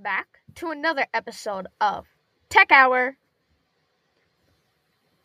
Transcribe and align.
welcome 0.00 0.02
back 0.02 0.40
to 0.54 0.70
another 0.70 1.06
episode 1.12 1.66
of 1.80 2.06
Tech 2.48 2.72
Hour. 2.72 3.16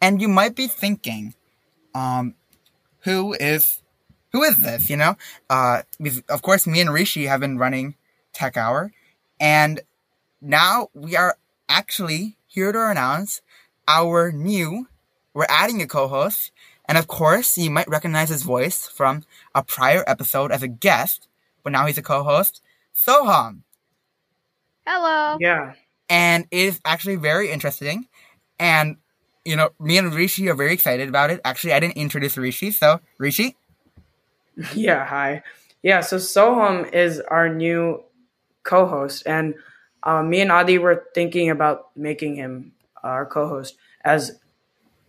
And 0.01 0.21
you 0.21 0.27
might 0.27 0.55
be 0.55 0.67
thinking, 0.67 1.33
um, 1.93 2.35
who 3.01 3.33
is 3.39 3.81
who 4.31 4.43
is 4.43 4.57
this? 4.57 4.89
You 4.89 4.97
know, 4.97 5.15
uh, 5.49 5.83
of 6.29 6.41
course, 6.41 6.67
me 6.67 6.81
and 6.81 6.91
Rishi 6.91 7.25
have 7.25 7.39
been 7.39 7.57
running 7.57 7.95
Tech 8.33 8.57
Hour, 8.57 8.91
and 9.39 9.79
now 10.41 10.89
we 10.93 11.15
are 11.15 11.37
actually 11.69 12.35
here 12.47 12.71
to 12.71 12.89
announce 12.89 13.41
our 13.87 14.31
new. 14.31 14.87
We're 15.33 15.47
adding 15.47 15.81
a 15.81 15.87
co-host, 15.87 16.51
and 16.85 16.97
of 16.97 17.07
course, 17.07 17.57
you 17.57 17.71
might 17.71 17.87
recognize 17.87 18.29
his 18.29 18.43
voice 18.43 18.87
from 18.87 19.23
a 19.53 19.63
prior 19.63 20.03
episode 20.05 20.51
as 20.51 20.63
a 20.63 20.67
guest, 20.67 21.27
but 21.63 21.71
now 21.71 21.85
he's 21.85 21.97
a 21.97 22.03
co-host. 22.03 22.61
Soham. 22.93 23.61
Hello. 24.85 25.37
Yeah. 25.39 25.73
And 26.09 26.45
it 26.51 26.59
is 26.59 26.81
actually 26.85 27.15
very 27.15 27.51
interesting. 27.51 28.07
And, 28.59 28.97
you 29.43 29.55
know, 29.55 29.69
me 29.79 29.97
and 29.97 30.13
Rishi 30.13 30.47
are 30.49 30.55
very 30.55 30.73
excited 30.73 31.09
about 31.09 31.31
it. 31.31 31.41
Actually, 31.43 31.73
I 31.73 31.79
didn't 31.79 31.97
introduce 31.97 32.37
Rishi, 32.37 32.71
so 32.71 32.99
Rishi? 33.17 33.55
Yeah, 34.73 35.05
hi. 35.05 35.43
Yeah, 35.83 35.99
so 35.99 36.17
Soham 36.17 36.91
is 36.93 37.19
our 37.19 37.49
new 37.49 38.03
co 38.63 38.85
host. 38.85 39.23
And 39.25 39.55
uh, 40.03 40.23
me 40.23 40.39
and 40.41 40.51
Adi 40.51 40.77
were 40.77 41.05
thinking 41.13 41.49
about 41.49 41.89
making 41.95 42.35
him 42.35 42.71
our 43.03 43.25
co 43.25 43.47
host 43.47 43.75
as 44.03 44.39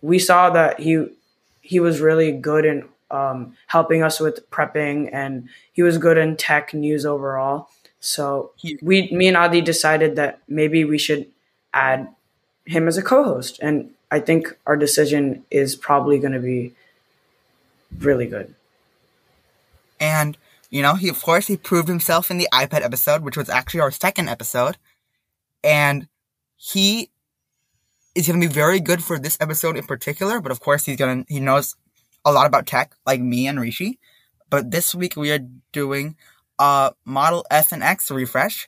we 0.01 0.19
saw 0.19 0.49
that 0.51 0.79
he 0.79 1.07
he 1.61 1.79
was 1.79 1.99
really 1.99 2.31
good 2.31 2.65
in 2.65 2.87
um, 3.09 3.55
helping 3.67 4.03
us 4.03 4.19
with 4.19 4.49
prepping 4.49 5.09
and 5.13 5.49
he 5.73 5.81
was 5.81 5.97
good 5.97 6.17
in 6.17 6.35
tech 6.35 6.73
news 6.73 7.05
overall. 7.05 7.69
So 7.99 8.51
we, 8.81 9.09
me 9.11 9.27
and 9.27 9.37
Adi 9.37 9.61
decided 9.61 10.15
that 10.15 10.41
maybe 10.47 10.83
we 10.85 10.97
should 10.97 11.27
add 11.73 12.07
him 12.65 12.87
as 12.87 12.97
a 12.97 13.01
co-host, 13.01 13.59
and 13.61 13.91
I 14.11 14.19
think 14.19 14.57
our 14.65 14.75
decision 14.75 15.43
is 15.49 15.75
probably 15.75 16.19
going 16.19 16.33
to 16.33 16.39
be 16.39 16.73
really 17.99 18.27
good. 18.27 18.53
And 19.99 20.37
you 20.69 20.81
know, 20.81 20.95
he 20.95 21.09
of 21.09 21.21
course 21.21 21.47
he 21.47 21.57
proved 21.57 21.87
himself 21.87 22.29
in 22.29 22.37
the 22.37 22.47
iPad 22.53 22.83
episode, 22.83 23.23
which 23.23 23.37
was 23.37 23.49
actually 23.49 23.79
our 23.79 23.91
second 23.91 24.29
episode, 24.29 24.77
and 25.63 26.07
he 26.55 27.09
is 28.15 28.27
going 28.27 28.39
to 28.39 28.47
be 28.47 28.53
very 28.53 28.79
good 28.79 29.03
for 29.03 29.17
this 29.17 29.37
episode 29.39 29.77
in 29.77 29.85
particular. 29.85 30.41
But 30.41 30.51
of 30.51 30.59
course, 30.59 30.85
he's 30.85 30.97
gonna 30.97 31.23
he 31.27 31.39
knows 31.39 31.75
a 32.25 32.31
lot 32.31 32.47
about 32.47 32.67
tech, 32.67 32.95
like 33.05 33.21
me 33.21 33.47
and 33.47 33.59
Rishi. 33.59 33.99
But 34.49 34.71
this 34.71 34.93
week 34.93 35.15
we 35.15 35.31
are 35.31 35.39
doing 35.71 36.15
uh, 36.59 36.91
Model 37.05 37.45
S 37.51 37.71
and 37.71 37.83
X 37.83 38.11
refresh. 38.11 38.67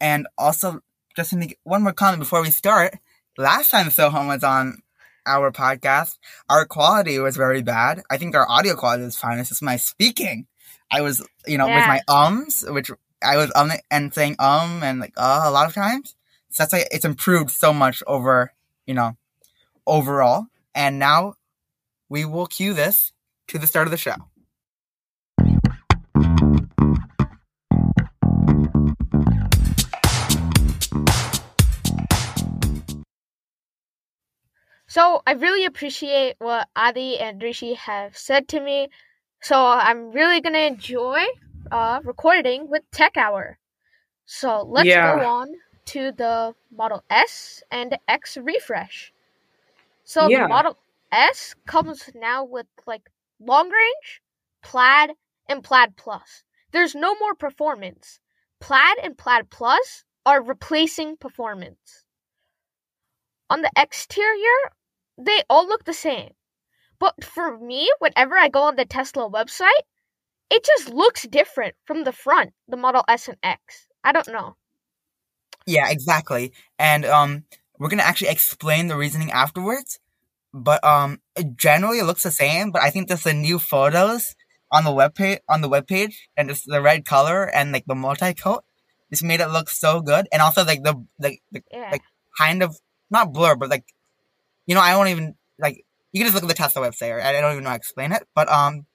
And 0.00 0.26
also, 0.36 0.80
just 1.16 1.30
to 1.30 1.36
make 1.36 1.58
one 1.64 1.82
more 1.82 1.92
comment 1.92 2.20
before 2.20 2.42
we 2.42 2.50
start, 2.50 2.94
last 3.36 3.70
time 3.70 3.86
Soham 3.88 4.28
was 4.28 4.44
on 4.44 4.82
our 5.26 5.52
podcast, 5.52 6.16
our 6.48 6.64
quality 6.64 7.18
was 7.18 7.36
very 7.36 7.62
bad. 7.62 8.02
I 8.10 8.16
think 8.16 8.34
our 8.34 8.48
audio 8.48 8.74
quality 8.74 9.04
is 9.04 9.16
fine. 9.16 9.38
It's 9.38 9.50
just 9.50 9.62
my 9.62 9.76
speaking. 9.76 10.46
I 10.90 11.02
was, 11.02 11.24
you 11.46 11.58
know, 11.58 11.66
yeah. 11.66 11.76
with 11.76 11.86
my 11.86 12.00
ums, 12.08 12.64
which 12.66 12.90
I 13.22 13.36
was 13.36 13.52
um 13.54 13.70
and 13.90 14.14
saying 14.14 14.36
um 14.38 14.82
and 14.82 15.00
like 15.00 15.12
uh 15.16 15.42
a 15.44 15.50
lot 15.50 15.66
of 15.66 15.74
times. 15.74 16.14
So 16.50 16.62
that's 16.62 16.72
why 16.72 16.84
it's 16.90 17.04
improved 17.04 17.50
so 17.50 17.72
much 17.72 18.02
over, 18.06 18.52
you 18.86 18.94
know, 18.94 19.16
overall. 19.86 20.46
And 20.74 20.98
now 20.98 21.34
we 22.08 22.24
will 22.24 22.46
cue 22.46 22.72
this 22.72 23.12
to 23.48 23.58
the 23.58 23.66
start 23.66 23.86
of 23.86 23.90
the 23.90 23.98
show. 23.98 24.14
So 34.88 35.20
I 35.26 35.32
really 35.32 35.66
appreciate 35.66 36.36
what 36.38 36.66
Adi 36.74 37.18
and 37.18 37.42
Rishi 37.42 37.74
have 37.74 38.16
said 38.16 38.48
to 38.48 38.60
me. 38.60 38.88
So 39.42 39.54
I'm 39.54 40.12
really 40.12 40.40
gonna 40.40 40.60
enjoy 40.60 41.24
uh, 41.70 42.00
recording 42.04 42.70
with 42.70 42.82
Tech 42.90 43.18
Hour. 43.18 43.58
So 44.24 44.62
let's 44.66 44.86
yeah. 44.86 45.16
go 45.16 45.26
on 45.26 45.48
to 45.86 46.12
the 46.12 46.54
Model 46.74 47.04
S 47.10 47.62
and 47.70 47.98
X 48.08 48.38
refresh. 48.38 49.12
So 50.04 50.26
yeah. 50.26 50.44
the 50.44 50.48
Model 50.48 50.78
S 51.12 51.54
comes 51.66 52.08
now 52.14 52.44
with 52.44 52.66
like 52.86 53.10
long 53.40 53.68
range, 53.68 54.22
plaid, 54.62 55.10
and 55.50 55.62
plaid 55.62 55.96
plus. 55.96 56.44
There's 56.72 56.94
no 56.94 57.14
more 57.16 57.34
performance. 57.34 58.20
Plaid 58.58 58.96
and 59.02 59.18
plaid 59.18 59.50
plus 59.50 60.04
are 60.24 60.42
replacing 60.42 61.18
performance. 61.18 62.04
On 63.50 63.62
the 63.62 63.70
exterior, 63.76 64.72
they 65.18 65.42
all 65.50 65.66
look 65.66 65.84
the 65.84 65.92
same. 65.92 66.30
But 66.98 67.22
for 67.24 67.58
me, 67.58 67.90
whenever 67.98 68.36
I 68.36 68.48
go 68.48 68.62
on 68.62 68.76
the 68.76 68.84
Tesla 68.84 69.30
website, 69.30 69.84
it 70.50 70.64
just 70.64 70.88
looks 70.88 71.26
different 71.26 71.74
from 71.84 72.04
the 72.04 72.12
front, 72.12 72.52
the 72.68 72.76
Model 72.76 73.04
S 73.08 73.28
and 73.28 73.36
X. 73.42 73.86
I 74.02 74.12
don't 74.12 74.28
know. 74.28 74.56
Yeah, 75.66 75.90
exactly. 75.90 76.52
And 76.78 77.04
um 77.04 77.44
we're 77.78 77.88
going 77.88 78.00
to 78.00 78.06
actually 78.06 78.30
explain 78.30 78.88
the 78.88 78.96
reasoning 78.96 79.30
afterwards. 79.30 80.00
But 80.54 80.82
um 80.82 81.20
generally 81.56 81.98
it 81.98 82.04
looks 82.04 82.22
the 82.22 82.30
same, 82.30 82.70
but 82.70 82.82
I 82.82 82.90
think 82.90 83.08
just 83.08 83.24
the 83.24 83.34
new 83.34 83.58
photos 83.58 84.34
on 84.72 84.84
the 84.84 84.92
web 84.92 85.14
page 85.14 85.40
on 85.48 85.60
the 85.60 85.68
web 85.68 85.86
page 85.86 86.28
and 86.36 86.48
just 86.48 86.64
the 86.66 86.80
red 86.80 87.04
color 87.04 87.44
and 87.44 87.72
like 87.72 87.84
the 87.86 87.94
multi 87.94 88.34
coat 88.34 88.64
just 89.10 89.24
made 89.24 89.40
it 89.40 89.48
look 89.48 89.68
so 89.68 90.00
good. 90.00 90.26
And 90.32 90.40
also 90.42 90.64
like 90.64 90.82
the 90.82 90.94
like 91.18 91.42
the, 91.50 91.62
yeah. 91.70 91.90
like 91.92 92.02
kind 92.38 92.62
of 92.62 92.76
not 93.10 93.32
blur, 93.32 93.56
but 93.56 93.68
like 93.68 93.84
you 94.68 94.76
know, 94.76 94.80
I 94.80 94.92
don't 94.92 95.08
even 95.08 95.34
like. 95.58 95.84
You 96.12 96.20
can 96.20 96.30
just 96.30 96.34
look 96.34 96.44
at 96.44 96.48
the 96.48 96.62
Tesla 96.62 96.88
website. 96.88 97.20
I 97.20 97.32
don't 97.32 97.52
even 97.52 97.64
know 97.64 97.70
how 97.70 97.76
to 97.76 97.80
explain 97.80 98.12
it, 98.12 98.22
but 98.34 98.48
um, 98.48 98.86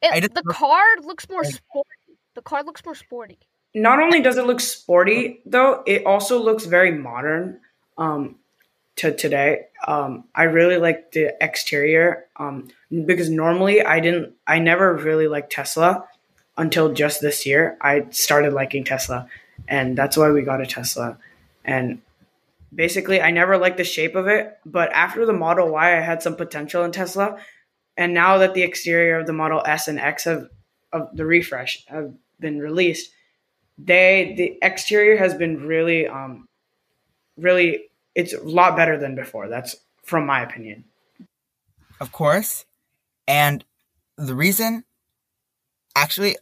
it, 0.00 0.20
just, 0.20 0.34
the 0.34 0.42
car 0.44 0.84
looks 1.02 1.28
more 1.28 1.42
sporty. 1.44 1.90
The 2.34 2.42
car 2.42 2.62
looks 2.62 2.84
more 2.84 2.94
sporty. 2.94 3.38
Not 3.74 4.00
only 4.00 4.22
does 4.22 4.36
it 4.36 4.46
look 4.46 4.60
sporty, 4.60 5.40
though, 5.44 5.82
it 5.86 6.06
also 6.06 6.40
looks 6.40 6.66
very 6.66 6.92
modern. 6.92 7.60
Um, 7.98 8.36
to 8.96 9.14
today, 9.14 9.66
um, 9.86 10.24
I 10.34 10.44
really 10.44 10.76
like 10.76 11.12
the 11.12 11.34
exterior. 11.42 12.26
Um, 12.36 12.68
because 12.90 13.30
normally 13.30 13.82
I 13.82 14.00
didn't, 14.00 14.34
I 14.46 14.58
never 14.58 14.94
really 14.94 15.28
liked 15.28 15.50
Tesla 15.52 16.06
until 16.56 16.92
just 16.92 17.20
this 17.20 17.46
year. 17.46 17.76
I 17.80 18.06
started 18.10 18.52
liking 18.52 18.84
Tesla, 18.84 19.28
and 19.66 19.96
that's 19.96 20.16
why 20.16 20.30
we 20.30 20.42
got 20.42 20.60
a 20.60 20.66
Tesla. 20.66 21.16
And 21.64 22.02
basically 22.74 23.20
I 23.20 23.30
never 23.30 23.58
liked 23.58 23.76
the 23.76 23.84
shape 23.84 24.14
of 24.14 24.26
it, 24.26 24.58
but 24.64 24.92
after 24.92 25.26
the 25.26 25.32
Model 25.32 25.70
Y, 25.70 25.96
I 25.96 26.00
had 26.00 26.22
some 26.22 26.36
potential 26.36 26.84
in 26.84 26.92
Tesla, 26.92 27.38
and 27.96 28.14
now 28.14 28.38
that 28.38 28.54
the 28.54 28.62
exterior 28.62 29.18
of 29.18 29.26
the 29.26 29.32
Model 29.32 29.62
S 29.66 29.88
and 29.88 29.98
X 29.98 30.24
have 30.24 30.48
of 30.92 31.08
the 31.14 31.24
refresh 31.24 31.84
have 31.86 32.12
been 32.40 32.58
released, 32.58 33.10
they 33.78 34.34
the 34.36 34.58
exterior 34.62 35.16
has 35.16 35.34
been 35.34 35.66
really 35.66 36.06
um 36.06 36.48
really 37.36 37.84
it's 38.14 38.34
a 38.34 38.42
lot 38.42 38.76
better 38.76 38.98
than 38.98 39.14
before. 39.14 39.48
That's 39.48 39.76
from 40.04 40.26
my 40.26 40.42
opinion. 40.42 40.84
Of 42.00 42.12
course, 42.12 42.64
and 43.26 43.64
the 44.16 44.34
reason 44.34 44.84
actually 45.94 46.36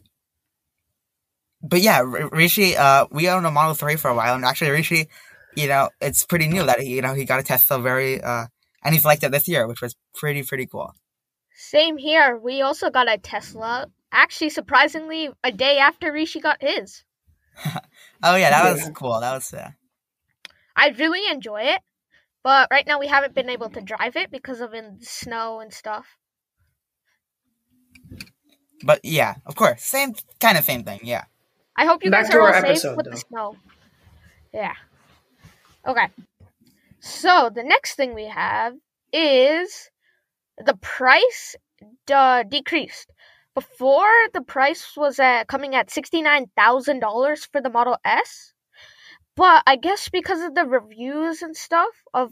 but 1.63 1.81
yeah, 1.81 2.01
Rishi, 2.01 2.75
uh, 2.75 3.05
we 3.11 3.29
owned 3.29 3.45
a 3.45 3.51
Model 3.51 3.75
3 3.75 3.95
for 3.95 4.09
a 4.09 4.15
while, 4.15 4.33
and 4.33 4.43
actually, 4.43 4.71
Rishi 4.71 5.09
you 5.55 5.67
know, 5.67 5.89
it's 5.99 6.25
pretty 6.25 6.47
new 6.47 6.65
that 6.65 6.79
he, 6.79 6.95
you 6.95 7.01
know, 7.01 7.13
he 7.13 7.25
got 7.25 7.39
a 7.39 7.43
Tesla 7.43 7.79
very, 7.79 8.21
uh, 8.21 8.45
and 8.83 8.93
he's 8.93 9.05
liked 9.05 9.23
it 9.23 9.31
this 9.31 9.47
year, 9.47 9.67
which 9.67 9.81
was 9.81 9.95
pretty, 10.15 10.43
pretty 10.43 10.65
cool. 10.65 10.93
Same 11.55 11.97
here. 11.97 12.37
We 12.37 12.61
also 12.61 12.89
got 12.89 13.11
a 13.11 13.17
Tesla. 13.17 13.87
Actually, 14.11 14.49
surprisingly, 14.49 15.29
a 15.43 15.51
day 15.51 15.77
after 15.77 16.11
Rishi 16.11 16.39
got 16.39 16.57
his. 16.59 17.03
oh 18.23 18.35
yeah, 18.35 18.49
that 18.49 18.73
was 18.73 18.89
cool. 18.95 19.19
That 19.19 19.33
was 19.33 19.51
yeah. 19.53 19.71
I 20.75 20.89
really 20.89 21.21
enjoy 21.29 21.61
it, 21.61 21.81
but 22.43 22.67
right 22.71 22.87
now 22.87 22.99
we 22.99 23.07
haven't 23.07 23.35
been 23.35 23.49
able 23.49 23.69
to 23.69 23.81
drive 23.81 24.15
it 24.15 24.31
because 24.31 24.61
of 24.61 24.73
in 24.73 24.99
snow 25.01 25.59
and 25.59 25.73
stuff. 25.73 26.17
But 28.83 29.01
yeah, 29.03 29.35
of 29.45 29.55
course, 29.55 29.83
same 29.83 30.15
kind 30.39 30.57
of 30.57 30.63
same 30.63 30.83
thing. 30.83 31.01
Yeah. 31.03 31.25
I 31.77 31.85
hope 31.85 32.03
you 32.03 32.11
Back 32.11 32.25
guys 32.25 32.35
are 32.35 32.41
all 32.41 32.53
safe 32.53 32.63
episode, 32.63 32.97
with 32.97 33.05
though. 33.05 33.11
the 33.11 33.17
snow. 33.17 33.55
Yeah. 34.53 34.73
Okay. 35.87 36.07
So 36.99 37.49
the 37.53 37.63
next 37.63 37.95
thing 37.95 38.13
we 38.13 38.27
have 38.27 38.73
is 39.11 39.89
the 40.57 40.75
price 40.75 41.55
uh, 42.13 42.43
decreased. 42.43 43.11
Before 43.53 44.11
the 44.33 44.41
price 44.41 44.95
was 44.95 45.19
at, 45.19 45.47
coming 45.47 45.75
at 45.75 45.89
$69,000 45.89 47.47
for 47.51 47.61
the 47.61 47.69
Model 47.69 47.97
S. 48.05 48.53
But 49.35 49.63
I 49.65 49.75
guess 49.75 50.09
because 50.09 50.41
of 50.41 50.55
the 50.55 50.65
reviews 50.65 51.41
and 51.41 51.55
stuff 51.55 51.93
of 52.13 52.31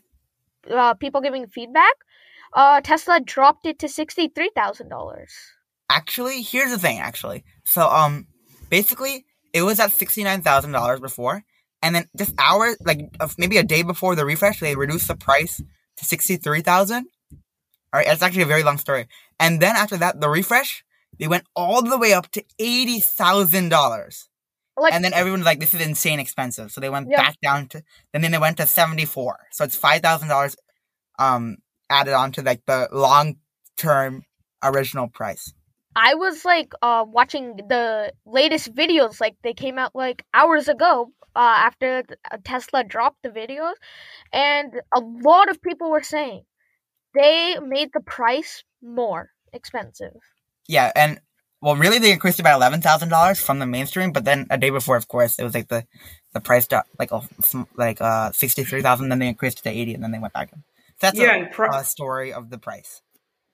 uh, 0.70 0.94
people 0.94 1.22
giving 1.22 1.48
feedback, 1.48 1.94
uh, 2.54 2.82
Tesla 2.82 3.20
dropped 3.20 3.66
it 3.66 3.80
to 3.80 3.88
$63,000. 3.88 5.26
Actually, 5.90 6.42
here's 6.42 6.72
the 6.72 6.78
thing 6.78 7.00
actually. 7.00 7.44
So 7.66 7.88
um 7.88 8.28
basically 8.70 9.26
it 9.54 9.64
was 9.64 9.80
at 9.80 9.92
$69,000 9.92 11.02
before 11.02 11.44
and 11.82 11.96
then 11.96 12.06
just 12.18 12.34
hours, 12.38 12.78
like 12.86 13.00
maybe 13.38 13.58
a 13.58 13.64
day 13.64 13.84
before 13.84 14.16
the 14.16 14.26
refresh, 14.26 14.60
they 14.60 14.76
reduced 14.76 15.08
the 15.08 15.16
price 15.16 15.62
to 15.98 16.06
sixty 16.06 16.38
three 16.38 16.62
thousand. 16.62 17.08
All 17.92 18.00
right, 18.00 18.08
it's 18.08 18.22
actually 18.22 18.44
a 18.44 18.48
very 18.48 18.64
long 18.64 18.78
story. 18.78 19.08
And 19.40 19.60
then 19.60 19.76
after 19.76 19.98
that, 19.98 20.22
the 20.22 20.30
refresh, 20.30 20.84
they 21.20 21.28
went 21.28 21.46
all 21.56 21.82
the 21.82 21.98
way 21.98 22.14
up 22.14 22.30
to 22.32 22.44
eighty 22.60 23.00
thousand 23.00 23.70
dollars. 23.70 24.30
Like, 24.78 24.94
and 24.94 25.04
then 25.04 25.14
everyone's 25.14 25.46
like, 25.46 25.60
"This 25.60 25.74
is 25.74 25.82
insane 25.82 26.20
expensive." 26.20 26.72
So 26.72 26.80
they 26.80 26.90
went 26.90 27.10
yeah. 27.10 27.22
back 27.22 27.36
down 27.42 27.68
to. 27.70 27.84
Then 28.14 28.22
then 28.22 28.32
they 28.32 28.38
went 28.38 28.58
to 28.58 28.66
seventy 28.66 29.06
four. 29.06 29.38
So 29.52 29.64
it's 29.64 29.76
five 29.76 30.02
thousand 30.02 30.30
dollars, 30.30 30.56
um, 31.18 31.58
added 31.90 32.14
on 32.14 32.32
to 32.34 32.42
like 32.42 32.62
the 32.66 32.88
long 32.92 33.38
term 33.78 34.24
original 34.64 35.08
price. 35.08 35.54
I 35.96 36.16
was 36.16 36.46
like 36.46 36.74
uh, 36.82 37.06
watching 37.08 37.58
the 37.58 38.14
latest 38.26 38.74
videos, 38.74 39.20
like 39.20 39.36
they 39.44 39.54
came 39.54 39.78
out 39.78 39.96
like 39.96 40.26
hours 40.34 40.68
ago 40.68 41.12
uh, 41.36 41.40
after 41.40 42.04
uh, 42.32 42.38
Tesla 42.44 42.84
dropped 42.84 43.24
the 43.24 43.30
videos, 43.30 43.74
and 44.32 44.74
a 44.94 45.00
lot 45.00 45.50
of 45.50 45.62
people 45.62 45.90
were 45.90 46.04
saying 46.04 46.44
they 47.14 47.58
made 47.60 47.90
the 47.94 48.02
price 48.02 48.64
more 48.82 49.32
expensive. 49.52 50.16
Yeah, 50.68 50.92
and 50.96 51.20
well, 51.62 51.76
really, 51.76 52.00
they 52.00 52.12
increased 52.12 52.40
it 52.40 52.44
by 52.44 52.54
eleven 52.54 52.82
thousand 52.82 53.10
dollars 53.10 53.42
from 53.42 53.60
the 53.60 53.66
mainstream, 53.66 54.12
but 54.12 54.26
then 54.26 54.48
a 54.50 54.58
day 54.58 54.70
before, 54.70 54.96
of 54.96 55.08
course, 55.08 55.40
it 55.40 55.44
was 55.44 55.54
like 55.54 55.68
the 55.68 55.86
the 56.34 56.40
price 56.40 56.68
dropped 56.68 56.90
like 57.00 57.12
oh, 57.12 57.26
like 57.76 58.00
uh 58.00 58.32
sixty 58.32 58.64
three 58.64 58.82
thousand, 58.82 59.10
then 59.10 59.20
they 59.20 59.28
increased 59.28 59.60
it 59.60 59.64
to 59.64 59.70
eighty, 59.70 59.94
and 59.94 60.04
then 60.04 60.12
they 60.12 60.20
went 60.20 60.34
back. 60.34 60.52
So 60.52 60.58
that's 61.02 61.20
yeah, 61.20 61.48
a, 61.48 61.48
pr- 61.48 61.66
a 61.66 61.84
story 61.84 62.32
of 62.32 62.50
the 62.50 62.58
price 62.58 63.02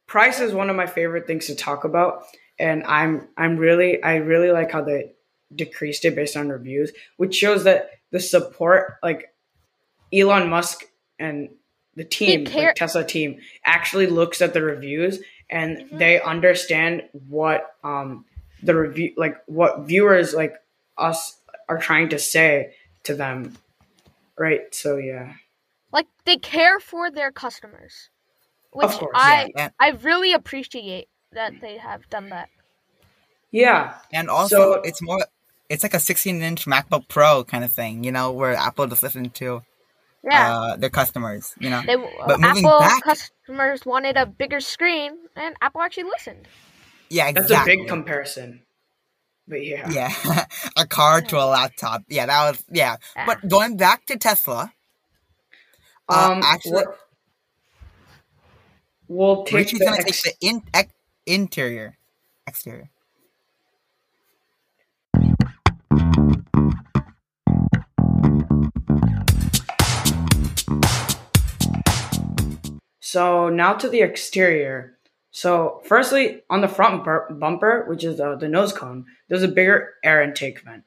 price 0.07 0.39
is 0.39 0.53
one 0.53 0.69
of 0.69 0.75
my 0.75 0.87
favorite 0.87 1.27
things 1.27 1.47
to 1.47 1.55
talk 1.55 1.83
about, 1.83 2.23
and 2.59 2.83
I'm 2.83 3.27
I'm 3.37 3.57
really 3.57 4.01
I 4.01 4.15
really 4.17 4.51
like 4.51 4.71
how 4.71 4.83
they 4.83 5.13
decreased 5.53 6.05
it 6.05 6.15
based 6.15 6.37
on 6.37 6.49
reviews, 6.49 6.91
which 7.17 7.35
shows 7.35 7.63
that 7.63 7.91
the 8.11 8.19
support 8.19 8.95
like 9.03 9.33
Elon 10.13 10.49
Musk 10.49 10.85
and 11.19 11.49
the 11.95 12.03
team, 12.03 12.45
like 12.45 12.75
Tesla 12.75 13.03
team, 13.03 13.39
actually 13.63 14.07
looks 14.07 14.41
at 14.41 14.53
the 14.53 14.61
reviews 14.61 15.19
and 15.49 15.77
mm-hmm. 15.77 15.97
they 15.97 16.21
understand 16.21 17.03
what 17.27 17.75
um 17.83 18.25
the 18.63 18.75
review 18.75 19.13
like 19.17 19.37
what 19.45 19.81
viewers 19.81 20.33
like 20.33 20.55
us 20.97 21.37
are 21.67 21.77
trying 21.77 22.09
to 22.09 22.19
say 22.19 22.73
to 23.03 23.15
them. 23.15 23.53
Right? 24.37 24.73
So 24.73 24.97
yeah. 24.97 25.33
Like 25.91 26.07
they 26.25 26.37
care 26.37 26.79
for 26.79 27.09
their 27.09 27.31
customers 27.31 28.09
which 28.75 28.91
course, 28.91 29.11
I 29.15 29.51
yeah. 29.55 29.69
I 29.79 29.91
really 29.91 30.33
appreciate 30.33 31.07
that 31.31 31.53
they 31.61 31.77
have 31.77 32.09
done 32.09 32.29
that. 32.29 32.49
Yeah, 33.51 33.95
and 34.11 34.29
also 34.29 34.55
so, 34.55 34.81
it's 34.81 35.01
more 35.01 35.25
it's 35.69 35.83
like 35.83 35.93
a 35.93 35.99
16 35.99 36.41
inch 36.41 36.65
MacBook 36.65 37.07
Pro 37.07 37.43
kind 37.43 37.63
of 37.63 37.71
thing, 37.71 38.03
you 38.03 38.11
know, 38.11 38.31
where 38.31 38.53
Apple 38.53 38.87
just 38.87 39.03
listened 39.03 39.33
to 39.35 39.63
yeah. 40.23 40.57
Uh, 40.57 40.75
their 40.75 40.89
customers, 40.89 41.53
you 41.59 41.69
know. 41.69 41.81
They, 41.85 41.95
but 41.95 42.43
Apple 42.43 42.79
back, 42.79 43.03
customers 43.03 43.85
wanted 43.85 44.17
a 44.17 44.25
bigger 44.25 44.59
screen, 44.59 45.11
and 45.35 45.55
Apple 45.61 45.81
actually 45.81 46.05
listened. 46.05 46.47
Yeah, 47.09 47.27
exactly. 47.27 47.55
That's 47.55 47.61
a 47.61 47.65
big 47.65 47.87
comparison. 47.87 48.63
But 49.47 49.63
yeah, 49.63 49.87
yeah, 49.91 50.45
a 50.77 50.87
car 50.87 51.21
to 51.21 51.37
a 51.37 51.45
laptop. 51.45 52.03
Yeah, 52.09 52.25
that 52.25 52.49
was 52.49 52.63
yeah. 52.71 52.97
yeah. 53.15 53.25
But 53.27 53.47
going 53.47 53.77
back 53.77 54.07
to 54.07 54.17
Tesla, 54.17 54.73
uh, 56.09 56.31
um, 56.31 56.41
actually, 56.43 56.71
what, 56.71 56.97
We'll 59.07 59.43
take 59.43 59.67
Rishi's 59.67 59.79
the 59.79 59.85
gonna 59.85 59.97
ex- 59.97 60.23
take 60.23 60.39
the 60.39 60.47
in, 60.47 60.63
ex- 60.73 60.93
interior, 61.25 61.97
exterior. 62.47 62.89
So 72.99 73.49
now 73.49 73.73
to 73.73 73.87
the 73.87 74.01
exterior. 74.01 74.97
So 75.31 75.81
firstly, 75.85 76.41
on 76.49 76.61
the 76.61 76.67
front 76.67 77.05
bumper, 77.39 77.85
which 77.87 78.03
is 78.03 78.19
uh, 78.19 78.35
the 78.35 78.49
nose 78.49 78.73
cone, 78.73 79.05
there's 79.29 79.43
a 79.43 79.47
bigger 79.47 79.93
air 80.03 80.21
intake 80.21 80.61
vent. 80.61 80.83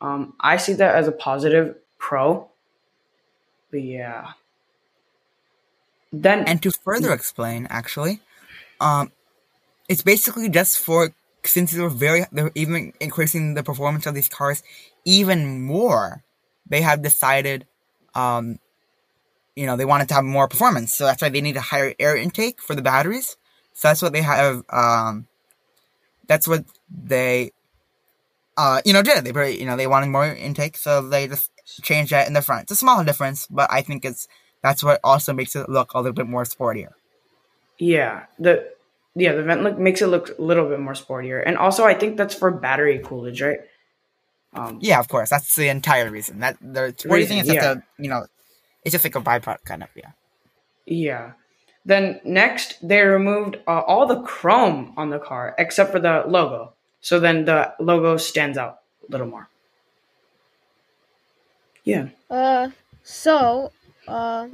Um, 0.00 0.34
I 0.40 0.56
see 0.56 0.72
that 0.72 0.94
as 0.94 1.06
a 1.06 1.12
positive 1.12 1.76
pro. 1.98 2.48
But 3.70 3.82
yeah. 3.82 4.32
Then 6.12 6.44
and 6.44 6.62
to 6.62 6.70
further 6.70 7.12
explain, 7.12 7.66
actually, 7.70 8.20
um, 8.80 9.12
it's 9.88 10.02
basically 10.02 10.48
just 10.48 10.78
for 10.78 11.12
since 11.44 11.72
they're 11.72 11.88
very 11.88 12.24
they're 12.32 12.50
even 12.54 12.92
increasing 13.00 13.54
the 13.54 13.62
performance 13.62 14.06
of 14.06 14.14
these 14.14 14.28
cars 14.28 14.62
even 15.04 15.62
more. 15.62 16.22
They 16.68 16.82
have 16.82 17.02
decided, 17.02 17.66
um, 18.14 18.58
you 19.56 19.66
know, 19.66 19.76
they 19.76 19.84
wanted 19.84 20.08
to 20.08 20.14
have 20.14 20.24
more 20.24 20.48
performance, 20.48 20.94
so 20.94 21.04
that's 21.06 21.22
why 21.22 21.28
they 21.28 21.40
need 21.40 21.56
a 21.56 21.60
higher 21.60 21.94
air 21.98 22.16
intake 22.16 22.60
for 22.60 22.74
the 22.74 22.82
batteries. 22.82 23.36
So 23.74 23.88
that's 23.88 24.02
what 24.02 24.12
they 24.12 24.22
have. 24.22 24.62
Um, 24.68 25.26
that's 26.26 26.46
what 26.46 26.64
they, 26.90 27.52
uh, 28.56 28.82
you 28.84 28.92
know, 28.92 29.02
did. 29.02 29.24
They 29.24 29.52
you 29.52 29.66
know 29.66 29.76
they 29.76 29.86
wanted 29.86 30.08
more 30.10 30.26
intake, 30.26 30.76
so 30.76 31.08
they 31.08 31.28
just 31.28 31.50
changed 31.82 32.12
that 32.12 32.26
in 32.26 32.34
the 32.34 32.42
front. 32.42 32.62
It's 32.62 32.72
a 32.72 32.76
small 32.76 33.04
difference, 33.04 33.46
but 33.48 33.72
I 33.72 33.82
think 33.82 34.04
it's 34.04 34.28
that's 34.62 34.82
what 34.82 35.00
also 35.02 35.32
makes 35.32 35.56
it 35.56 35.68
look 35.68 35.94
a 35.94 35.98
little 35.98 36.12
bit 36.12 36.26
more 36.26 36.44
sportier. 36.44 36.92
Yeah, 37.78 38.26
the 38.38 38.72
yeah 39.14 39.32
the 39.32 39.42
vent 39.42 39.62
look 39.62 39.78
makes 39.78 40.02
it 40.02 40.08
look 40.08 40.38
a 40.38 40.42
little 40.42 40.68
bit 40.68 40.80
more 40.80 40.94
sportier, 40.94 41.42
and 41.44 41.56
also 41.56 41.84
I 41.84 41.94
think 41.94 42.16
that's 42.16 42.34
for 42.34 42.50
battery 42.50 43.00
coolage, 43.02 43.40
right? 43.40 43.60
Um, 44.52 44.78
yeah, 44.80 44.98
of 44.98 45.08
course. 45.08 45.30
That's 45.30 45.54
the 45.56 45.68
entire 45.68 46.10
reason. 46.10 46.40
That 46.40 46.58
the 46.60 46.94
sporty 46.96 47.26
thing 47.26 47.38
is 47.38 47.46
just 47.46 47.54
yeah. 47.56 47.72
a 47.72 48.02
you 48.02 48.10
know, 48.10 48.26
it's 48.84 48.92
just 48.92 49.04
like 49.04 49.16
a 49.16 49.20
byproduct 49.20 49.64
kind 49.64 49.82
of. 49.82 49.88
Yeah. 49.94 50.10
Yeah. 50.86 51.32
Then 51.84 52.20
next, 52.24 52.76
they 52.86 53.00
removed 53.00 53.56
uh, 53.66 53.80
all 53.80 54.06
the 54.06 54.20
chrome 54.22 54.92
on 54.96 55.10
the 55.10 55.18
car 55.18 55.54
except 55.56 55.92
for 55.92 56.00
the 56.00 56.24
logo. 56.26 56.74
So 57.00 57.18
then 57.18 57.46
the 57.46 57.74
logo 57.80 58.16
stands 58.18 58.58
out 58.58 58.80
a 59.08 59.12
little 59.12 59.26
more. 59.26 59.48
Yeah. 61.84 62.08
Uh, 62.28 62.70
so 63.02 63.72
uh, 64.10 64.48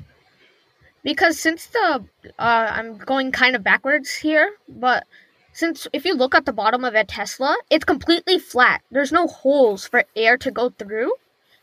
because 1.03 1.39
since 1.41 1.67
the 1.67 2.05
uh, 2.39 2.69
I'm 2.71 2.99
going 2.99 3.33
kind 3.33 3.57
of 3.57 3.63
backwards 3.63 4.15
here, 4.15 4.53
but 4.69 5.05
since 5.53 5.89
if 5.93 6.05
you 6.05 6.15
look 6.15 6.35
at 6.35 6.45
the 6.45 6.53
bottom 6.53 6.85
of 6.85 6.95
a 6.95 7.05
Tesla, 7.05 7.57
it's 7.71 7.85
completely 7.85 8.39
flat. 8.39 8.83
There's 8.91 9.13
no 9.13 9.27
holes 9.27 9.87
for 9.87 10.05
air 10.15 10.37
to 10.39 10.51
go 10.51 10.71
through, 10.71 11.13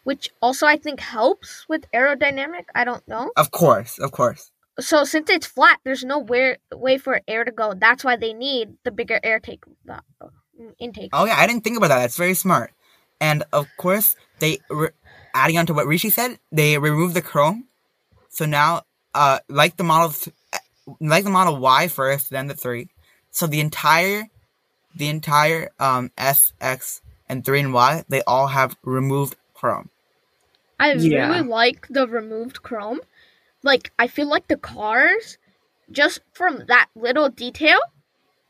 which 0.04 0.32
also 0.42 0.66
I 0.66 0.78
think 0.78 1.00
helps 1.00 1.68
with 1.70 1.90
aerodynamic. 1.92 2.66
I 2.74 2.84
don't 2.84 3.08
know. 3.08 3.32
Of 3.36 3.52
course, 3.52 4.00
of 4.00 4.12
course. 4.12 4.52
So 4.80 5.04
since 5.04 5.30
it's 5.30 5.46
flat, 5.46 5.80
there's 5.84 6.04
no 6.04 6.18
way 6.18 6.58
way 6.74 6.98
for 6.98 7.22
air 7.28 7.44
to 7.44 7.52
go. 7.52 7.74
That's 7.76 8.04
why 8.04 8.16
they 8.16 8.34
need 8.34 8.74
the 8.84 8.92
bigger 8.92 9.20
air 9.24 9.40
take 9.40 9.64
uh, 9.88 10.00
intake. 10.80 11.12
Oh 11.14 11.26
yeah, 11.26 11.38
I 11.38 11.46
didn't 11.46 11.64
think 11.64 11.78
about 11.78 11.90
that. 11.90 12.00
That's 12.00 12.18
very 12.18 12.34
smart. 12.34 12.74
And 13.22 13.44
of 13.54 13.68
course, 13.78 14.16
they 14.40 14.60
re- 14.70 14.90
adding 15.36 15.58
on 15.58 15.66
to 15.68 15.74
what 15.74 15.86
Rishi 15.86 16.10
said, 16.10 16.40
they 16.52 16.78
removed 16.78 17.14
the 17.14 17.22
chrome 17.22 17.68
so 18.34 18.46
now, 18.48 18.82
uh, 19.14 19.40
like 19.48 19.78
the 19.78 19.84
model, 19.84 20.10
th- 20.10 20.36
like 21.00 21.24
the 21.24 21.30
Model 21.30 21.58
Y 21.60 21.88
first, 21.88 22.32
then 22.32 22.48
the 22.48 22.56
three. 22.56 22.90
So 23.30 23.46
the 23.46 23.60
entire, 23.60 24.28
the 24.96 25.08
entire 25.08 25.70
um 25.80 26.10
S, 26.18 26.52
X, 26.60 27.02
and 27.30 27.46
three 27.46 27.60
and 27.60 27.74
Y, 27.74 28.04
they 28.10 28.24
all 28.24 28.48
have 28.48 28.76
removed 28.82 29.36
Chrome. 29.54 29.92
I 30.80 30.94
yeah. 30.94 31.30
really 31.30 31.48
like 31.48 31.88
the 31.92 32.08
removed 32.08 32.64
Chrome. 32.64 33.02
Like 33.62 33.92
I 34.00 34.08
feel 34.08 34.28
like 34.28 34.48
the 34.48 34.58
cars, 34.58 35.38
just 35.92 36.22
from 36.34 36.66
that 36.68 36.90
little 36.96 37.30
detail, 37.30 37.80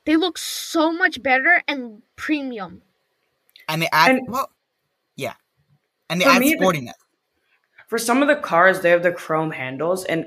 they 0.05 0.15
look 0.15 0.37
so 0.37 0.93
much 0.93 1.21
better 1.21 1.61
and 1.67 2.03
premium. 2.15 2.83
And 3.67 3.81
they 3.81 3.89
add 3.91 4.11
and, 4.11 4.27
well, 4.29 4.49
yeah, 5.17 5.33
and 6.09 6.21
they 6.21 6.25
add 6.25 6.39
me, 6.39 6.55
sportiness 6.55 7.02
for 7.93 7.99
some 7.99 8.23
of 8.23 8.27
the 8.27 8.35
cars 8.35 8.81
they 8.81 8.89
have 8.89 9.03
the 9.03 9.11
chrome 9.11 9.51
handles 9.51 10.03
and 10.03 10.25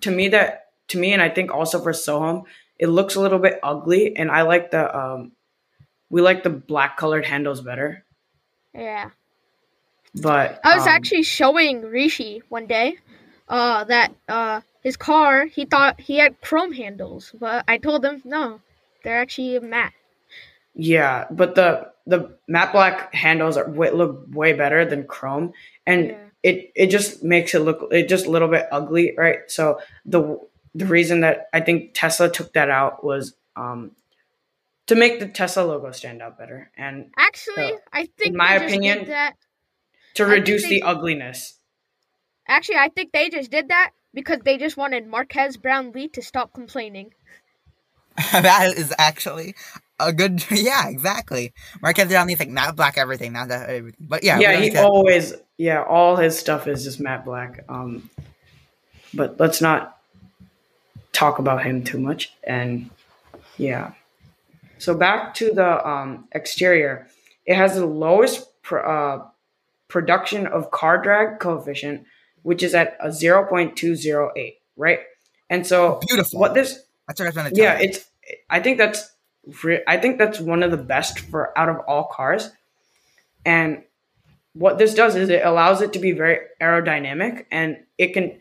to 0.00 0.08
me 0.08 0.28
that 0.28 0.66
to 0.86 0.96
me 0.96 1.12
and 1.12 1.20
i 1.20 1.28
think 1.28 1.52
also 1.52 1.82
for 1.82 1.90
soham 1.90 2.44
it 2.78 2.86
looks 2.86 3.16
a 3.16 3.20
little 3.20 3.40
bit 3.40 3.58
ugly 3.60 4.16
and 4.16 4.30
i 4.30 4.42
like 4.42 4.70
the 4.70 4.96
um 4.96 5.32
we 6.10 6.22
like 6.22 6.44
the 6.44 6.50
black 6.50 6.96
colored 6.96 7.26
handles 7.26 7.60
better. 7.60 8.04
Yeah. 8.72 9.10
But 10.14 10.60
i 10.62 10.76
was 10.76 10.84
um, 10.84 10.90
actually 10.90 11.24
showing 11.24 11.82
rishi 11.82 12.40
one 12.50 12.66
day 12.66 12.98
uh 13.48 13.82
that 13.82 14.14
uh 14.28 14.60
his 14.84 14.96
car 14.96 15.46
he 15.46 15.64
thought 15.64 16.00
he 16.00 16.18
had 16.18 16.40
chrome 16.40 16.70
handles 16.70 17.34
but 17.34 17.64
i 17.66 17.78
told 17.78 18.04
him 18.04 18.22
no 18.24 18.60
they're 19.02 19.20
actually 19.20 19.58
matte. 19.58 19.92
Yeah 20.72 21.26
but 21.32 21.56
the 21.56 21.90
the 22.06 22.38
matte 22.46 22.70
black 22.70 23.12
handles 23.12 23.56
are 23.56 23.68
look 23.68 24.26
way 24.30 24.52
better 24.52 24.84
than 24.84 25.02
chrome 25.02 25.52
and 25.84 26.06
yeah 26.10 26.27
it 26.42 26.72
it 26.74 26.86
just 26.88 27.22
makes 27.22 27.54
it 27.54 27.60
look 27.60 27.88
it 27.90 28.08
just 28.08 28.26
a 28.26 28.30
little 28.30 28.48
bit 28.48 28.66
ugly, 28.70 29.14
right? 29.16 29.40
So 29.48 29.80
the 30.04 30.38
the 30.74 30.86
reason 30.86 31.20
that 31.20 31.48
I 31.52 31.60
think 31.60 31.92
Tesla 31.94 32.30
took 32.30 32.52
that 32.52 32.70
out 32.70 33.04
was 33.04 33.34
um, 33.56 33.92
to 34.86 34.94
make 34.94 35.20
the 35.20 35.28
Tesla 35.28 35.62
logo 35.62 35.90
stand 35.92 36.22
out 36.22 36.38
better. 36.38 36.70
And 36.76 37.10
actually, 37.16 37.68
so, 37.68 37.78
I 37.92 38.08
think 38.16 38.30
in 38.30 38.36
my 38.36 38.54
opinion, 38.54 39.06
that 39.06 39.34
to 40.14 40.26
reduce 40.26 40.62
they, 40.62 40.68
the 40.70 40.82
ugliness. 40.82 41.58
Actually, 42.46 42.78
I 42.78 42.88
think 42.88 43.12
they 43.12 43.28
just 43.28 43.50
did 43.50 43.68
that 43.68 43.92
because 44.14 44.40
they 44.44 44.58
just 44.58 44.76
wanted 44.76 45.06
Marques 45.06 45.56
Brownlee 45.56 46.08
to 46.08 46.22
stop 46.22 46.52
complaining. 46.52 47.12
that 48.32 48.74
is 48.76 48.92
actually 48.98 49.54
a 49.98 50.12
good. 50.12 50.44
Yeah, 50.50 50.88
exactly. 50.88 51.52
Marques 51.82 52.04
Brownlee's 52.04 52.38
like 52.38 52.48
matte 52.48 52.76
black 52.76 52.98
everything, 52.98 53.32
not 53.32 53.48
that 53.48 53.68
everything. 53.68 54.06
But 54.08 54.24
yeah, 54.24 54.38
yeah, 54.38 54.56
he 54.56 54.76
always 54.76 55.34
yeah, 55.56 55.82
all 55.82 56.16
his 56.16 56.38
stuff 56.38 56.66
is 56.66 56.84
just 56.84 57.00
matte 57.00 57.24
black. 57.24 57.64
Um, 57.68 58.10
but 59.14 59.38
let's 59.38 59.60
not 59.60 59.98
talk 61.12 61.38
about 61.38 61.64
him 61.64 61.84
too 61.84 61.98
much. 61.98 62.32
And 62.44 62.90
yeah, 63.56 63.92
so 64.78 64.94
back 64.94 65.34
to 65.34 65.52
the 65.52 65.86
um, 65.86 66.28
exterior, 66.32 67.08
it 67.44 67.56
has 67.56 67.74
the 67.74 67.86
lowest 67.86 68.62
pr- 68.62 68.78
uh, 68.78 69.22
production 69.88 70.46
of 70.46 70.70
car 70.70 71.02
drag 71.02 71.40
coefficient, 71.40 72.04
which 72.42 72.62
is 72.62 72.74
at 72.74 72.96
a 73.00 73.10
zero 73.12 73.44
point 73.44 73.76
two 73.76 73.96
zero 73.96 74.30
eight, 74.36 74.58
right? 74.76 75.00
And 75.50 75.66
so 75.66 76.00
beautiful. 76.06 76.40
What 76.40 76.54
this? 76.54 76.82
That's 77.06 77.20
what 77.20 77.26
I 77.26 77.28
was 77.28 77.34
trying 77.34 77.54
to 77.54 77.60
Yeah, 77.60 77.78
it's. 77.78 78.04
I 78.50 78.60
think 78.60 78.78
that's. 78.78 79.10
I 79.86 79.96
think 79.96 80.18
that's 80.18 80.40
one 80.40 80.62
of 80.62 80.70
the 80.70 80.76
best 80.76 81.20
for 81.20 81.56
out 81.58 81.68
of 81.68 81.78
all 81.88 82.04
cars, 82.04 82.50
and 83.44 83.82
what 84.58 84.78
this 84.78 84.94
does 84.94 85.14
is 85.14 85.28
it 85.28 85.44
allows 85.44 85.80
it 85.82 85.92
to 85.92 85.98
be 85.98 86.12
very 86.12 86.40
aerodynamic 86.60 87.46
and 87.50 87.78
it 87.96 88.12
can 88.12 88.40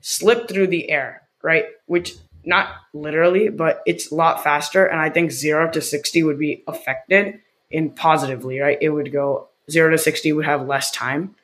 slip 0.00 0.48
through 0.48 0.68
the 0.68 0.90
air, 0.90 1.22
right? 1.42 1.66
Which 1.86 2.14
not 2.44 2.70
literally, 2.94 3.50
but 3.50 3.82
it's 3.84 4.10
a 4.10 4.14
lot 4.14 4.42
faster. 4.42 4.86
And 4.86 4.98
I 4.98 5.10
think 5.10 5.30
zero 5.30 5.70
to 5.70 5.82
60 5.82 6.22
would 6.22 6.38
be 6.38 6.64
affected 6.66 7.40
in 7.70 7.90
positively, 7.90 8.60
right? 8.60 8.78
It 8.80 8.88
would 8.88 9.12
go 9.12 9.48
zero 9.70 9.90
to 9.90 9.98
60 9.98 10.32
would 10.32 10.46
have 10.46 10.66
less 10.66 10.90
time, 10.90 11.34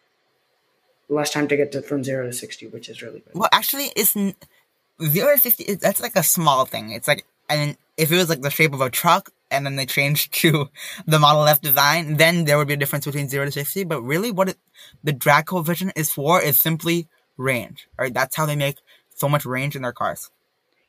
less 1.10 1.30
time 1.30 1.46
to 1.48 1.56
get 1.56 1.72
to 1.72 1.82
from 1.82 2.02
zero 2.02 2.24
to 2.26 2.32
60, 2.32 2.68
which 2.68 2.88
is 2.88 3.02
really 3.02 3.20
good. 3.20 3.34
Well, 3.34 3.50
actually, 3.52 3.90
it's 3.94 4.14
zero 4.14 5.34
to 5.34 5.38
60, 5.38 5.74
that's 5.74 6.00
like 6.00 6.16
a 6.16 6.22
small 6.22 6.64
thing. 6.64 6.92
It's 6.92 7.08
like, 7.08 7.26
and 7.50 7.76
if 7.96 8.10
it 8.10 8.16
was 8.16 8.28
like 8.28 8.40
the 8.40 8.50
shape 8.50 8.74
of 8.74 8.80
a 8.80 8.90
truck 8.90 9.30
and 9.50 9.64
then 9.64 9.76
they 9.76 9.86
changed 9.86 10.34
to 10.34 10.68
the 11.06 11.18
Model 11.18 11.46
S 11.46 11.58
design, 11.58 12.16
then 12.16 12.44
there 12.44 12.58
would 12.58 12.68
be 12.68 12.74
a 12.74 12.78
difference 12.78 13.04
between 13.04 13.28
0 13.28 13.46
to 13.46 13.52
60. 13.52 13.84
But 13.84 14.02
really, 14.02 14.30
what 14.30 14.48
it, 14.50 14.56
the 15.02 15.12
drag 15.12 15.46
coefficient 15.46 15.92
is 15.96 16.10
for 16.10 16.40
is 16.42 16.58
simply 16.58 17.08
range. 17.36 17.88
Right? 17.98 18.12
That's 18.12 18.36
how 18.36 18.46
they 18.46 18.56
make 18.56 18.78
so 19.14 19.28
much 19.28 19.44
range 19.44 19.76
in 19.76 19.82
their 19.82 19.92
cars. 19.92 20.30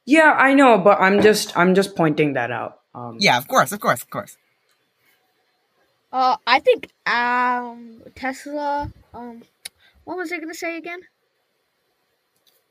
Yeah, 0.05 0.35
I 0.37 0.53
know, 0.53 0.77
but 0.77 0.99
I'm 1.01 1.21
just 1.21 1.57
I'm 1.57 1.73
just 1.73 1.95
pointing 1.95 2.33
that 2.33 2.51
out. 2.51 2.79
Um, 2.93 3.17
yeah, 3.19 3.37
of 3.37 3.47
course, 3.47 3.71
of 3.71 3.79
course, 3.79 4.03
of 4.03 4.09
course. 4.09 4.37
Uh, 6.11 6.37
I 6.45 6.59
think 6.59 6.91
um 7.07 8.03
Tesla. 8.15 8.91
Um, 9.13 9.41
what 10.03 10.17
was 10.17 10.31
I 10.31 10.37
gonna 10.37 10.53
say 10.53 10.77
again? 10.77 11.01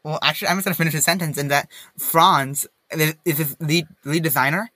Well, 0.05 0.19
actually, 0.23 0.49
I'm 0.49 0.57
just 0.59 0.65
gonna 0.65 0.77
finish 0.77 0.95
the 0.95 1.03
sentence 1.03 1.37
in 1.37 1.49
that 1.49 1.69
Franz 1.99 2.67
is 2.91 3.39
his 3.39 3.57
lead 3.61 3.87
lead 4.05 4.23
designer. 4.23 4.71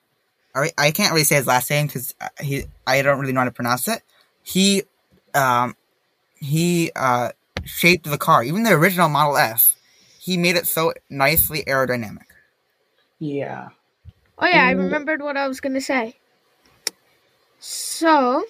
I 0.54 0.70
I 0.78 0.90
can't 0.90 1.12
really 1.12 1.24
say 1.24 1.36
his 1.36 1.46
last 1.46 1.70
name 1.70 1.86
because 1.86 2.14
he 2.40 2.64
I 2.86 3.02
don't 3.02 3.18
really 3.18 3.32
know 3.32 3.40
how 3.40 3.46
to 3.46 3.52
pronounce 3.52 3.88
it. 3.88 4.02
He 4.42 4.82
um 5.34 5.76
he 6.36 6.90
uh 6.96 7.30
shaped 7.64 8.08
the 8.10 8.18
car, 8.18 8.42
even 8.44 8.62
the 8.62 8.72
original 8.72 9.08
Model 9.08 9.36
S. 9.36 9.76
He 10.18 10.36
made 10.36 10.56
it 10.56 10.66
so 10.66 10.92
nicely 11.08 11.62
aerodynamic. 11.64 12.26
Yeah. 13.18 13.70
Oh 14.38 14.46
yeah, 14.46 14.64
I 14.64 14.72
remembered 14.72 15.20
what 15.20 15.36
I 15.36 15.48
was 15.48 15.60
gonna 15.60 15.80
say. 15.80 16.16
So, 17.58 18.44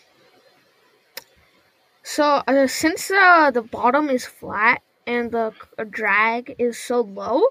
so 2.03 2.25
uh, 2.47 2.67
since 2.67 3.11
uh, 3.11 3.51
the 3.51 3.63
bottom 3.63 4.11
is 4.11 4.27
flat 4.27 4.83
and 5.07 5.31
the 5.33 5.55
uh, 5.79 5.85
drag 5.89 6.55
is 6.59 6.79
so 6.79 7.01
low, 7.01 7.43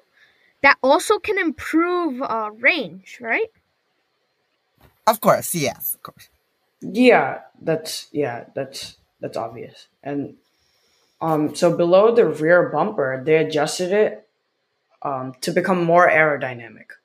that 0.67 0.77
also 0.83 1.17
can 1.17 1.37
improve 1.39 2.21
uh, 2.21 2.49
range, 2.59 3.19
right? 3.21 3.47
Of 5.07 5.21
course, 5.21 5.55
yes, 5.55 5.95
of 5.95 6.03
course. 6.03 6.27
Yeah, 6.81 7.39
that's 7.61 8.07
yeah, 8.11 8.45
that's 8.53 8.97
that's 9.21 9.37
obvious. 9.37 9.87
And 10.03 10.35
um, 11.21 11.55
so 11.55 11.75
below 11.75 12.13
the 12.13 12.25
rear 12.25 12.67
bumper, 12.67 13.23
they 13.25 13.37
adjusted 13.37 13.93
it 13.93 14.27
um, 15.01 15.35
to 15.39 15.53
become 15.53 15.85
more 15.85 16.09
aerodynamic. 16.09 16.99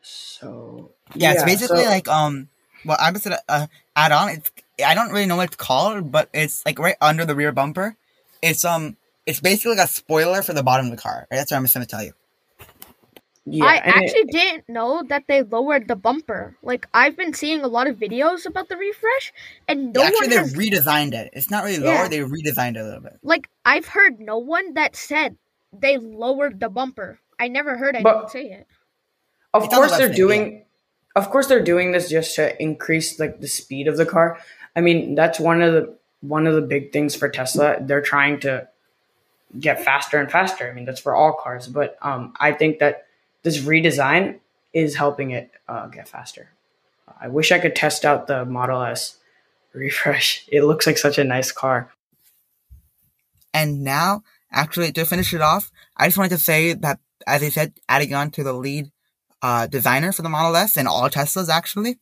So 0.00 0.92
yeah, 1.14 1.32
it's 1.32 1.44
basically 1.44 1.84
so, 1.84 1.90
like 1.90 2.08
um, 2.08 2.48
well, 2.86 2.96
I'm 2.98 3.12
just 3.12 3.24
gonna 3.24 3.40
uh, 3.46 3.66
add 3.94 4.12
on. 4.12 4.30
It's 4.30 4.50
I 4.82 4.94
don't 4.94 5.12
really 5.12 5.26
know 5.26 5.36
what 5.36 5.48
it's 5.48 5.56
called, 5.56 6.10
but 6.10 6.30
it's 6.32 6.64
like 6.64 6.78
right 6.78 6.96
under 7.02 7.26
the 7.26 7.34
rear 7.34 7.52
bumper. 7.52 7.94
It's 8.40 8.64
um, 8.64 8.96
it's 9.28 9.40
basically 9.40 9.76
like 9.76 9.84
a 9.84 9.92
spoiler 9.92 10.42
for 10.42 10.54
the 10.54 10.62
bottom 10.62 10.86
of 10.86 10.90
the 10.90 10.96
car. 10.96 11.26
Right? 11.30 11.36
That's 11.36 11.52
what 11.52 11.58
I'm 11.58 11.64
just 11.64 11.74
gonna 11.74 11.86
tell 11.86 12.02
you. 12.02 12.12
Yeah, 13.44 13.64
I 13.64 13.76
actually 13.76 14.20
it, 14.20 14.30
didn't 14.30 14.68
know 14.68 15.02
that 15.08 15.24
they 15.26 15.42
lowered 15.42 15.88
the 15.88 15.96
bumper. 15.96 16.56
Like 16.62 16.88
I've 16.92 17.16
been 17.16 17.34
seeing 17.34 17.60
a 17.60 17.68
lot 17.68 17.86
of 17.86 17.96
videos 17.96 18.46
about 18.46 18.68
the 18.68 18.76
refresh, 18.76 19.32
and 19.68 19.92
no 19.92 20.02
actually 20.02 20.28
one 20.28 20.30
they 20.30 20.36
has... 20.36 20.54
redesigned 20.54 21.12
it. 21.12 21.30
It's 21.34 21.50
not 21.50 21.64
really 21.64 21.78
lower; 21.78 21.94
yeah. 21.94 22.08
they 22.08 22.18
redesigned 22.18 22.76
it 22.76 22.80
a 22.80 22.84
little 22.84 23.00
bit. 23.00 23.18
Like 23.22 23.48
I've 23.64 23.86
heard 23.86 24.18
no 24.18 24.38
one 24.38 24.74
that 24.74 24.96
said 24.96 25.36
they 25.72 25.98
lowered 25.98 26.58
the 26.58 26.70
bumper. 26.70 27.20
I 27.38 27.48
never 27.48 27.76
heard 27.76 27.94
anyone 27.94 28.22
but, 28.22 28.30
say 28.30 28.44
it. 28.44 28.66
Of 29.52 29.64
it's 29.64 29.74
course, 29.74 29.92
the 29.92 29.98
they're 29.98 30.14
doing. 30.14 30.52
Yeah. 30.52 30.62
Of 31.16 31.30
course, 31.30 31.46
they're 31.48 31.64
doing 31.64 31.92
this 31.92 32.08
just 32.08 32.34
to 32.36 32.60
increase 32.62 33.18
like 33.20 33.40
the 33.40 33.48
speed 33.48 33.88
of 33.88 33.96
the 33.96 34.06
car. 34.06 34.38
I 34.74 34.80
mean, 34.80 35.14
that's 35.14 35.38
one 35.38 35.62
of 35.62 35.74
the 35.74 35.94
one 36.20 36.46
of 36.46 36.54
the 36.54 36.62
big 36.62 36.92
things 36.92 37.14
for 37.14 37.28
Tesla. 37.28 37.76
They're 37.80 38.02
trying 38.02 38.40
to 38.40 38.68
get 39.58 39.84
faster 39.84 40.18
and 40.18 40.30
faster. 40.30 40.68
I 40.68 40.74
mean, 40.74 40.84
that's 40.84 41.00
for 41.00 41.14
all 41.14 41.32
cars, 41.32 41.68
but 41.68 41.96
um, 42.02 42.34
I 42.38 42.52
think 42.52 42.80
that 42.80 43.06
this 43.42 43.58
redesign 43.58 44.40
is 44.72 44.96
helping 44.96 45.30
it 45.30 45.50
uh, 45.68 45.86
get 45.86 46.08
faster. 46.08 46.50
I 47.20 47.28
wish 47.28 47.50
I 47.50 47.58
could 47.58 47.74
test 47.74 48.04
out 48.04 48.26
the 48.26 48.44
Model 48.44 48.82
S 48.82 49.16
refresh. 49.72 50.46
It 50.52 50.64
looks 50.64 50.86
like 50.86 50.98
such 50.98 51.18
a 51.18 51.24
nice 51.24 51.52
car. 51.52 51.90
And 53.54 53.82
now, 53.82 54.22
actually, 54.52 54.92
to 54.92 55.04
finish 55.04 55.32
it 55.32 55.40
off, 55.40 55.70
I 55.96 56.06
just 56.06 56.18
wanted 56.18 56.30
to 56.30 56.38
say 56.38 56.74
that, 56.74 57.00
as 57.26 57.42
I 57.42 57.48
said, 57.48 57.72
adding 57.88 58.14
on 58.14 58.30
to 58.32 58.44
the 58.44 58.52
lead 58.52 58.90
uh, 59.42 59.66
designer 59.66 60.12
for 60.12 60.22
the 60.22 60.28
Model 60.28 60.56
S 60.56 60.76
and 60.76 60.86
all 60.86 61.08
Teslas, 61.08 61.48
actually, 61.48 61.98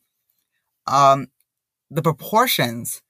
um, 0.85 1.27
the 1.89 2.01
proportions 2.01 3.01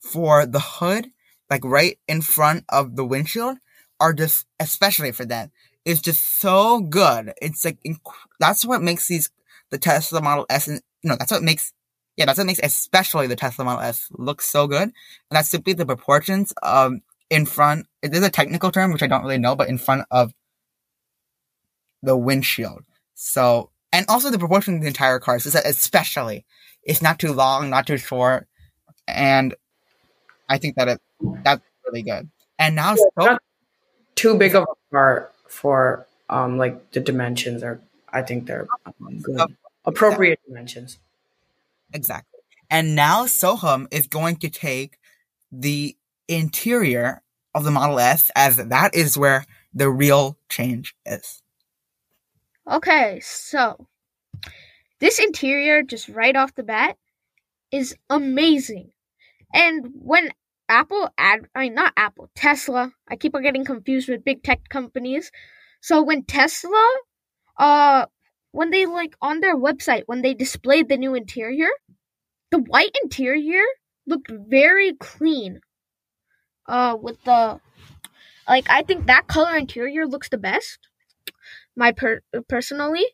for 0.00 0.46
the 0.46 0.60
hood, 0.60 1.08
like 1.50 1.64
right 1.64 1.98
in 2.06 2.20
front 2.20 2.64
of 2.68 2.96
the 2.96 3.04
windshield, 3.04 3.58
are 4.00 4.12
just 4.12 4.46
especially 4.60 5.12
for 5.12 5.24
them 5.24 5.50
is 5.84 6.00
just 6.00 6.40
so 6.40 6.80
good. 6.80 7.32
It's 7.40 7.64
like 7.64 7.78
inc- 7.86 7.98
that's 8.38 8.64
what 8.64 8.82
makes 8.82 9.08
these 9.08 9.30
the 9.70 9.78
Tesla 9.78 10.20
Model 10.20 10.46
S 10.50 10.68
and 10.68 10.80
you 11.02 11.10
know 11.10 11.16
that's 11.18 11.32
what 11.32 11.42
makes 11.42 11.72
yeah 12.16 12.26
that's 12.26 12.38
what 12.38 12.46
makes 12.46 12.60
especially 12.62 13.26
the 13.26 13.36
Tesla 13.36 13.64
Model 13.64 13.82
S 13.82 14.08
look 14.12 14.42
so 14.42 14.66
good. 14.66 14.82
And 14.82 14.92
that's 15.30 15.48
simply 15.48 15.72
the 15.72 15.86
proportions 15.86 16.52
um 16.62 17.00
in 17.30 17.46
front. 17.46 17.86
It 18.02 18.14
is 18.14 18.24
a 18.24 18.30
technical 18.30 18.70
term 18.70 18.92
which 18.92 19.02
I 19.02 19.06
don't 19.06 19.22
really 19.22 19.38
know, 19.38 19.56
but 19.56 19.68
in 19.68 19.78
front 19.78 20.06
of 20.10 20.32
the 22.02 22.16
windshield. 22.16 22.82
So 23.14 23.70
and 23.92 24.06
also 24.08 24.30
the 24.30 24.38
proportion 24.38 24.76
of 24.76 24.80
the 24.82 24.88
entire 24.88 25.18
car. 25.18 25.38
So 25.38 25.50
that 25.50 25.66
especially 25.66 26.44
it's 26.82 27.02
not 27.02 27.18
too 27.18 27.32
long, 27.32 27.70
not 27.70 27.86
too 27.86 27.98
short, 27.98 28.46
and 29.06 29.54
I 30.48 30.58
think 30.58 30.76
that 30.76 30.88
it 30.88 31.00
that's 31.44 31.62
really 31.86 32.02
good. 32.02 32.30
And 32.58 32.76
now 32.76 32.90
yeah, 32.90 33.04
so, 33.18 33.38
too 34.18 34.36
big 34.36 34.54
of 34.56 34.64
a 34.64 34.92
part 34.92 35.32
for 35.48 36.06
um 36.28 36.58
like 36.58 36.90
the 36.90 37.00
dimensions 37.00 37.62
are 37.62 37.80
I 38.12 38.22
think 38.22 38.46
they're 38.46 38.66
um, 38.86 39.18
good. 39.22 39.56
appropriate 39.84 40.40
dimensions. 40.46 40.98
Exactly. 41.92 42.40
And 42.70 42.94
now 42.94 43.24
Soham 43.26 43.86
is 43.90 44.06
going 44.06 44.36
to 44.36 44.50
take 44.50 44.98
the 45.52 45.96
interior 46.26 47.22
of 47.54 47.64
the 47.64 47.70
Model 47.70 47.98
S 47.98 48.30
as 48.34 48.56
that 48.56 48.94
is 48.94 49.16
where 49.16 49.44
the 49.72 49.88
real 49.88 50.36
change 50.48 50.94
is. 51.06 51.42
Okay, 52.66 53.20
so 53.20 53.86
this 54.98 55.18
interior 55.18 55.82
just 55.82 56.08
right 56.08 56.36
off 56.36 56.54
the 56.54 56.62
bat 56.62 56.96
is 57.70 57.96
amazing. 58.10 58.90
And 59.54 59.90
when 59.94 60.30
Apple 60.68 61.10
ad 61.16 61.40
I 61.54 61.60
mean 61.60 61.74
not 61.74 61.92
Apple, 61.96 62.30
Tesla. 62.34 62.92
I 63.08 63.16
keep 63.16 63.34
on 63.34 63.42
getting 63.42 63.64
confused 63.64 64.08
with 64.08 64.24
big 64.24 64.42
tech 64.42 64.68
companies. 64.68 65.30
So 65.80 66.02
when 66.02 66.24
Tesla 66.24 66.86
uh 67.58 68.06
when 68.52 68.70
they 68.70 68.86
like 68.86 69.14
on 69.20 69.40
their 69.40 69.56
website 69.56 70.04
when 70.06 70.22
they 70.22 70.34
displayed 70.34 70.88
the 70.88 70.96
new 70.96 71.14
interior, 71.14 71.68
the 72.50 72.58
white 72.58 72.96
interior 73.02 73.64
looked 74.06 74.30
very 74.30 74.94
clean. 74.94 75.60
Uh 76.66 76.96
with 77.00 77.22
the 77.24 77.60
like 78.48 78.68
I 78.70 78.82
think 78.82 79.06
that 79.06 79.26
color 79.28 79.56
interior 79.56 80.06
looks 80.06 80.28
the 80.28 80.38
best. 80.38 80.78
My 81.76 81.92
per 81.92 82.20
personally. 82.48 83.06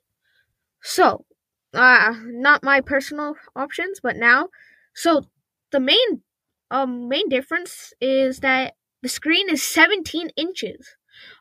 So, 0.83 1.25
uh 1.73 2.15
not 2.25 2.63
my 2.63 2.81
personal 2.81 3.37
options, 3.57 4.01
but 4.03 4.17
now 4.17 4.49
so 4.95 5.25
the 5.73 5.81
main 5.81 6.23
um, 6.71 7.09
main 7.09 7.29
difference 7.29 7.93
is 8.01 8.41
that 8.41 8.75
the 9.03 9.09
screen 9.09 9.51
is 9.51 9.63
17 9.63 10.31
inches, 10.37 10.97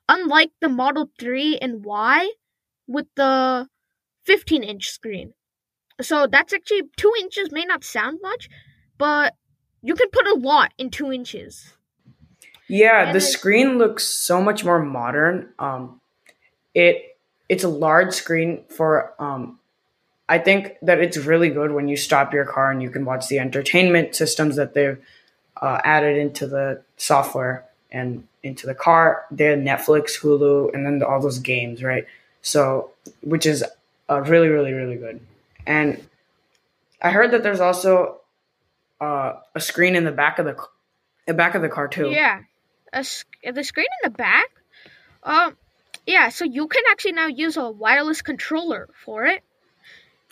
unlike 0.09 0.51
the 0.61 0.69
Model 0.69 1.09
3 1.19 1.57
and 1.59 1.83
Y 1.85 2.29
with 2.87 3.07
the 3.15 3.67
15 4.25 4.63
inch 4.63 4.89
screen. 4.89 5.33
So 6.01 6.27
that's 6.27 6.53
actually 6.53 6.83
two 6.97 7.13
inches 7.19 7.51
may 7.51 7.65
not 7.65 7.83
sound 7.83 8.19
much, 8.21 8.49
but 8.97 9.35
you 9.81 9.95
can 9.95 10.09
put 10.11 10.27
a 10.27 10.35
lot 10.35 10.73
in 10.77 10.89
two 10.89 11.11
inches. 11.11 11.73
Yeah, 12.67 13.05
and 13.05 13.15
the 13.15 13.21
screen 13.21 13.77
looks 13.77 14.05
so 14.05 14.41
much 14.41 14.63
more 14.63 14.81
modern. 14.81 15.49
Um, 15.59 16.01
it 16.73 17.17
it's 17.49 17.63
a 17.63 17.69
large 17.69 18.13
screen 18.13 18.63
for 18.69 19.13
um, 19.19 19.59
I 20.29 20.39
think 20.39 20.75
that 20.81 20.99
it's 20.99 21.17
really 21.17 21.49
good 21.49 21.71
when 21.71 21.87
you 21.87 21.97
stop 21.97 22.33
your 22.33 22.45
car 22.45 22.71
and 22.71 22.81
you 22.81 22.89
can 22.89 23.05
watch 23.05 23.27
the 23.27 23.39
entertainment 23.39 24.15
systems 24.15 24.55
that 24.55 24.73
they've 24.73 24.97
uh, 25.61 25.81
added 25.83 26.17
into 26.17 26.47
the 26.47 26.81
software 26.97 27.65
and 27.91 28.27
into 28.41 28.65
the 28.65 28.75
car. 28.75 29.25
They 29.31 29.45
have 29.45 29.59
Netflix, 29.59 30.19
Hulu, 30.19 30.73
and 30.73 30.85
then 30.85 31.03
all 31.03 31.21
those 31.21 31.39
games, 31.39 31.83
right? 31.83 32.05
So, 32.41 32.91
which 33.21 33.45
is 33.45 33.63
uh, 34.09 34.21
really, 34.21 34.47
really, 34.47 34.73
really 34.73 34.95
good. 34.95 35.19
And 35.65 36.03
I 37.01 37.11
heard 37.11 37.31
that 37.31 37.43
there's 37.43 37.59
also 37.59 38.21
uh, 38.99 39.33
a 39.55 39.59
screen 39.59 39.95
in 39.95 40.03
the 40.03 40.11
back 40.11 40.39
of 40.39 40.45
the 40.45 40.57
the 41.27 41.33
back 41.33 41.55
of 41.55 41.61
the 41.61 41.69
car 41.69 41.87
too. 41.87 42.09
Yeah, 42.09 42.41
a, 42.91 43.05
the 43.51 43.63
screen 43.63 43.87
in 44.03 44.11
the 44.11 44.17
back. 44.17 44.49
Um, 45.23 45.55
yeah, 46.05 46.29
so 46.29 46.43
you 46.43 46.67
can 46.67 46.83
actually 46.91 47.13
now 47.13 47.27
use 47.27 47.55
a 47.55 47.69
wireless 47.69 48.21
controller 48.21 48.89
for 49.05 49.25
it. 49.25 49.41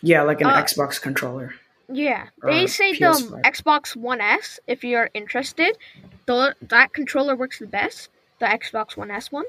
Yeah, 0.02 0.22
like 0.22 0.40
an 0.40 0.48
uh, 0.48 0.62
Xbox 0.62 1.00
controller. 1.00 1.54
Yeah, 1.88 2.26
they 2.42 2.66
say 2.66 2.92
PS5. 2.94 3.30
the 3.30 3.36
Xbox 3.48 3.96
One 3.96 4.20
S. 4.20 4.58
If 4.66 4.82
you're 4.84 5.10
interested, 5.14 5.76
the 6.26 6.54
that 6.62 6.92
controller 6.92 7.36
works 7.36 7.58
the 7.58 7.66
best. 7.66 8.10
The 8.38 8.46
Xbox 8.46 8.96
One 8.96 9.10
S 9.10 9.30
one. 9.30 9.44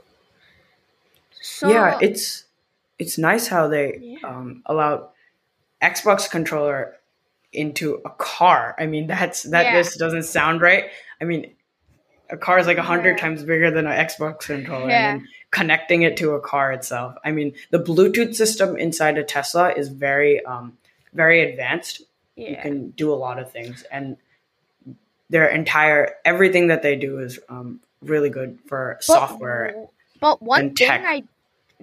So 1.41 1.69
yeah, 1.69 1.97
it's 2.01 2.45
it's 2.99 3.17
nice 3.17 3.47
how 3.47 3.67
they 3.67 3.97
yeah. 4.01 4.27
um, 4.27 4.61
allow 4.65 5.09
Xbox 5.81 6.29
controller 6.29 6.95
into 7.51 8.01
a 8.05 8.09
car. 8.09 8.75
I 8.77 8.85
mean, 8.85 9.07
that's 9.07 9.43
that 9.43 9.65
yeah. 9.65 9.77
this 9.77 9.97
doesn't 9.97 10.23
sound 10.23 10.61
right. 10.61 10.85
I 11.21 11.25
mean, 11.25 11.53
a 12.29 12.37
car 12.37 12.59
is 12.59 12.67
like 12.67 12.77
a 12.77 12.83
hundred 12.83 13.17
yeah. 13.17 13.21
times 13.23 13.43
bigger 13.43 13.69
than 13.71 13.85
an 13.85 14.05
Xbox 14.07 14.39
controller, 14.41 14.89
yeah. 14.89 15.13
and 15.13 15.27
connecting 15.51 16.01
it 16.03 16.17
to 16.17 16.31
a 16.31 16.39
car 16.39 16.71
itself. 16.71 17.15
I 17.23 17.31
mean, 17.31 17.53
the 17.69 17.79
Bluetooth 17.79 18.35
system 18.35 18.75
inside 18.77 19.17
a 19.17 19.23
Tesla 19.23 19.71
is 19.71 19.89
very, 19.89 20.43
um, 20.45 20.77
very 21.13 21.41
advanced. 21.41 22.01
Yeah. 22.35 22.49
You 22.49 22.57
can 22.57 22.89
do 22.91 23.13
a 23.13 23.15
lot 23.15 23.39
of 23.39 23.51
things, 23.51 23.83
and 23.91 24.17
their 25.29 25.47
entire 25.47 26.15
everything 26.25 26.67
that 26.67 26.81
they 26.81 26.95
do 26.95 27.19
is 27.19 27.39
um, 27.49 27.79
really 28.01 28.29
good 28.29 28.59
for 28.65 28.95
but, 28.97 29.03
software. 29.03 29.87
But 30.19 30.41
one 30.41 30.73
thing 30.73 30.89
I, 30.89 31.23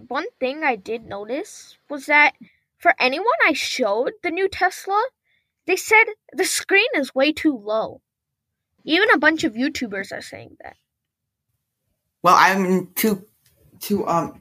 one 0.09 0.27
thing 0.39 0.65
I 0.65 0.77
did 0.77 1.07
notice 1.07 1.77
was 1.89 2.07
that 2.07 2.33
for 2.79 2.95
anyone 2.99 3.27
I 3.47 3.53
showed 3.53 4.13
the 4.23 4.31
new 4.31 4.49
Tesla, 4.49 5.05
they 5.67 5.77
said 5.77 6.05
the 6.33 6.45
screen 6.45 6.89
is 6.95 7.15
way 7.15 7.33
too 7.33 7.57
low. 7.57 8.01
Even 8.85 9.11
a 9.11 9.19
bunch 9.19 9.45
of 9.45 9.55
YouTubers 9.55 10.13
are 10.13 10.23
saying 10.23 10.57
that. 10.63 10.77
Well, 12.23 12.37
I'm 12.39 12.93
to 12.97 13.25
to 13.81 14.07
um 14.07 14.41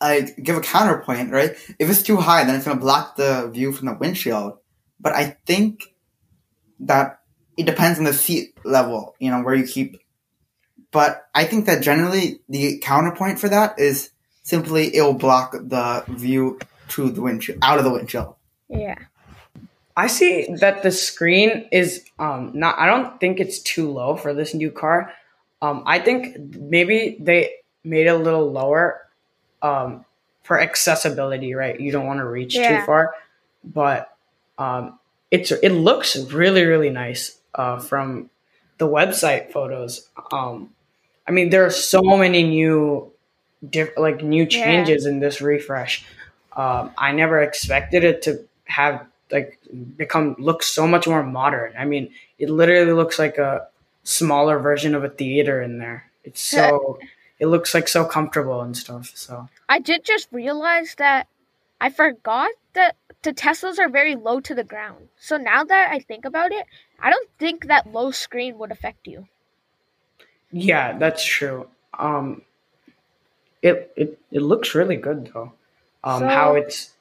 I 0.00 0.20
give 0.42 0.56
a 0.56 0.60
counterpoint, 0.60 1.32
right? 1.32 1.50
If 1.78 1.90
it's 1.90 2.02
too 2.02 2.16
high, 2.16 2.44
then 2.44 2.56
it's 2.56 2.66
gonna 2.66 2.80
block 2.80 3.16
the 3.16 3.50
view 3.52 3.72
from 3.72 3.86
the 3.86 3.94
windshield. 3.94 4.58
But 5.00 5.14
I 5.14 5.36
think 5.46 5.94
that 6.80 7.20
it 7.56 7.66
depends 7.66 7.98
on 7.98 8.04
the 8.04 8.12
seat 8.12 8.56
level, 8.64 9.16
you 9.18 9.30
know, 9.30 9.42
where 9.42 9.54
you 9.54 9.66
keep. 9.66 10.00
But 10.90 11.26
I 11.34 11.44
think 11.44 11.66
that 11.66 11.82
generally 11.82 12.40
the 12.48 12.78
counterpoint 12.78 13.38
for 13.38 13.48
that 13.48 13.78
is 13.78 14.10
simply 14.42 14.94
it 14.94 15.02
will 15.02 15.14
block 15.14 15.52
the 15.52 16.04
view 16.08 16.58
to 16.90 17.10
the 17.10 17.20
windshield, 17.20 17.58
out 17.62 17.78
of 17.78 17.84
the 17.84 17.90
windshield. 17.90 18.34
Yeah. 18.68 18.96
I 19.98 20.06
see 20.06 20.46
that 20.60 20.84
the 20.84 20.92
screen 20.92 21.66
is 21.72 22.04
um 22.20 22.52
not 22.54 22.78
I 22.78 22.86
don't 22.86 23.18
think 23.18 23.40
it's 23.40 23.58
too 23.58 23.90
low 23.90 24.14
for 24.14 24.32
this 24.32 24.54
new 24.54 24.70
car. 24.70 25.12
Um 25.60 25.82
I 25.86 25.98
think 25.98 26.38
maybe 26.54 27.16
they 27.18 27.54
made 27.82 28.06
it 28.06 28.10
a 28.10 28.16
little 28.16 28.48
lower 28.52 29.02
um 29.60 30.04
for 30.44 30.60
accessibility, 30.60 31.52
right? 31.54 31.78
You 31.80 31.90
don't 31.90 32.06
want 32.06 32.20
to 32.20 32.24
reach 32.26 32.54
yeah. 32.54 32.78
too 32.78 32.86
far. 32.86 33.12
But 33.64 34.14
um 34.56 35.00
it's 35.32 35.50
it 35.50 35.70
looks 35.70 36.16
really 36.30 36.64
really 36.64 36.90
nice 36.90 37.36
uh 37.56 37.80
from 37.80 38.30
the 38.78 38.86
website 38.86 39.50
photos. 39.50 40.08
Um 40.30 40.70
I 41.26 41.32
mean 41.32 41.50
there 41.50 41.66
are 41.66 41.74
so 41.74 42.02
many 42.02 42.44
new 42.44 43.10
diff- 43.68 43.98
like 43.98 44.22
new 44.22 44.46
changes 44.46 45.04
yeah. 45.04 45.10
in 45.10 45.18
this 45.18 45.40
refresh. 45.40 46.06
Um 46.56 46.92
I 46.96 47.10
never 47.10 47.42
expected 47.42 48.04
it 48.04 48.22
to 48.22 48.46
have 48.66 49.04
like 49.30 49.57
become 49.96 50.36
look 50.38 50.62
so 50.62 50.86
much 50.86 51.06
more 51.06 51.22
modern. 51.22 51.74
I 51.78 51.84
mean, 51.84 52.10
it 52.38 52.50
literally 52.50 52.92
looks 52.92 53.18
like 53.18 53.38
a 53.38 53.68
smaller 54.04 54.58
version 54.58 54.94
of 54.94 55.04
a 55.04 55.08
theater 55.08 55.60
in 55.62 55.78
there. 55.78 56.10
It's 56.24 56.40
so 56.40 56.98
it 57.38 57.46
looks 57.46 57.74
like 57.74 57.88
so 57.88 58.04
comfortable 58.04 58.60
and 58.60 58.76
stuff. 58.76 59.12
So 59.14 59.48
I 59.68 59.78
did 59.78 60.04
just 60.04 60.28
realize 60.32 60.94
that 60.96 61.28
I 61.80 61.90
forgot 61.90 62.50
that 62.74 62.96
the 63.22 63.32
Teslas 63.32 63.78
are 63.78 63.88
very 63.88 64.16
low 64.16 64.40
to 64.40 64.54
the 64.54 64.64
ground. 64.64 65.08
So 65.18 65.36
now 65.36 65.64
that 65.64 65.90
I 65.90 65.98
think 66.00 66.24
about 66.24 66.52
it, 66.52 66.66
I 67.00 67.10
don't 67.10 67.28
think 67.38 67.66
that 67.66 67.92
low 67.92 68.10
screen 68.10 68.58
would 68.58 68.70
affect 68.70 69.06
you. 69.06 69.26
Yeah, 70.50 70.96
that's 70.98 71.24
true. 71.24 71.68
Um, 71.98 72.42
it 73.62 73.92
it 73.96 74.18
it 74.30 74.40
looks 74.40 74.74
really 74.74 74.96
good 74.96 75.30
though. 75.32 75.52
Um, 76.04 76.20
so, 76.20 76.28
how 76.28 76.54
it's 76.54 76.92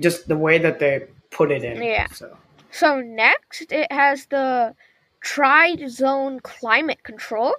just 0.00 0.28
the 0.28 0.36
way 0.36 0.58
that 0.58 0.78
they 0.78 1.06
put 1.30 1.50
it 1.50 1.62
in. 1.62 1.82
Yeah. 1.82 2.08
So, 2.08 2.36
so 2.70 3.00
next 3.00 3.72
it 3.72 3.90
has 3.92 4.26
the 4.26 4.74
tri-zone 5.20 6.40
climate 6.40 7.02
control. 7.02 7.54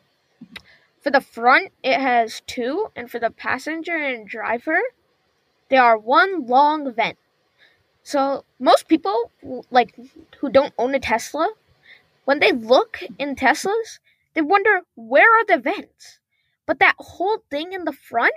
For 1.01 1.09
the 1.09 1.21
front, 1.21 1.71
it 1.81 1.99
has 1.99 2.41
two, 2.45 2.87
and 2.95 3.09
for 3.09 3.19
the 3.19 3.31
passenger 3.31 3.95
and 3.95 4.27
driver, 4.27 4.79
there 5.69 5.81
are 5.81 5.97
one 5.97 6.45
long 6.45 6.93
vent. 6.93 7.17
So 8.03 8.45
most 8.59 8.87
people, 8.87 9.31
like 9.71 9.95
who 10.39 10.49
don't 10.49 10.73
own 10.77 10.93
a 10.93 10.99
Tesla, 10.99 11.49
when 12.25 12.39
they 12.39 12.51
look 12.51 12.99
in 13.17 13.35
Teslas, 13.35 13.99
they 14.33 14.41
wonder 14.41 14.81
where 14.95 15.27
are 15.39 15.45
the 15.45 15.57
vents. 15.57 16.19
But 16.65 16.79
that 16.79 16.95
whole 16.99 17.43
thing 17.49 17.73
in 17.73 17.83
the 17.83 17.93
front 17.93 18.33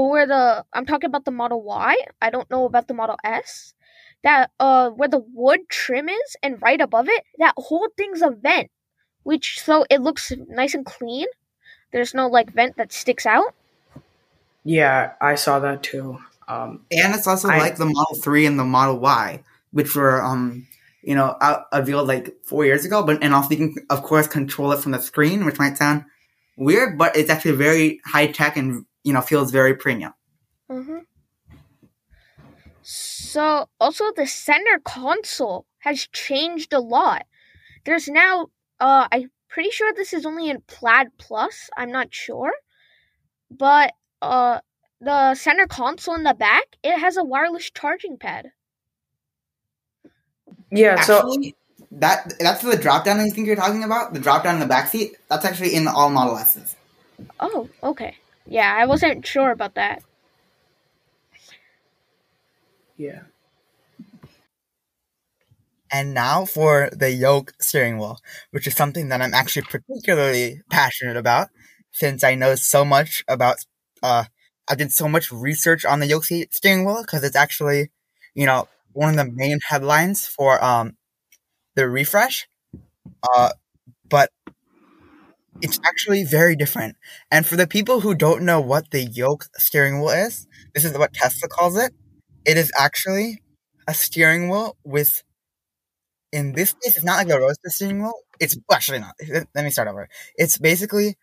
where 0.00 0.26
the 0.26 0.64
I'm 0.72 0.86
talking 0.86 1.08
about 1.08 1.24
the 1.24 1.30
Model 1.30 1.62
Y. 1.62 1.96
I 2.20 2.30
don't 2.30 2.50
know 2.50 2.64
about 2.66 2.88
the 2.88 2.94
Model 2.94 3.16
S. 3.24 3.74
That 4.22 4.50
uh 4.58 4.90
where 4.90 5.08
the 5.08 5.24
wood 5.32 5.60
trim 5.68 6.08
is 6.08 6.36
and 6.42 6.60
right 6.62 6.80
above 6.80 7.08
it, 7.08 7.24
that 7.38 7.54
whole 7.56 7.88
thing's 7.96 8.22
a 8.22 8.30
vent. 8.30 8.70
Which 9.22 9.60
so 9.60 9.86
it 9.90 10.00
looks 10.00 10.32
nice 10.48 10.74
and 10.74 10.84
clean. 10.84 11.26
There's 11.92 12.14
no 12.14 12.28
like 12.28 12.52
vent 12.52 12.76
that 12.76 12.92
sticks 12.92 13.26
out. 13.26 13.54
Yeah, 14.64 15.12
I 15.20 15.34
saw 15.34 15.58
that 15.60 15.82
too. 15.82 16.18
Um, 16.48 16.84
and 16.90 17.14
it's 17.14 17.26
also 17.26 17.48
I, 17.48 17.58
like 17.58 17.76
the 17.76 17.86
Model 17.86 18.16
3 18.16 18.46
and 18.46 18.58
the 18.58 18.64
Model 18.64 18.98
Y, 18.98 19.42
which 19.72 19.94
were 19.94 20.22
um 20.22 20.66
you 21.04 21.14
know, 21.14 21.36
unveiled 21.70 22.08
like 22.08 22.34
four 22.44 22.64
years 22.64 22.84
ago, 22.84 23.02
but 23.02 23.22
and 23.22 23.34
also 23.34 23.50
you 23.50 23.56
can 23.56 23.86
of 23.90 24.02
course 24.02 24.26
control 24.26 24.72
it 24.72 24.80
from 24.80 24.92
the 24.92 24.98
screen, 24.98 25.44
which 25.44 25.58
might 25.58 25.76
sound 25.76 26.04
weird, 26.56 26.96
but 26.96 27.14
it's 27.16 27.30
actually 27.30 27.52
very 27.52 28.00
high 28.06 28.26
tech 28.26 28.56
and 28.56 28.86
you 29.04 29.12
know 29.12 29.20
feels 29.20 29.52
very 29.52 29.74
premium. 29.74 30.12
Mm-hmm. 30.70 30.98
So 32.82 33.68
also 33.80 34.04
the 34.16 34.26
center 34.26 34.80
console 34.84 35.66
has 35.78 36.08
changed 36.12 36.72
a 36.72 36.80
lot. 36.80 37.26
There's 37.84 38.08
now 38.08 38.48
uh 38.80 39.06
I'm 39.12 39.30
pretty 39.48 39.70
sure 39.70 39.92
this 39.92 40.12
is 40.12 40.26
only 40.26 40.50
in 40.50 40.62
Plaid 40.66 41.08
Plus. 41.18 41.70
I'm 41.76 41.92
not 41.92 42.12
sure, 42.12 42.52
but 43.50 43.92
uh 44.20 44.60
the 45.00 45.34
center 45.34 45.66
console 45.66 46.14
in 46.14 46.24
the 46.24 46.34
back 46.34 46.64
it 46.82 46.98
has 46.98 47.16
a 47.16 47.24
wireless 47.24 47.70
charging 47.70 48.16
pad. 48.16 48.50
Yeah, 50.70 50.96
actually, 50.98 51.50
so 51.50 51.56
that 51.92 52.34
that's 52.40 52.62
the 52.62 52.76
drop 52.76 53.04
down 53.04 53.20
I 53.20 53.28
think 53.28 53.46
you're 53.46 53.56
talking 53.56 53.84
about. 53.84 54.12
The 54.12 54.20
drop 54.20 54.44
down 54.44 54.54
in 54.54 54.60
the 54.60 54.66
back 54.66 54.88
seat. 54.88 55.16
That's 55.28 55.44
actually 55.44 55.74
in 55.74 55.86
all 55.86 56.10
Model 56.10 56.36
S's. 56.38 56.74
Oh, 57.38 57.68
okay. 57.82 58.16
Yeah, 58.46 58.74
I 58.74 58.86
wasn't 58.86 59.26
sure 59.26 59.50
about 59.50 59.74
that. 59.74 60.02
Yeah. 62.96 63.22
And 65.90 66.12
now 66.14 66.44
for 66.44 66.90
the 66.92 67.10
yoke 67.12 67.52
steering 67.60 67.98
wheel, 67.98 68.18
which 68.50 68.66
is 68.66 68.74
something 68.74 69.08
that 69.08 69.22
I'm 69.22 69.34
actually 69.34 69.62
particularly 69.62 70.62
passionate 70.70 71.16
about 71.16 71.48
since 71.92 72.24
I 72.24 72.34
know 72.34 72.56
so 72.56 72.84
much 72.84 73.22
about, 73.28 73.58
uh, 74.02 74.24
I 74.68 74.74
did 74.74 74.92
so 74.92 75.08
much 75.08 75.30
research 75.30 75.84
on 75.84 76.00
the 76.00 76.06
yoke 76.06 76.24
steering 76.24 76.84
wheel 76.84 77.02
because 77.02 77.22
it's 77.22 77.36
actually, 77.36 77.90
you 78.34 78.46
know, 78.46 78.66
one 78.92 79.10
of 79.10 79.16
the 79.16 79.32
main 79.32 79.58
headlines 79.68 80.26
for, 80.26 80.62
um, 80.64 80.96
the 81.76 81.88
refresh. 81.88 82.48
Uh, 83.22 83.50
but 84.08 84.30
it's 85.62 85.80
actually 85.84 86.24
very 86.24 86.56
different. 86.56 86.96
And 87.30 87.46
for 87.46 87.56
the 87.56 87.66
people 87.66 88.00
who 88.00 88.14
don't 88.14 88.42
know 88.42 88.60
what 88.60 88.90
the 88.90 89.04
yoke 89.04 89.46
steering 89.56 90.00
wheel 90.00 90.10
is, 90.10 90.46
this 90.74 90.84
is 90.84 90.96
what 90.98 91.12
Tesla 91.12 91.48
calls 91.48 91.78
it. 91.78 91.92
It 92.44 92.56
is 92.56 92.72
actually 92.78 93.42
a 93.86 93.94
steering 93.94 94.48
wheel 94.48 94.76
with, 94.84 95.22
in 96.32 96.52
this 96.52 96.72
case, 96.72 96.96
it's 96.96 97.04
not 97.04 97.16
like 97.16 97.30
a 97.34 97.40
roadster 97.40 97.70
steering 97.70 98.02
wheel. 98.02 98.14
It's 98.40 98.56
actually 98.72 98.98
not. 98.98 99.14
Let 99.54 99.64
me 99.64 99.70
start 99.70 99.88
over. 99.88 100.08
It's 100.36 100.58
basically 100.58 101.16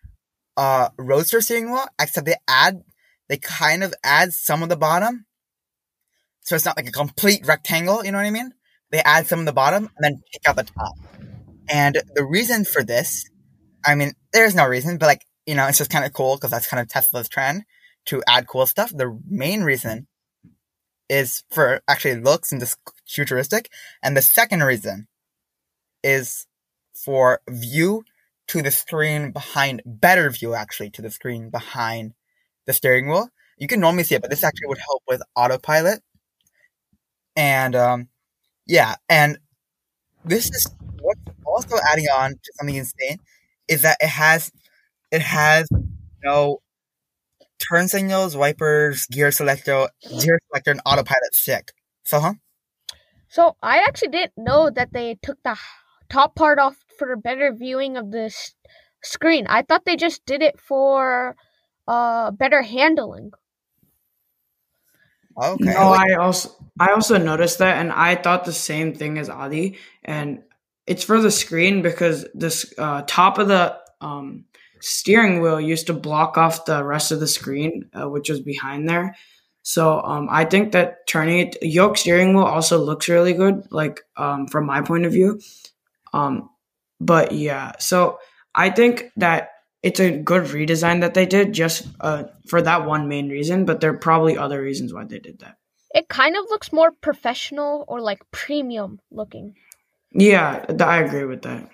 a 0.57 0.91
roadster 0.97 1.41
steering 1.41 1.71
wheel, 1.71 1.85
except 1.99 2.25
they 2.25 2.35
add, 2.47 2.81
they 3.29 3.37
kind 3.37 3.83
of 3.83 3.93
add 4.03 4.33
some 4.33 4.63
of 4.63 4.69
the 4.69 4.77
bottom. 4.77 5.25
So 6.41 6.55
it's 6.55 6.65
not 6.65 6.77
like 6.77 6.87
a 6.87 6.91
complete 6.91 7.45
rectangle, 7.45 8.03
you 8.03 8.11
know 8.11 8.17
what 8.17 8.25
I 8.25 8.31
mean? 8.31 8.53
They 8.91 8.99
add 8.99 9.27
some 9.27 9.39
of 9.39 9.45
the 9.45 9.53
bottom 9.53 9.89
and 9.95 10.03
then 10.03 10.21
take 10.33 10.47
out 10.47 10.55
the 10.55 10.63
top. 10.63 10.93
And 11.69 12.01
the 12.15 12.25
reason 12.25 12.65
for 12.65 12.83
this, 12.83 13.29
I 13.85 13.95
mean, 13.95 14.13
there's 14.33 14.55
no 14.55 14.65
reason, 14.65 14.97
but 14.97 15.07
like, 15.07 15.25
you 15.45 15.55
know, 15.55 15.67
it's 15.67 15.77
just 15.77 15.91
kind 15.91 16.05
of 16.05 16.13
cool 16.13 16.35
because 16.35 16.51
that's 16.51 16.67
kind 16.67 16.81
of 16.81 16.87
Tesla's 16.87 17.29
trend 17.29 17.63
to 18.05 18.23
add 18.27 18.47
cool 18.47 18.65
stuff. 18.65 18.91
The 18.95 19.19
main 19.27 19.63
reason 19.63 20.07
is 21.09 21.43
for 21.51 21.81
actually 21.87 22.15
looks 22.15 22.51
and 22.51 22.61
just 22.61 22.77
futuristic. 23.07 23.69
And 24.01 24.15
the 24.15 24.21
second 24.21 24.63
reason 24.63 25.07
is 26.03 26.47
for 26.93 27.41
view 27.49 28.03
to 28.47 28.61
the 28.61 28.71
screen 28.71 29.31
behind, 29.31 29.81
better 29.85 30.29
view 30.29 30.53
actually 30.53 30.89
to 30.91 31.01
the 31.01 31.11
screen 31.11 31.49
behind 31.49 32.13
the 32.65 32.73
steering 32.73 33.09
wheel. 33.09 33.29
You 33.57 33.67
can 33.67 33.79
normally 33.79 34.03
see 34.03 34.15
it, 34.15 34.21
but 34.21 34.31
this 34.31 34.43
actually 34.43 34.67
would 34.67 34.77
help 34.77 35.03
with 35.07 35.21
autopilot. 35.35 36.01
And, 37.35 37.75
um, 37.75 38.09
yeah, 38.67 38.95
and 39.09 39.37
this 40.25 40.45
is 40.45 40.67
what's 41.01 41.21
also 41.45 41.77
adding 41.91 42.05
on 42.05 42.31
to 42.31 42.53
something 42.55 42.75
insane 42.75 43.17
is 43.71 43.81
that 43.83 43.97
it 44.01 44.09
has, 44.09 44.51
it 45.11 45.21
has 45.21 45.67
no 46.23 46.59
turn 47.57 47.87
signals, 47.87 48.35
wipers, 48.35 49.05
gear 49.07 49.31
selector, 49.31 49.87
gear 50.19 50.39
selector, 50.49 50.71
and 50.71 50.81
autopilot 50.85 51.33
stick. 51.33 51.71
So, 52.03 52.19
huh? 52.19 52.33
So 53.29 53.55
I 53.63 53.77
actually 53.79 54.09
didn't 54.09 54.37
know 54.37 54.69
that 54.69 54.91
they 54.91 55.17
took 55.21 55.41
the 55.43 55.57
top 56.09 56.35
part 56.35 56.59
off 56.59 56.75
for 56.97 57.15
better 57.15 57.53
viewing 57.53 57.95
of 57.95 58.11
the 58.11 58.29
screen. 59.03 59.47
I 59.47 59.61
thought 59.61 59.85
they 59.85 59.95
just 59.95 60.25
did 60.25 60.41
it 60.41 60.59
for 60.59 61.35
uh 61.87 62.31
better 62.31 62.61
handling. 62.61 63.31
Okay. 65.41 65.73
No, 65.73 65.95
I 65.95 66.15
also 66.19 66.51
I 66.79 66.91
also 66.91 67.17
noticed 67.17 67.59
that, 67.59 67.77
and 67.77 67.91
I 67.91 68.15
thought 68.15 68.45
the 68.45 68.53
same 68.53 68.93
thing 68.93 69.17
as 69.17 69.29
Adi, 69.29 69.77
and 70.03 70.43
it's 70.87 71.03
for 71.03 71.21
the 71.21 71.31
screen 71.31 71.81
because 71.81 72.25
this 72.33 72.73
uh, 72.77 73.03
top 73.07 73.37
of 73.37 73.47
the 73.47 73.77
um, 74.01 74.45
steering 74.81 75.41
wheel 75.41 75.61
used 75.61 75.87
to 75.87 75.93
block 75.93 76.37
off 76.37 76.65
the 76.65 76.83
rest 76.83 77.11
of 77.11 77.19
the 77.19 77.27
screen, 77.27 77.89
uh, 77.93 78.09
which 78.09 78.29
was 78.29 78.41
behind 78.41 78.89
there. 78.89 79.15
So 79.63 80.01
um, 80.01 80.27
I 80.29 80.45
think 80.45 80.71
that 80.71 81.07
turning 81.07 81.39
it 81.39 81.57
yoke 81.61 81.97
steering 81.97 82.33
wheel 82.33 82.45
also 82.45 82.79
looks 82.79 83.07
really 83.07 83.33
good, 83.33 83.67
like 83.71 84.01
um, 84.17 84.47
from 84.47 84.65
my 84.65 84.81
point 84.81 85.05
of 85.05 85.11
view. 85.11 85.39
Um, 86.13 86.49
but 86.99 87.31
yeah, 87.31 87.73
so 87.79 88.19
I 88.55 88.69
think 88.71 89.11
that 89.17 89.49
it's 89.83 89.99
a 89.99 90.17
good 90.17 90.43
redesign 90.43 91.01
that 91.01 91.13
they 91.13 91.25
did 91.25 91.53
just 91.53 91.87
uh, 91.99 92.23
for 92.47 92.61
that 92.61 92.85
one 92.85 93.07
main 93.07 93.29
reason. 93.29 93.65
But 93.65 93.81
there 93.81 93.91
are 93.91 93.97
probably 93.97 94.37
other 94.37 94.61
reasons 94.61 94.93
why 94.93 95.05
they 95.05 95.19
did 95.19 95.39
that. 95.39 95.57
It 95.93 96.07
kind 96.07 96.37
of 96.37 96.45
looks 96.49 96.71
more 96.71 96.91
professional 96.91 97.85
or 97.87 98.01
like 98.01 98.19
premium 98.31 98.99
looking. 99.11 99.55
Yeah, 100.13 100.65
I 100.79 101.01
agree 101.01 101.23
with 101.25 101.41
that. 101.43 101.69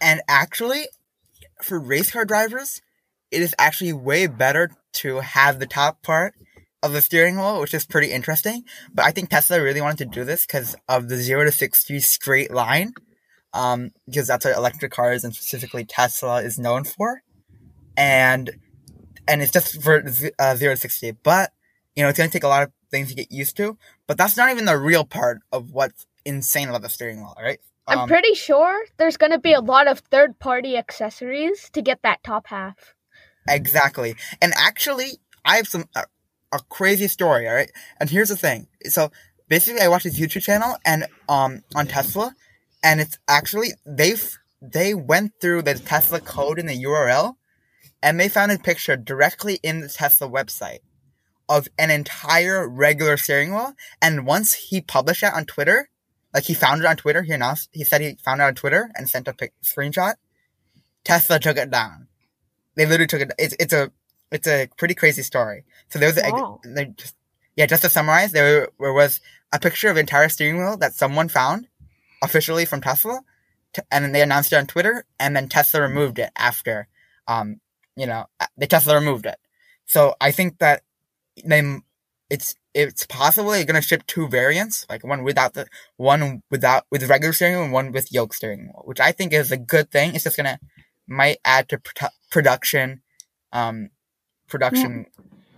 And 0.00 0.20
actually, 0.28 0.84
for 1.62 1.78
race 1.78 2.10
car 2.10 2.24
drivers, 2.24 2.80
it 3.30 3.42
is 3.42 3.54
actually 3.58 3.92
way 3.92 4.26
better 4.26 4.70
to 4.94 5.20
have 5.20 5.58
the 5.58 5.66
top 5.66 6.02
part 6.02 6.34
of 6.82 6.92
the 6.92 7.00
steering 7.00 7.36
wheel, 7.36 7.60
which 7.60 7.74
is 7.74 7.86
pretty 7.86 8.10
interesting. 8.10 8.64
But 8.92 9.06
I 9.06 9.10
think 9.10 9.30
Tesla 9.30 9.62
really 9.62 9.80
wanted 9.80 9.98
to 9.98 10.18
do 10.18 10.24
this 10.24 10.46
because 10.46 10.76
of 10.88 11.08
the 11.08 11.16
zero 11.16 11.44
to 11.44 11.52
sixty 11.52 12.00
straight 12.00 12.52
line, 12.52 12.92
um, 13.52 13.90
because 14.06 14.26
that's 14.26 14.44
what 14.44 14.56
electric 14.56 14.92
cars 14.92 15.24
and 15.24 15.34
specifically 15.34 15.84
Tesla 15.84 16.42
is 16.42 16.58
known 16.58 16.84
for, 16.84 17.22
and 17.96 18.50
and 19.26 19.42
it's 19.42 19.52
just 19.52 19.82
for 19.82 20.04
uh, 20.38 20.56
zero 20.56 20.74
to 20.74 20.80
sixty. 20.80 21.12
But 21.12 21.52
you 21.96 22.02
know, 22.02 22.08
it's 22.08 22.18
gonna 22.18 22.30
take 22.30 22.44
a 22.44 22.48
lot 22.48 22.62
of 22.62 22.72
things 22.90 23.08
to 23.08 23.14
get 23.14 23.32
used 23.32 23.56
to. 23.56 23.78
But 24.06 24.18
that's 24.18 24.36
not 24.36 24.50
even 24.50 24.66
the 24.66 24.78
real 24.78 25.04
part 25.04 25.40
of 25.52 25.72
what's 25.72 26.06
insane 26.24 26.68
about 26.68 26.82
the 26.82 26.88
steering 26.88 27.18
wheel, 27.18 27.34
right? 27.40 27.58
I'm 27.86 28.00
um, 28.00 28.08
pretty 28.08 28.34
sure 28.34 28.84
there's 28.96 29.16
going 29.16 29.32
to 29.32 29.38
be 29.38 29.52
a 29.52 29.60
lot 29.60 29.88
of 29.88 29.98
third 29.98 30.38
party 30.38 30.76
accessories 30.76 31.68
to 31.70 31.82
get 31.82 32.00
that 32.02 32.22
top 32.22 32.46
half. 32.46 32.94
Exactly. 33.48 34.14
And 34.40 34.54
actually, 34.56 35.18
I 35.44 35.56
have 35.56 35.68
some 35.68 35.84
uh, 35.94 36.04
a 36.52 36.60
crazy 36.70 37.08
story, 37.08 37.46
all 37.46 37.54
right? 37.54 37.70
And 38.00 38.08
here's 38.08 38.30
the 38.30 38.36
thing. 38.36 38.68
So, 38.86 39.10
basically 39.48 39.80
I 39.80 39.88
watched 39.88 40.04
this 40.04 40.18
YouTube 40.18 40.42
channel 40.42 40.76
and 40.84 41.06
um 41.28 41.62
on 41.74 41.86
Tesla 41.86 42.34
and 42.82 43.00
it's 43.00 43.18
actually 43.28 43.68
they've 43.86 44.36
they 44.60 44.94
went 44.94 45.32
through 45.40 45.62
the 45.62 45.74
Tesla 45.74 46.20
code 46.20 46.58
in 46.58 46.66
the 46.66 46.82
URL 46.82 47.34
and 48.02 48.18
they 48.18 48.28
found 48.28 48.52
a 48.52 48.58
picture 48.58 48.96
directly 48.96 49.60
in 49.62 49.80
the 49.80 49.88
Tesla 49.88 50.28
website 50.28 50.80
of 51.48 51.68
an 51.78 51.90
entire 51.90 52.68
regular 52.68 53.16
steering 53.16 53.54
wheel 53.54 53.74
and 54.00 54.26
once 54.26 54.54
he 54.54 54.80
published 54.80 55.20
that 55.20 55.34
on 55.34 55.44
Twitter, 55.44 55.90
like 56.34 56.44
he 56.44 56.54
found 56.54 56.82
it 56.82 56.86
on 56.86 56.96
Twitter. 56.96 57.22
He 57.22 57.32
announced, 57.32 57.70
he 57.72 57.84
said 57.84 58.00
he 58.00 58.16
found 58.22 58.40
it 58.40 58.44
on 58.44 58.54
Twitter 58.54 58.90
and 58.96 59.08
sent 59.08 59.28
a 59.28 59.32
pic, 59.32 59.54
screenshot. 59.62 60.14
Tesla 61.04 61.38
took 61.38 61.56
it 61.56 61.70
down. 61.70 62.08
They 62.74 62.86
literally 62.86 63.06
took 63.06 63.20
it. 63.20 63.32
It's 63.38 63.54
it's 63.60 63.72
a 63.72 63.92
it's 64.32 64.48
a 64.48 64.68
pretty 64.76 64.94
crazy 64.94 65.22
story. 65.22 65.64
So 65.88 65.98
there 65.98 66.08
was 66.08 66.20
wow. 66.20 66.60
a, 66.64 66.84
just 66.86 67.14
yeah, 67.56 67.66
just 67.66 67.82
to 67.82 67.88
summarize, 67.88 68.32
there, 68.32 68.68
there 68.80 68.92
was 68.92 69.20
a 69.52 69.60
picture 69.60 69.88
of 69.88 69.96
entire 69.96 70.28
steering 70.28 70.58
wheel 70.58 70.76
that 70.78 70.94
someone 70.94 71.28
found 71.28 71.68
officially 72.20 72.64
from 72.64 72.80
Tesla, 72.80 73.20
and 73.92 74.04
then 74.04 74.12
they 74.12 74.22
announced 74.22 74.52
it 74.52 74.56
on 74.56 74.66
Twitter, 74.66 75.04
and 75.20 75.36
then 75.36 75.48
Tesla 75.48 75.82
removed 75.82 76.18
it 76.18 76.30
after, 76.36 76.88
um, 77.28 77.60
you 77.96 78.06
know, 78.06 78.26
the 78.56 78.66
Tesla 78.66 78.96
removed 78.96 79.26
it. 79.26 79.36
So 79.86 80.16
I 80.20 80.32
think 80.32 80.58
that 80.58 80.82
they 81.44 81.62
it's 82.28 82.56
it's 82.74 83.06
possibly 83.06 83.64
going 83.64 83.80
to 83.80 83.86
ship 83.86 84.02
two 84.06 84.28
variants, 84.28 84.84
like 84.90 85.04
one 85.04 85.22
without 85.22 85.54
the 85.54 85.66
one 85.96 86.42
without 86.50 86.84
with 86.90 87.08
regular 87.08 87.32
steering 87.32 87.54
wheel 87.54 87.64
and 87.64 87.72
one 87.72 87.92
with 87.92 88.12
yoke 88.12 88.34
steering 88.34 88.66
wheel, 88.66 88.82
which 88.84 89.00
I 89.00 89.12
think 89.12 89.32
is 89.32 89.52
a 89.52 89.56
good 89.56 89.90
thing. 89.90 90.14
It's 90.14 90.24
just 90.24 90.36
gonna 90.36 90.58
might 91.06 91.38
add 91.44 91.68
to 91.68 91.78
produ- 91.78 92.10
production, 92.30 93.02
um, 93.52 93.90
production. 94.48 95.06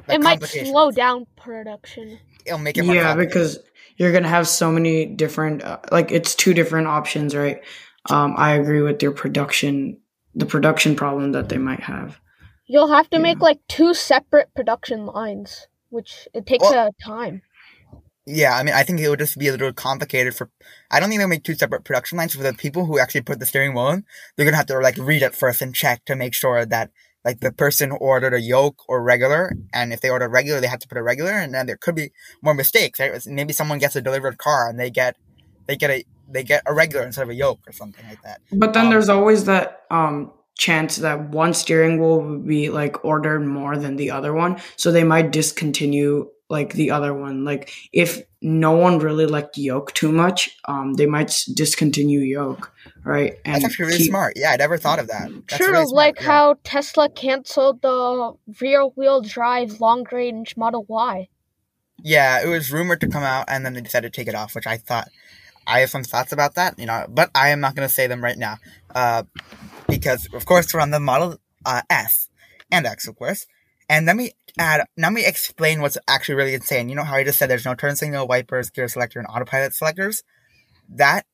Like, 0.07 0.19
it 0.19 0.23
might 0.23 0.43
slow 0.45 0.91
down 0.91 1.27
production. 1.37 2.19
It'll 2.45 2.59
make 2.59 2.77
it 2.77 2.85
yeah 2.85 3.15
because 3.15 3.59
you're 3.97 4.13
gonna 4.13 4.29
have 4.29 4.47
so 4.47 4.71
many 4.71 5.07
different 5.07 5.63
uh, 5.63 5.79
like 5.91 6.13
it's 6.13 6.35
two 6.35 6.53
different 6.53 6.87
options, 6.87 7.35
right? 7.35 7.63
Um, 8.11 8.35
I 8.37 8.53
agree 8.53 8.83
with 8.83 9.03
your 9.03 9.13
production, 9.13 9.99
the 10.35 10.47
production 10.47 10.95
problem 10.95 11.33
that 11.33 11.49
they 11.49 11.59
might 11.59 11.81
have. 11.81 12.21
You'll 12.67 12.93
have 12.93 13.09
to 13.11 13.17
yeah. 13.17 13.23
make 13.23 13.41
like 13.41 13.61
two 13.69 13.95
separate 13.95 14.55
production 14.55 15.07
lines 15.07 15.67
which 15.97 16.29
it 16.35 16.47
takes 16.47 16.63
well, 16.63 16.89
a 16.89 17.03
time. 17.03 17.43
Yeah, 18.27 18.55
I 18.55 18.63
mean, 18.63 18.75
I 18.75 18.83
think 18.83 19.01
it 19.01 19.09
would 19.09 19.19
just 19.19 19.39
be 19.39 19.49
a 19.49 19.53
little 19.53 19.73
complicated 19.73 20.35
for. 20.35 20.51
I 20.91 21.01
don't 21.01 21.09
think 21.09 21.21
they'll 21.21 21.29
make 21.29 21.45
two 21.45 21.55
separate 21.55 21.85
production 21.85 22.19
lines 22.19 22.35
for 22.35 22.43
the 22.43 22.53
people 22.53 22.85
who 22.85 22.99
actually 22.99 23.23
put 23.23 23.41
the 23.41 23.47
steering 23.47 23.73
wheel 23.73 23.89
in. 23.91 24.05
They're 24.37 24.45
gonna 24.45 24.59
have 24.59 24.67
to 24.67 24.79
like 24.79 24.99
read 24.99 25.23
it 25.23 25.35
first 25.35 25.63
and 25.63 25.75
check 25.75 26.05
to 26.05 26.15
make 26.15 26.35
sure 26.35 26.67
that 26.67 26.91
like 27.25 27.41
the 27.41 27.53
person 27.53 27.93
ordered 27.93 28.35
a 28.35 28.41
yoke 28.41 28.83
or 28.89 29.03
regular, 29.03 29.53
and 29.73 29.93
if 29.93 30.01
they 30.01 30.11
order 30.11 30.29
regular, 30.29 30.61
they 30.61 30.67
have 30.67 30.81
to 30.81 30.89
put 30.89 30.99
a 30.99 31.03
regular, 31.03 31.33
and 31.33 31.55
then 31.55 31.67
there 31.67 31.77
could 31.77 31.95
be 31.95 32.11
more 32.43 32.55
mistakes. 32.55 33.01
Right? 33.01 33.13
Maybe 33.27 33.53
someone 33.53 33.79
gets 33.79 33.97
a 33.97 34.03
delivered 34.03 34.39
car 34.39 34.69
and 34.69 34.79
they 34.79 34.91
get 34.91 35.17
they 35.67 35.77
get 35.77 35.91
a 35.91 36.05
they 36.29 36.43
get 36.43 36.63
a 36.67 36.75
regular 36.75 37.07
instead 37.07 37.23
of 37.23 37.31
a 37.31 37.35
yoke 37.35 37.61
or 37.67 37.73
something 37.73 38.05
like 38.09 38.23
that. 38.23 38.41
But 38.53 38.75
then 38.75 38.87
um, 38.87 38.91
there's 38.91 39.09
always 39.09 39.45
that 39.45 39.83
um 39.91 40.33
chance 40.57 40.97
that 40.97 41.29
one 41.31 41.55
steering 41.55 42.01
wheel 42.01 42.21
would 42.21 42.47
be 42.47 42.71
like 42.71 43.05
ordered 43.05 43.41
more 43.41 43.77
than 43.77 43.97
the 43.97 44.11
other 44.11 44.33
one. 44.33 44.61
So 44.77 44.91
they 44.91 45.05
might 45.05 45.31
discontinue 45.31 46.29
like 46.49 46.73
the 46.75 46.91
other 46.91 47.13
one. 47.13 47.45
Like 47.45 47.73
if 47.93 48.23
no 48.47 48.71
one 48.71 49.01
really 49.01 49.27
liked 49.27 49.59
yoke 49.59 49.93
too 49.95 50.13
much 50.13 50.57
um 50.67 50.95
they 50.95 51.07
might 51.07 51.45
discontinue 51.55 52.21
yoke 52.21 52.73
right? 53.03 53.35
And 53.45 53.57
that's 53.57 53.65
actually 53.65 53.87
really 53.87 53.99
keep- 53.99 54.11
smart. 54.11 54.35
Yeah 54.37 54.53
i 54.53 54.57
never 54.57 54.79
thought 54.79 55.01
of 55.01 55.09
that. 55.09 55.31
That's 55.49 55.59
true 55.59 55.73
really 55.73 55.93
like 55.93 56.21
yeah. 56.21 56.27
how 56.27 56.55
tesla 56.63 57.09
canceled 57.11 57.83
the 57.83 58.35
rear 58.61 58.85
wheel 58.85 59.21
drive 59.21 59.81
long 59.81 60.07
range 60.13 60.57
model 60.57 60.85
y. 60.89 61.29
Yeah 62.03 62.43
it 62.45 62.49
was 62.49 62.71
rumored 62.71 63.01
to 63.01 63.09
come 63.09 63.25
out 63.25 63.47
and 63.49 63.67
then 63.67 63.75
they 63.75 63.81
decided 63.81 64.13
to 64.13 64.17
take 64.17 64.29
it 64.29 64.35
off 64.37 64.55
which 64.55 64.67
i 64.67 64.77
thought 64.77 65.09
i 65.67 65.81
have 65.81 65.91
some 65.91 66.05
thoughts 66.05 66.31
about 66.31 66.55
that 66.55 66.79
you 66.79 66.87
know 66.87 67.05
but 67.09 67.31
i 67.35 67.49
am 67.49 67.61
not 67.61 67.75
going 67.75 67.89
to 67.89 67.93
say 67.93 68.07
them 68.07 68.23
right 68.23 68.39
now. 68.39 68.59
Uh 68.95 69.25
because 69.89 70.29
of 70.33 70.45
course 70.45 70.73
we're 70.73 70.81
on 70.81 70.91
the 70.91 71.01
Model 71.01 71.39
uh, 71.65 71.83
S 71.91 72.29
and 72.71 72.87
X, 72.87 73.09
of 73.09 73.17
course. 73.17 73.47
And 73.89 74.07
let 74.07 74.17
me 74.17 74.33
add, 74.59 74.87
let 74.97 75.13
me 75.13 75.25
explain 75.25 75.81
what's 75.81 75.99
actually 76.09 76.35
really 76.35 76.55
insane. 76.55 76.89
You 76.89 76.97
know 76.97 77.05
how 77.05 77.15
I 77.15 77.25
just 77.25 77.39
said 77.39 77.49
there's 77.49 77.65
no 77.65 77.75
turn 77.75 77.95
signal, 77.97 78.27
wipers, 78.27 78.71
gear 78.71 78.89
selector, 78.89 79.19
and 79.19 79.29
autopilot 79.29 79.75
selectors? 79.75 80.25
That 80.89 81.25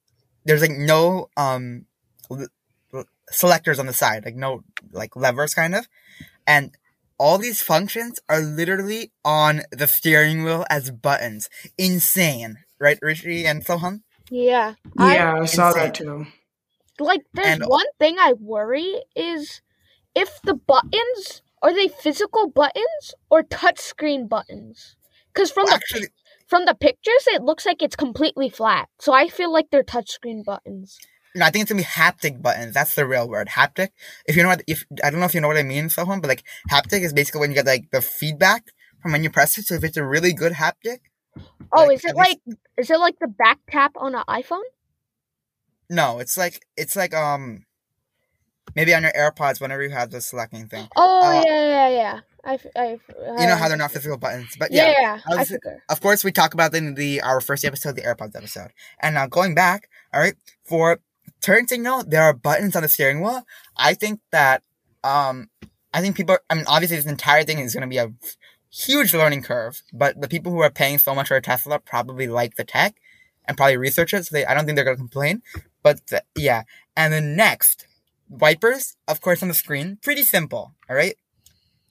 there's 0.44 0.60
like 0.60 0.72
no 0.72 1.28
um 1.36 1.86
selectors 3.30 3.78
on 3.78 3.86
the 3.86 3.92
side, 3.92 4.24
like 4.24 4.36
no 4.36 4.64
like 4.92 5.16
levers 5.16 5.54
kind 5.54 5.74
of. 5.74 5.88
And 6.46 6.76
all 7.18 7.38
these 7.38 7.62
functions 7.62 8.20
are 8.28 8.40
literally 8.40 9.12
on 9.24 9.62
the 9.70 9.86
steering 9.86 10.44
wheel 10.44 10.66
as 10.68 10.90
buttons. 10.90 11.48
Insane, 11.78 12.58
right, 12.78 12.98
Rishi 13.00 13.46
and 13.46 13.64
Soham? 13.64 14.02
Yeah. 14.30 14.74
Yeah, 14.98 15.34
I, 15.34 15.40
I 15.40 15.44
saw 15.46 15.68
insane. 15.68 15.82
that 15.82 15.94
too. 15.94 16.26
Like, 17.02 17.22
there's 17.34 17.60
and, 17.60 17.64
one 17.66 17.86
thing 17.98 18.16
I 18.18 18.34
worry 18.34 19.02
is 19.14 19.60
if 20.14 20.40
the 20.42 20.54
buttons 20.54 21.42
are 21.62 21.72
they 21.72 21.88
physical 21.88 22.48
buttons 22.48 23.14
or 23.30 23.42
touchscreen 23.42 24.28
buttons? 24.28 24.96
Because 25.32 25.50
from 25.50 25.64
well, 25.64 25.76
the 25.76 25.76
actually, 25.76 26.08
from 26.46 26.66
the 26.66 26.74
pictures, 26.74 27.26
it 27.28 27.42
looks 27.42 27.64
like 27.64 27.82
it's 27.82 27.96
completely 27.96 28.50
flat. 28.50 28.88
So 28.98 29.12
I 29.12 29.28
feel 29.28 29.52
like 29.52 29.70
they're 29.70 29.84
touchscreen 29.84 30.44
buttons. 30.44 30.98
No, 31.34 31.46
I 31.46 31.50
think 31.50 31.62
it's 31.62 31.72
gonna 31.72 31.80
be 31.80 31.86
haptic 31.86 32.42
buttons. 32.42 32.74
That's 32.74 32.94
the 32.94 33.06
real 33.06 33.28
word, 33.28 33.48
haptic. 33.48 33.88
If 34.26 34.36
you 34.36 34.42
know 34.42 34.50
what, 34.50 34.62
if 34.66 34.84
I 35.02 35.10
don't 35.10 35.20
know 35.20 35.26
if 35.26 35.34
you 35.34 35.40
know 35.40 35.48
what 35.48 35.56
I 35.56 35.62
mean, 35.62 35.88
someone, 35.88 36.20
but 36.20 36.28
like 36.28 36.42
haptic 36.70 37.02
is 37.02 37.12
basically 37.12 37.40
when 37.40 37.50
you 37.50 37.56
get 37.56 37.66
like 37.66 37.90
the 37.90 38.02
feedback 38.02 38.66
from 39.00 39.12
when 39.12 39.24
you 39.24 39.30
press 39.30 39.56
it. 39.56 39.66
So 39.66 39.74
if 39.74 39.84
it's 39.84 39.96
a 39.96 40.04
really 40.04 40.34
good 40.34 40.52
haptic. 40.52 40.98
Oh, 41.72 41.86
like, 41.86 41.98
is 41.98 42.04
it 42.04 42.16
like 42.16 42.40
is 42.76 42.90
it 42.90 42.98
like 42.98 43.18
the 43.20 43.28
back 43.28 43.60
tap 43.70 43.92
on 43.96 44.14
an 44.14 44.24
iPhone? 44.28 44.60
No, 45.90 46.18
it's 46.18 46.36
like 46.36 46.64
it's 46.76 46.96
like 46.96 47.14
um 47.14 47.64
maybe 48.74 48.94
on 48.94 49.02
your 49.02 49.12
AirPods 49.12 49.60
whenever 49.60 49.82
you 49.82 49.90
have 49.90 50.10
the 50.10 50.20
selecting 50.20 50.68
thing. 50.68 50.88
Oh 50.96 51.22
uh, 51.22 51.42
yeah, 51.46 51.68
yeah, 51.68 51.88
yeah. 51.88 52.20
I, 52.44 52.58
I, 52.74 52.82
I, 52.82 53.40
you 53.40 53.46
know 53.46 53.54
how 53.54 53.68
they're 53.68 53.76
not 53.76 53.92
physical 53.92 54.18
buttons, 54.18 54.56
but 54.58 54.72
yeah, 54.72 54.90
yeah, 54.90 55.20
yeah 55.28 55.36
was, 55.36 55.56
of 55.88 56.00
course 56.00 56.24
we 56.24 56.32
talk 56.32 56.54
about 56.54 56.74
in 56.74 56.94
the 56.94 57.20
our 57.20 57.40
first 57.40 57.64
episode, 57.64 57.94
the 57.94 58.02
AirPods 58.02 58.34
episode, 58.34 58.72
and 59.00 59.14
now 59.14 59.26
going 59.26 59.54
back, 59.54 59.88
all 60.12 60.20
right, 60.20 60.34
for 60.64 60.98
turn 61.40 61.68
signal, 61.68 62.04
there 62.06 62.22
are 62.22 62.32
buttons 62.32 62.74
on 62.74 62.82
the 62.82 62.88
steering 62.88 63.20
wheel. 63.20 63.44
I 63.76 63.94
think 63.94 64.20
that, 64.30 64.62
um, 65.04 65.50
I 65.92 66.00
think 66.00 66.16
people, 66.16 66.38
I 66.48 66.54
mean, 66.54 66.64
obviously 66.66 66.96
this 66.96 67.06
entire 67.06 67.44
thing 67.44 67.58
is 67.58 67.74
going 67.74 67.82
to 67.82 67.88
be 67.88 67.98
a 67.98 68.12
huge 68.70 69.12
learning 69.12 69.42
curve, 69.42 69.82
but 69.92 70.20
the 70.20 70.28
people 70.28 70.52
who 70.52 70.60
are 70.60 70.70
paying 70.70 70.98
so 70.98 71.14
much 71.14 71.28
for 71.28 71.36
a 71.36 71.42
Tesla 71.42 71.78
probably 71.78 72.26
like 72.26 72.54
the 72.54 72.64
tech 72.64 72.94
and 73.46 73.56
probably 73.56 73.76
research 73.76 74.14
it. 74.14 74.24
So 74.24 74.34
they, 74.34 74.46
I 74.46 74.54
don't 74.54 74.64
think 74.64 74.76
they're 74.76 74.84
going 74.84 74.96
to 74.96 75.00
complain, 75.00 75.42
but 75.82 76.00
yeah. 76.36 76.62
And 76.96 77.12
then 77.12 77.36
next, 77.36 77.86
wipers, 78.28 78.96
of 79.08 79.20
course, 79.20 79.42
on 79.42 79.48
the 79.48 79.54
screen, 79.54 79.98
pretty 80.02 80.22
simple. 80.22 80.74
All 80.88 80.96
right. 80.96 81.16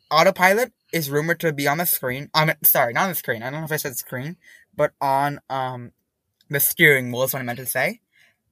Autopilot 0.10 0.74
is 0.92 1.10
rumored 1.10 1.40
to 1.40 1.54
be 1.54 1.68
on 1.68 1.78
the 1.78 1.86
screen. 1.86 2.30
I 2.34 2.46
mean, 2.46 2.56
sorry, 2.64 2.94
not 2.94 3.04
on 3.04 3.10
the 3.10 3.16
screen. 3.16 3.44
I 3.44 3.50
don't 3.50 3.62
know 3.62 3.66
if 3.66 3.72
I 3.72 3.78
said 3.78 3.96
screen, 3.96 4.38
but 4.76 4.92
on, 5.00 5.40
um, 5.50 5.92
the 6.50 6.60
steering 6.60 7.12
wheel 7.12 7.24
is 7.24 7.34
what 7.34 7.42
I 7.42 7.44
meant 7.44 7.60
to 7.60 7.66
say. 7.66 8.02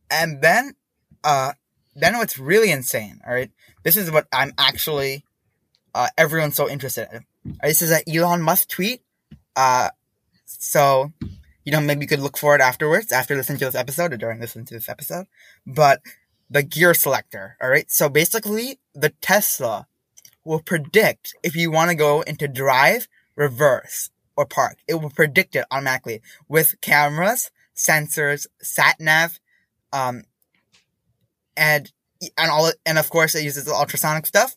And 0.09 0.41
then 0.41 0.75
uh, 1.23 1.53
then 1.95 2.17
what's 2.17 2.37
really 2.37 2.71
insane, 2.71 3.21
all 3.27 3.33
right? 3.33 3.51
This 3.83 3.97
is 3.97 4.11
what 4.11 4.27
I'm 4.31 4.53
actually, 4.57 5.25
uh, 5.93 6.07
everyone's 6.17 6.55
so 6.55 6.69
interested 6.69 7.07
in. 7.11 7.25
Right, 7.45 7.61
this 7.63 7.81
is 7.81 7.91
an 7.91 8.01
Elon 8.07 8.41
Musk 8.41 8.69
tweet. 8.69 9.01
Uh, 9.55 9.89
so, 10.45 11.11
you 11.63 11.71
know, 11.71 11.81
maybe 11.81 12.01
you 12.01 12.07
could 12.07 12.19
look 12.19 12.37
for 12.37 12.55
it 12.55 12.61
afterwards, 12.61 13.11
after 13.11 13.35
listening 13.35 13.59
to 13.59 13.65
this 13.65 13.75
episode 13.75 14.13
or 14.13 14.17
during 14.17 14.39
listening 14.39 14.65
to 14.65 14.73
this 14.73 14.89
episode. 14.89 15.27
But 15.65 16.01
the 16.49 16.63
gear 16.63 16.93
selector, 16.93 17.57
all 17.61 17.69
right? 17.69 17.89
So 17.91 18.09
basically, 18.09 18.79
the 18.93 19.09
Tesla 19.21 19.87
will 20.43 20.61
predict 20.61 21.35
if 21.43 21.55
you 21.55 21.69
want 21.71 21.89
to 21.91 21.95
go 21.95 22.21
into 22.21 22.47
drive, 22.47 23.07
reverse, 23.35 24.09
or 24.35 24.45
park. 24.45 24.77
It 24.87 24.95
will 24.95 25.09
predict 25.09 25.55
it 25.55 25.65
automatically 25.69 26.21
with 26.47 26.79
cameras, 26.81 27.51
sensors, 27.75 28.47
sat 28.61 28.95
nav, 28.99 29.39
um, 29.91 30.23
and 31.59 31.91
and 32.37 32.49
all 32.49 32.71
and 32.85 32.97
of 32.97 33.09
course 33.09 33.35
it 33.35 33.43
uses 33.43 33.65
the 33.65 33.73
ultrasonic 33.73 34.25
stuff 34.25 34.55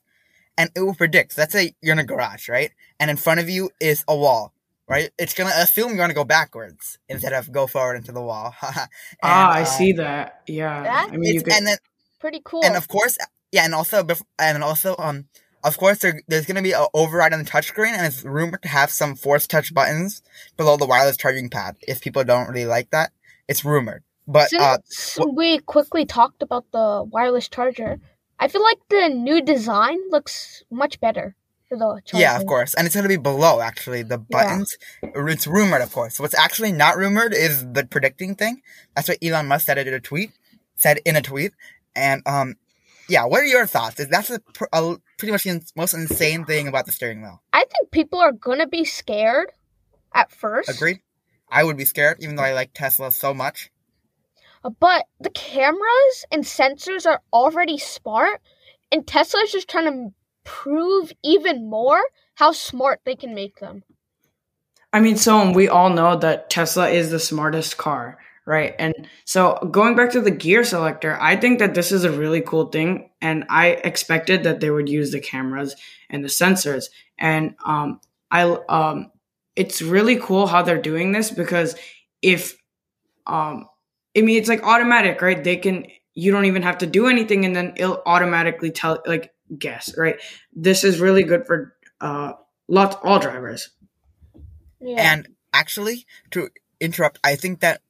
and 0.56 0.70
it 0.74 0.80
will 0.80 0.94
predict 0.94 1.36
let's 1.36 1.52
say 1.52 1.74
you're 1.82 1.92
in 1.92 1.98
a 1.98 2.04
garage 2.04 2.48
right 2.48 2.70
and 2.98 3.10
in 3.10 3.16
front 3.16 3.40
of 3.40 3.48
you 3.48 3.70
is 3.80 4.04
a 4.08 4.16
wall 4.16 4.52
right? 4.88 5.10
It's 5.18 5.34
gonna 5.34 5.52
assume 5.56 5.88
you're 5.88 5.98
gonna 5.98 6.14
go 6.14 6.24
backwards 6.24 6.98
instead 7.08 7.32
of 7.32 7.50
go 7.52 7.66
forward 7.66 7.96
into 7.96 8.12
the 8.12 8.22
wall. 8.22 8.54
And, 8.62 8.88
ah 9.22 9.52
i 9.52 9.60
um, 9.60 9.66
see 9.66 9.92
that. 9.92 10.42
Yeah. 10.46 10.82
That 10.82 11.10
i 11.12 11.16
mean 11.16 11.34
you 11.34 11.42
could... 11.42 11.52
and 11.52 11.66
then 11.66 11.78
pretty 12.20 12.40
cool. 12.44 12.64
and 12.64 12.76
of 12.76 12.88
course 12.88 13.18
yeah 13.50 13.64
and 13.64 13.74
also 13.74 14.06
and 14.38 14.62
also 14.62 14.94
um 14.98 15.26
of 15.64 15.76
course 15.78 15.98
there, 15.98 16.20
there's 16.28 16.46
going 16.46 16.56
to 16.56 16.62
be 16.62 16.72
an 16.72 16.86
override 16.92 17.32
on 17.32 17.38
the 17.38 17.44
touchscreen 17.44 17.92
and 17.92 18.06
it's 18.06 18.24
rumored 18.24 18.62
to 18.62 18.68
have 18.68 18.90
some 18.90 19.14
force 19.14 19.46
touch 19.46 19.72
buttons 19.72 20.22
below 20.56 20.76
the 20.76 20.86
wireless 20.86 21.16
charging 21.16 21.48
pad 21.48 21.76
if 21.86 22.00
people 22.00 22.24
don't 22.24 22.48
really 22.48 22.66
like 22.66 22.90
that. 22.90 23.12
It's 23.48 23.64
rumored. 23.64 24.02
But 24.26 24.50
Since 24.50 25.18
uh, 25.20 25.26
we 25.32 25.58
quickly 25.58 26.04
talked 26.04 26.42
about 26.42 26.64
the 26.72 27.04
wireless 27.04 27.48
charger, 27.48 27.98
I 28.38 28.48
feel 28.48 28.62
like 28.62 28.78
the 28.88 29.08
new 29.08 29.42
design 29.42 29.98
looks 30.10 30.64
much 30.70 31.00
better 31.00 31.36
the 31.76 32.00
charger. 32.04 32.22
Yeah, 32.22 32.36
of 32.36 32.46
course, 32.46 32.74
and 32.74 32.86
it's 32.86 32.94
gonna 32.94 33.08
be 33.08 33.16
below 33.16 33.60
actually 33.60 34.02
the 34.02 34.18
buttons. 34.18 34.76
Yeah. 35.02 35.10
It's 35.14 35.46
rumored, 35.46 35.82
of 35.82 35.92
course. 35.92 36.20
What's 36.20 36.34
actually 36.34 36.72
not 36.72 36.96
rumored 36.96 37.34
is 37.34 37.70
the 37.72 37.86
predicting 37.86 38.34
thing. 38.34 38.62
That's 38.94 39.08
what 39.08 39.18
Elon 39.22 39.46
Musk 39.46 39.66
said 39.66 39.78
in 39.78 39.94
a 39.94 40.00
tweet. 40.00 40.32
Said 40.76 41.00
in 41.04 41.16
a 41.16 41.22
tweet, 41.22 41.52
and 41.94 42.22
um, 42.26 42.56
yeah. 43.08 43.24
What 43.24 43.42
are 43.42 43.46
your 43.46 43.66
thoughts? 43.66 44.00
Is 44.00 44.08
that's 44.08 44.30
a, 44.30 44.40
a 44.72 44.96
pretty 45.18 45.32
much 45.32 45.44
the 45.44 45.62
most 45.76 45.94
insane 45.94 46.44
thing 46.44 46.66
about 46.66 46.86
the 46.86 46.92
steering 46.92 47.22
wheel? 47.22 47.42
I 47.52 47.60
think 47.60 47.90
people 47.90 48.18
are 48.20 48.32
gonna 48.32 48.66
be 48.66 48.84
scared 48.84 49.52
at 50.14 50.32
first. 50.32 50.68
Agreed. 50.68 51.00
I 51.48 51.64
would 51.64 51.76
be 51.76 51.84
scared, 51.84 52.18
even 52.20 52.36
though 52.36 52.42
I 52.42 52.54
like 52.54 52.72
Tesla 52.72 53.12
so 53.12 53.34
much. 53.34 53.70
But 54.80 55.06
the 55.20 55.30
cameras 55.30 56.24
and 56.30 56.44
sensors 56.44 57.04
are 57.04 57.20
already 57.32 57.78
smart, 57.78 58.40
and 58.90 59.06
Tesla's 59.06 59.52
just 59.52 59.68
trying 59.68 59.84
to 59.84 60.14
prove 60.44 61.12
even 61.22 61.68
more 61.68 62.00
how 62.34 62.52
smart 62.52 63.00
they 63.04 63.16
can 63.16 63.34
make 63.34 63.60
them. 63.60 63.82
I 64.92 65.00
mean, 65.00 65.16
so 65.16 65.52
we 65.52 65.68
all 65.68 65.90
know 65.90 66.16
that 66.16 66.50
Tesla 66.50 66.88
is 66.90 67.10
the 67.10 67.18
smartest 67.18 67.78
car, 67.78 68.18
right? 68.44 68.74
And 68.78 69.08
so 69.24 69.56
going 69.70 69.96
back 69.96 70.10
to 70.12 70.20
the 70.20 70.30
gear 70.30 70.64
selector, 70.64 71.18
I 71.20 71.36
think 71.36 71.58
that 71.60 71.74
this 71.74 71.92
is 71.92 72.04
a 72.04 72.12
really 72.12 72.42
cool 72.42 72.66
thing, 72.66 73.10
and 73.20 73.44
I 73.48 73.68
expected 73.68 74.42
that 74.44 74.60
they 74.60 74.70
would 74.70 74.88
use 74.88 75.10
the 75.10 75.20
cameras 75.20 75.76
and 76.10 76.22
the 76.22 76.28
sensors. 76.28 76.86
And 77.18 77.54
um, 77.64 78.00
I 78.30 78.42
um, 78.68 79.10
it's 79.56 79.80
really 79.80 80.16
cool 80.16 80.46
how 80.46 80.62
they're 80.62 80.80
doing 80.80 81.12
this 81.12 81.30
because 81.30 81.74
if 82.20 82.56
um, 83.26 83.68
I 84.16 84.20
mean, 84.20 84.38
it's 84.38 84.48
like 84.48 84.62
automatic, 84.62 85.22
right? 85.22 85.42
They 85.42 85.56
can, 85.56 85.86
you 86.14 86.32
don't 86.32 86.44
even 86.44 86.62
have 86.62 86.78
to 86.78 86.86
do 86.86 87.06
anything 87.06 87.44
and 87.44 87.56
then 87.56 87.72
it'll 87.76 88.02
automatically 88.04 88.70
tell, 88.70 89.02
like, 89.06 89.32
guess, 89.56 89.96
right? 89.96 90.16
This 90.54 90.84
is 90.84 91.00
really 91.00 91.22
good 91.22 91.46
for 91.46 91.74
uh, 92.00 92.32
lots, 92.68 92.96
all 93.02 93.18
drivers. 93.18 93.70
Yeah. 94.80 95.12
And 95.12 95.28
actually, 95.52 96.06
to 96.30 96.48
interrupt, 96.80 97.18
I 97.22 97.36
think 97.36 97.60
that 97.60 97.80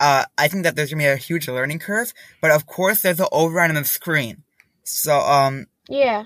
uh, 0.00 0.24
I 0.36 0.48
think 0.48 0.62
that 0.62 0.76
there's 0.76 0.90
gonna 0.90 1.02
be 1.02 1.06
a 1.06 1.16
huge 1.16 1.48
learning 1.48 1.80
curve, 1.80 2.12
but 2.40 2.50
of 2.50 2.66
course 2.66 3.02
there's 3.02 3.20
an 3.20 3.26
override 3.32 3.70
on 3.70 3.76
the 3.76 3.84
screen. 3.84 4.44
So, 4.84 5.18
um, 5.18 5.66
yeah. 5.88 6.24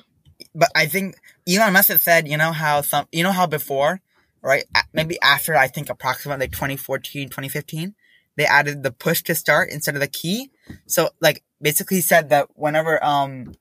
But 0.54 0.70
I 0.74 0.86
think 0.86 1.16
Elon 1.48 1.72
Musk 1.72 1.88
have 1.88 2.02
said, 2.02 2.28
you 2.28 2.36
know 2.36 2.52
how 2.52 2.82
some, 2.82 3.06
you 3.12 3.22
know 3.22 3.32
how 3.32 3.46
before, 3.46 4.00
right? 4.42 4.64
Maybe 4.92 5.18
after 5.22 5.56
I 5.56 5.68
think 5.68 5.88
approximately 5.88 6.48
2014, 6.48 7.28
2015, 7.28 7.94
they 8.36 8.44
added 8.44 8.82
the 8.82 8.90
push 8.90 9.22
to 9.22 9.34
start 9.34 9.70
instead 9.70 9.94
of 9.94 10.00
the 10.00 10.08
key. 10.08 10.50
So 10.86 11.10
like 11.20 11.42
basically 11.60 12.00
said 12.00 12.28
that 12.30 12.48
whenever 12.54 13.02
um 13.04 13.54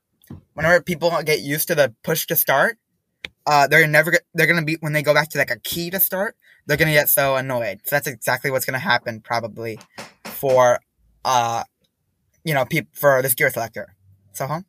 whenever 0.53 0.81
people 0.81 1.11
get 1.23 1.39
used 1.41 1.67
to 1.67 1.75
the 1.75 1.93
push 2.03 2.25
to 2.27 2.35
start, 2.35 2.77
uh 3.45 3.67
they're 3.67 3.87
never 3.87 4.13
they're 4.33 4.47
gonna 4.47 4.63
be 4.63 4.77
when 4.79 4.93
they 4.93 5.01
go 5.01 5.13
back 5.13 5.29
to 5.29 5.37
like 5.37 5.51
a 5.51 5.59
key 5.59 5.89
to 5.89 5.99
start, 5.99 6.35
they're 6.65 6.77
gonna 6.77 6.91
get 6.91 7.09
so 7.09 7.35
annoyed. 7.35 7.81
So 7.85 7.95
that's 7.95 8.07
exactly 8.07 8.51
what's 8.51 8.65
gonna 8.65 8.79
happen 8.79 9.21
probably 9.21 9.79
for 10.25 10.79
uh 11.25 11.63
you 12.43 12.53
know 12.53 12.65
people 12.65 12.91
for 12.93 13.21
this 13.21 13.33
gear 13.33 13.49
selector. 13.49 13.95
So 14.33 14.47
huh? 14.47 14.61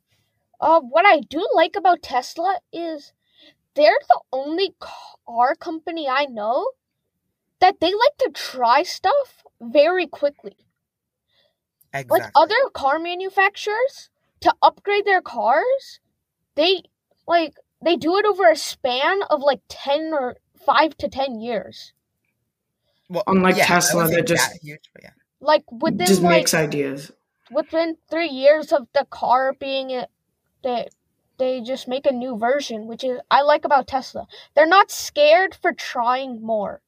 Uh, 0.60 0.80
what 0.80 1.04
I 1.04 1.20
do 1.20 1.46
like 1.54 1.74
about 1.76 2.02
Tesla 2.02 2.60
is 2.72 3.12
they're 3.74 3.98
the 4.08 4.20
only 4.32 4.74
car 4.78 5.56
company 5.56 6.08
I 6.08 6.26
know 6.26 6.68
that 7.60 7.80
they 7.80 7.88
like 7.88 8.16
to 8.18 8.30
try 8.32 8.84
stuff 8.84 9.42
very 9.60 10.06
quickly. 10.06 10.56
Exactly. 11.92 12.20
Like 12.20 12.30
other 12.36 12.70
car 12.72 12.98
manufacturers 12.98 14.10
to 14.42 14.54
upgrade 14.62 15.04
their 15.04 15.22
cars, 15.22 16.00
they 16.54 16.82
like 17.26 17.54
they 17.82 17.96
do 17.96 18.16
it 18.16 18.26
over 18.26 18.48
a 18.48 18.56
span 18.56 19.22
of 19.30 19.40
like 19.40 19.60
10 19.68 20.12
or 20.12 20.36
5 20.64 20.96
to 20.98 21.08
10 21.08 21.40
years. 21.40 21.92
Well, 23.08 23.24
unlike 23.26 23.56
yeah, 23.56 23.66
Tesla 23.66 24.08
that 24.08 24.26
just 24.26 24.62
huge, 24.62 24.90
yeah. 25.02 25.10
like 25.40 25.64
within 25.70 26.06
just 26.06 26.22
like, 26.22 26.30
makes 26.30 26.54
ideas. 26.54 27.12
Within 27.50 27.96
3 28.10 28.28
years 28.28 28.72
of 28.72 28.86
the 28.94 29.06
car 29.10 29.52
being 29.58 29.90
it 29.90 30.08
they 30.62 30.88
they 31.38 31.60
just 31.60 31.88
make 31.88 32.06
a 32.06 32.12
new 32.12 32.38
version, 32.38 32.86
which 32.86 33.02
is 33.04 33.18
I 33.30 33.42
like 33.42 33.64
about 33.64 33.88
Tesla. 33.88 34.26
They're 34.54 34.66
not 34.66 34.90
scared 34.90 35.54
for 35.60 35.72
trying 35.72 36.40
more. 36.40 36.80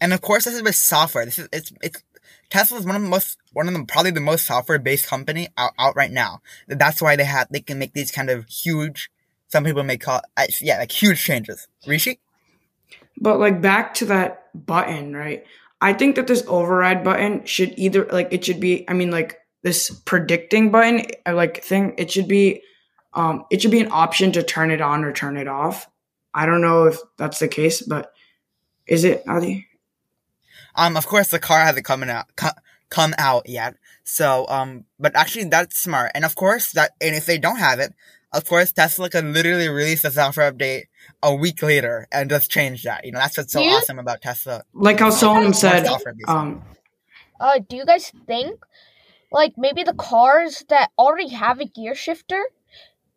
And 0.00 0.12
of 0.12 0.20
course, 0.20 0.44
this 0.44 0.54
is 0.54 0.62
with 0.62 0.74
software. 0.74 1.24
This 1.24 1.38
is 1.38 1.48
it's 1.52 1.72
it's 1.82 2.02
Tesla 2.50 2.78
is 2.78 2.86
one 2.86 2.96
of 2.96 3.02
the 3.02 3.08
most, 3.08 3.38
one 3.52 3.68
of 3.68 3.74
them, 3.74 3.86
probably 3.86 4.10
the 4.10 4.20
most 4.20 4.46
software 4.46 4.78
based 4.78 5.06
company 5.06 5.48
out, 5.56 5.72
out 5.78 5.96
right 5.96 6.10
now. 6.10 6.40
That's 6.66 7.02
why 7.02 7.16
they 7.16 7.24
have, 7.24 7.48
they 7.50 7.60
can 7.60 7.78
make 7.78 7.92
these 7.92 8.10
kind 8.10 8.30
of 8.30 8.46
huge, 8.48 9.10
some 9.48 9.64
people 9.64 9.82
may 9.82 9.98
call, 9.98 10.22
yeah, 10.60 10.78
like 10.78 10.92
huge 10.92 11.22
changes. 11.22 11.68
Rishi? 11.86 12.20
But 13.20 13.38
like 13.38 13.60
back 13.60 13.94
to 13.94 14.06
that 14.06 14.48
button, 14.54 15.14
right? 15.14 15.44
I 15.80 15.92
think 15.92 16.16
that 16.16 16.26
this 16.26 16.42
override 16.48 17.04
button 17.04 17.44
should 17.44 17.72
either, 17.78 18.04
like, 18.06 18.32
it 18.32 18.44
should 18.44 18.58
be, 18.58 18.84
I 18.90 18.94
mean, 18.94 19.12
like, 19.12 19.38
this 19.62 19.90
predicting 19.90 20.72
button, 20.72 21.06
uh, 21.24 21.34
like, 21.34 21.62
thing, 21.62 21.94
it 21.98 22.10
should 22.10 22.26
be, 22.26 22.62
um, 23.14 23.44
it 23.48 23.62
should 23.62 23.70
be 23.70 23.80
an 23.80 23.92
option 23.92 24.32
to 24.32 24.42
turn 24.42 24.72
it 24.72 24.80
on 24.80 25.04
or 25.04 25.12
turn 25.12 25.36
it 25.36 25.46
off. 25.46 25.88
I 26.34 26.46
don't 26.46 26.62
know 26.62 26.86
if 26.86 26.98
that's 27.16 27.38
the 27.38 27.46
case, 27.46 27.80
but 27.80 28.12
is 28.88 29.04
it, 29.04 29.22
Adi? 29.28 29.67
Um, 30.78 30.96
of 30.96 31.06
course, 31.06 31.28
the 31.28 31.40
car 31.40 31.60
hasn't 31.60 31.84
come 31.84 32.04
out 32.04 32.26
come 32.88 33.12
out 33.18 33.48
yet. 33.48 33.74
So, 34.04 34.46
um, 34.48 34.84
but 34.98 35.14
actually, 35.14 35.44
that's 35.44 35.78
smart. 35.78 36.12
And 36.14 36.24
of 36.24 36.34
course, 36.34 36.72
that 36.72 36.92
and 37.00 37.14
if 37.14 37.26
they 37.26 37.36
don't 37.36 37.58
have 37.58 37.80
it, 37.80 37.92
of 38.32 38.44
course, 38.44 38.72
Tesla 38.72 39.10
can 39.10 39.32
literally 39.32 39.68
release 39.68 40.04
a 40.04 40.10
software 40.10 40.50
update 40.52 40.84
a 41.22 41.34
week 41.34 41.62
later 41.62 42.06
and 42.12 42.30
just 42.30 42.50
change 42.50 42.84
that. 42.84 43.04
You 43.04 43.12
know, 43.12 43.18
that's 43.18 43.36
what's 43.36 43.52
so 43.52 43.60
you, 43.60 43.70
awesome 43.70 43.98
about 43.98 44.22
Tesla. 44.22 44.64
Like 44.72 45.00
how 45.00 45.10
Solomon 45.10 45.52
said, 45.52 45.86
um, 46.26 46.62
uh, 47.40 47.58
do 47.68 47.76
you 47.76 47.84
guys 47.84 48.12
think, 48.26 48.60
like 49.32 49.54
maybe 49.56 49.82
the 49.82 49.94
cars 49.94 50.64
that 50.68 50.90
already 50.98 51.30
have 51.30 51.60
a 51.60 51.64
gear 51.64 51.94
shifter, 51.94 52.42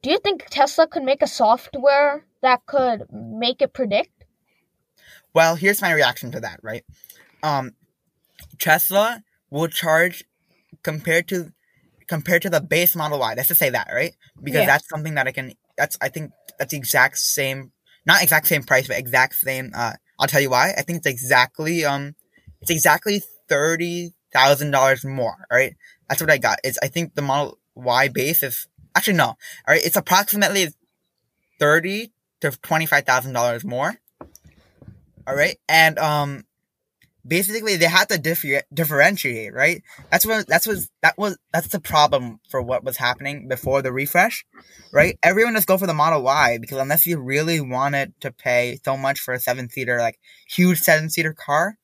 do 0.02 0.10
you 0.10 0.18
think 0.18 0.46
Tesla 0.50 0.88
could 0.88 1.04
make 1.04 1.22
a 1.22 1.28
software 1.28 2.26
that 2.42 2.66
could 2.66 3.04
make 3.12 3.62
it 3.62 3.74
predict? 3.74 4.26
Well, 5.34 5.56
here's 5.56 5.82
my 5.82 5.94
reaction 5.94 6.32
to 6.32 6.40
that, 6.42 6.60
right? 6.64 6.84
Um, 7.44 7.72
Tesla 8.60 9.24
will 9.50 9.68
charge 9.68 10.24
compared 10.84 11.28
to 11.30 11.52
compared 12.08 12.42
to 12.42 12.50
the 12.50 12.62
base 12.62 12.96
Model 12.96 13.20
Y. 13.20 13.34
Let's 13.36 13.48
just 13.48 13.60
say 13.60 13.70
that, 13.70 13.88
right? 13.94 14.14
Because 14.42 14.62
yeah. 14.62 14.66
that's 14.66 14.90
something 14.90 15.16
that 15.16 15.28
I 15.28 15.32
can. 15.32 15.54
That's 15.78 15.98
I 16.02 16.10
think 16.10 16.32
that's 16.60 16.72
the 16.72 16.78
exact 16.78 17.18
same, 17.18 17.72
not 18.06 18.22
exact 18.22 18.48
same 18.48 18.64
price, 18.64 18.88
but 18.88 18.98
exact 18.98 19.36
same. 19.36 19.72
Uh, 19.76 19.94
I'll 20.20 20.28
tell 20.28 20.42
you 20.42 20.50
why. 20.50 20.74
I 20.78 20.82
think 20.82 20.98
it's 20.98 21.08
exactly 21.08 21.86
um, 21.86 22.16
it's 22.62 22.72
exactly 22.72 23.22
thirty 23.48 24.14
thousand 24.34 24.72
dollars 24.72 25.06
more. 25.06 25.46
Right? 25.52 25.76
That's 26.10 26.22
what 26.22 26.30
I 26.30 26.38
got. 26.38 26.60
It's 26.64 26.78
I 26.84 26.88
think 26.88 27.16
the 27.16 27.22
Model 27.22 27.58
Y 27.76 28.10
base 28.10 28.44
is 28.44 28.68
actually 28.96 29.18
no. 29.18 29.28
All 29.28 29.38
right, 29.68 29.82
it's 29.84 29.96
approximately 29.96 30.68
thirty 31.60 32.12
to 32.42 32.52
twenty 32.62 32.86
five 32.86 33.06
thousand 33.06 33.34
dollars 33.34 33.64
more. 33.64 33.96
All 35.26 35.36
right, 35.36 35.58
and 35.70 35.98
um, 35.98 36.44
basically 37.26 37.76
they 37.76 37.86
had 37.86 38.10
to 38.10 38.18
differ- 38.18 38.64
differentiate, 38.74 39.54
right? 39.54 39.84
That's 40.12 40.26
what 40.26 40.48
that's 40.48 40.68
what 40.68 40.78
that 41.02 41.18
was 41.18 41.38
that's 41.54 41.68
the 41.68 41.80
problem 41.80 42.40
for 42.50 42.62
what 42.62 42.84
was 42.84 42.98
happening 42.98 43.48
before 43.48 43.82
the 43.82 43.92
refresh, 43.92 44.46
right? 44.92 45.18
Everyone 45.24 45.56
just 45.56 45.68
go 45.68 45.78
for 45.78 45.88
the 45.88 45.94
Model 45.94 46.24
Y 46.24 46.58
because 46.60 46.78
unless 46.78 47.06
you 47.06 47.20
really 47.20 47.62
wanted 47.62 48.14
to 48.22 48.32
pay 48.32 48.80
so 48.84 48.98
much 48.98 49.20
for 49.20 49.34
a 49.34 49.40
seven 49.40 49.70
seater, 49.70 50.00
like 50.00 50.20
huge 50.48 50.80
seven 50.80 51.10
seater 51.10 51.34
car, 51.34 51.78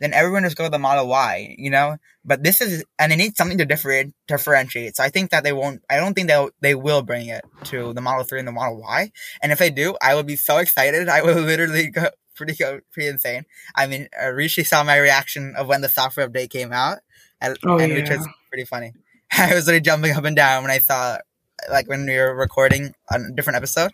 then 0.00 0.14
everyone 0.14 0.42
just 0.44 0.56
go 0.56 0.64
to 0.64 0.70
the 0.70 0.78
Model 0.78 1.06
Y, 1.06 1.54
you 1.58 1.70
know. 1.70 1.98
But 2.24 2.42
this 2.42 2.60
is 2.60 2.84
and 2.98 3.12
they 3.12 3.16
need 3.16 3.36
something 3.36 3.58
to 3.58 3.64
differentiate. 3.64 4.14
Differentiate. 4.26 4.96
So 4.96 5.04
I 5.04 5.10
think 5.10 5.30
that 5.30 5.44
they 5.44 5.52
won't. 5.52 5.82
I 5.88 5.96
don't 5.96 6.14
think 6.14 6.28
they 6.28 6.48
they 6.60 6.74
will 6.74 7.02
bring 7.02 7.28
it 7.28 7.44
to 7.64 7.92
the 7.92 8.00
Model 8.00 8.24
Three 8.24 8.38
and 8.38 8.48
the 8.48 8.52
Model 8.52 8.80
Y. 8.80 9.12
And 9.42 9.52
if 9.52 9.58
they 9.58 9.70
do, 9.70 9.96
I 10.02 10.14
will 10.14 10.22
be 10.22 10.36
so 10.36 10.58
excited. 10.58 11.08
I 11.08 11.22
will 11.22 11.40
literally 11.40 11.88
go 11.88 12.08
pretty 12.40 12.80
pretty 12.92 13.08
insane. 13.08 13.44
I 13.74 13.86
mean, 13.86 14.08
uh, 14.20 14.30
Rishi 14.30 14.64
saw 14.64 14.82
my 14.82 14.96
reaction 14.96 15.54
of 15.56 15.68
when 15.68 15.82
the 15.82 15.88
software 15.88 16.28
update 16.28 16.50
came 16.50 16.72
out, 16.72 16.98
and, 17.40 17.56
oh, 17.64 17.78
and 17.78 17.92
yeah. 17.92 17.98
which 17.98 18.10
was 18.10 18.26
pretty 18.48 18.64
funny. 18.64 18.92
I 19.36 19.54
was 19.54 19.66
really 19.66 19.80
jumping 19.80 20.14
up 20.16 20.24
and 20.24 20.34
down 20.34 20.62
when 20.62 20.70
I 20.70 20.78
saw, 20.78 21.18
like, 21.70 21.88
when 21.88 22.06
we 22.06 22.16
were 22.16 22.34
recording 22.34 22.94
a 23.10 23.18
different 23.34 23.58
episode, 23.58 23.92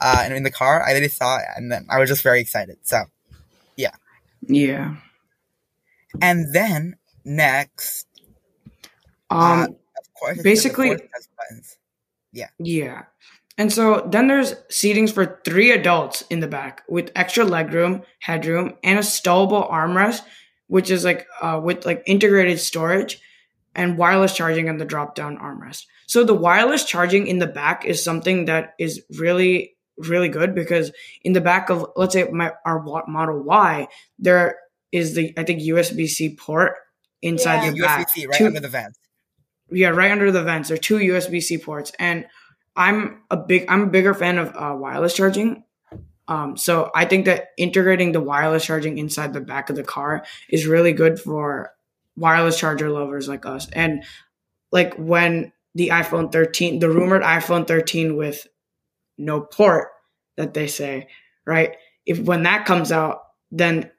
uh, 0.00 0.22
and 0.22 0.32
in 0.32 0.44
the 0.44 0.50
car, 0.50 0.82
I 0.86 0.92
really 0.92 1.08
saw 1.08 1.38
it, 1.38 1.44
and 1.56 1.70
then 1.70 1.86
I 1.90 1.98
was 1.98 2.08
just 2.08 2.22
very 2.22 2.40
excited. 2.40 2.78
So, 2.82 3.02
yeah, 3.76 3.94
yeah. 4.46 4.96
And 6.22 6.54
then 6.54 6.96
next, 7.24 8.06
um, 9.30 9.40
uh, 9.40 9.64
of 9.64 10.14
course, 10.18 10.42
basically, 10.42 10.96
yeah, 12.32 12.48
yeah. 12.58 13.02
And 13.58 13.72
so 13.72 14.06
then 14.08 14.28
there's 14.28 14.54
seatings 14.70 15.12
for 15.12 15.40
three 15.44 15.72
adults 15.72 16.22
in 16.30 16.38
the 16.38 16.46
back 16.46 16.82
with 16.88 17.10
extra 17.16 17.44
legroom, 17.44 18.04
headroom, 18.20 18.76
and 18.84 19.00
a 19.00 19.02
stowable 19.02 19.68
armrest, 19.68 20.22
which 20.68 20.90
is 20.90 21.04
like 21.04 21.26
uh, 21.42 21.60
with 21.62 21.84
like 21.84 22.04
integrated 22.06 22.60
storage 22.60 23.20
and 23.74 23.98
wireless 23.98 24.34
charging 24.34 24.68
and 24.68 24.80
the 24.80 24.84
drop 24.84 25.16
down 25.16 25.36
armrest. 25.38 25.86
So 26.06 26.22
the 26.22 26.34
wireless 26.34 26.84
charging 26.84 27.26
in 27.26 27.40
the 27.40 27.48
back 27.48 27.84
is 27.84 28.02
something 28.02 28.44
that 28.44 28.74
is 28.78 29.02
really 29.18 29.74
really 29.98 30.28
good 30.28 30.54
because 30.54 30.92
in 31.22 31.32
the 31.32 31.40
back 31.40 31.70
of 31.70 31.84
let's 31.96 32.12
say 32.12 32.22
my 32.30 32.52
our 32.64 32.80
Model 33.08 33.42
Y 33.42 33.88
there 34.20 34.56
is 34.92 35.16
the 35.16 35.34
I 35.36 35.42
think 35.42 35.60
USB 35.62 36.06
C 36.06 36.36
port 36.36 36.74
inside 37.20 37.64
yeah. 37.64 37.70
the 37.72 37.80
back. 37.80 38.08
USB-C 38.08 38.26
right 38.26 38.38
two, 38.38 38.46
under 38.46 38.60
the 38.60 38.68
vents. 38.68 38.98
Yeah, 39.70 39.88
right 39.88 40.12
under 40.12 40.30
the 40.30 40.44
vents. 40.44 40.68
There 40.68 40.76
are 40.76 40.78
two 40.78 40.98
USB 40.98 41.42
C 41.42 41.58
ports 41.58 41.90
and 41.98 42.26
I'm 42.78 43.22
a 43.30 43.36
big 43.36 43.66
I'm 43.68 43.82
a 43.82 43.86
bigger 43.86 44.14
fan 44.14 44.38
of 44.38 44.54
uh, 44.54 44.74
wireless 44.74 45.14
charging. 45.14 45.64
Um, 46.28 46.56
so 46.56 46.90
I 46.94 47.06
think 47.06 47.24
that 47.24 47.48
integrating 47.58 48.12
the 48.12 48.20
wireless 48.20 48.64
charging 48.64 48.98
inside 48.98 49.32
the 49.32 49.40
back 49.40 49.68
of 49.68 49.76
the 49.76 49.82
car 49.82 50.24
is 50.48 50.66
really 50.66 50.92
good 50.92 51.18
for 51.18 51.72
wireless 52.16 52.58
charger 52.58 52.88
lovers 52.90 53.28
like 53.28 53.46
us. 53.46 53.68
And 53.72 54.04
like 54.70 54.94
when 54.94 55.52
the 55.74 55.88
iPhone 55.88 56.30
13, 56.30 56.78
the 56.78 56.90
rumored 56.90 57.22
iPhone 57.22 57.66
13 57.66 58.16
with 58.16 58.46
no 59.16 59.40
port 59.40 59.88
that 60.36 60.54
they 60.54 60.66
say, 60.66 61.08
right? 61.46 61.76
If 62.06 62.20
when 62.20 62.44
that 62.44 62.66
comes 62.66 62.92
out, 62.92 63.22
then 63.50 63.90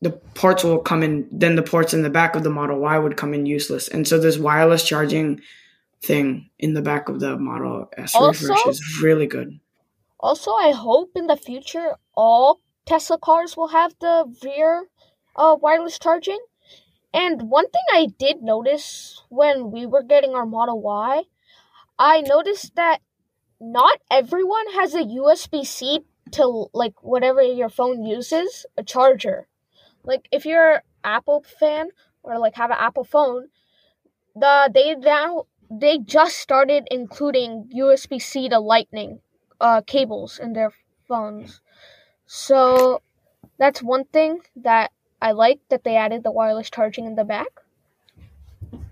the 0.00 0.10
ports 0.10 0.64
will 0.64 0.78
come 0.78 1.02
in, 1.02 1.28
then 1.30 1.54
the 1.54 1.62
ports 1.62 1.92
in 1.94 2.02
the 2.02 2.10
back 2.10 2.34
of 2.34 2.42
the 2.42 2.50
Model 2.50 2.78
Y 2.78 2.98
would 2.98 3.16
come 3.16 3.34
in 3.34 3.46
useless. 3.46 3.88
And 3.88 4.08
so 4.08 4.18
this 4.18 4.38
wireless 4.38 4.82
charging 4.84 5.40
thing 6.02 6.50
in 6.58 6.74
the 6.74 6.82
back 6.82 7.08
of 7.08 7.20
the 7.20 7.36
Model 7.36 7.88
S 7.96 8.14
also, 8.14 8.48
refresh 8.48 8.66
is 8.66 9.00
really 9.02 9.26
good. 9.26 9.58
Also, 10.20 10.52
I 10.52 10.72
hope 10.72 11.10
in 11.14 11.26
the 11.26 11.36
future 11.36 11.96
all 12.14 12.60
Tesla 12.86 13.18
cars 13.18 13.56
will 13.56 13.68
have 13.68 13.94
the 14.00 14.24
rear 14.42 14.86
uh, 15.36 15.56
wireless 15.60 15.98
charging. 15.98 16.38
And 17.12 17.50
one 17.50 17.66
thing 17.70 17.82
I 17.92 18.08
did 18.18 18.42
notice 18.42 19.22
when 19.28 19.70
we 19.70 19.86
were 19.86 20.02
getting 20.02 20.34
our 20.34 20.46
Model 20.46 20.80
Y, 20.80 21.24
I 21.98 22.20
noticed 22.20 22.74
that 22.76 23.00
not 23.60 23.98
everyone 24.10 24.72
has 24.74 24.94
a 24.94 25.02
USB 25.02 25.66
C 25.66 26.00
to 26.32 26.68
like 26.72 27.02
whatever 27.02 27.42
your 27.42 27.68
phone 27.68 28.04
uses, 28.04 28.66
a 28.76 28.82
charger. 28.82 29.48
Like 30.04 30.28
if 30.30 30.44
you're 30.44 30.74
an 30.74 30.80
Apple 31.02 31.44
fan 31.58 31.88
or 32.22 32.38
like 32.38 32.54
have 32.56 32.70
an 32.70 32.76
Apple 32.78 33.04
phone, 33.04 33.48
the 34.34 34.70
they 34.72 34.94
now 34.94 35.46
they 35.70 35.98
just 35.98 36.38
started 36.38 36.88
including 36.90 37.70
USB 37.74 38.20
C 38.20 38.48
to 38.48 38.58
Lightning 38.58 39.20
uh, 39.60 39.82
cables 39.86 40.38
in 40.38 40.52
their 40.52 40.72
phones. 41.06 41.60
So 42.26 43.02
that's 43.58 43.82
one 43.82 44.04
thing 44.04 44.40
that 44.56 44.92
I 45.20 45.32
like 45.32 45.60
that 45.68 45.84
they 45.84 45.96
added 45.96 46.22
the 46.22 46.30
wireless 46.30 46.70
charging 46.70 47.06
in 47.06 47.16
the 47.16 47.24
back. 47.24 47.48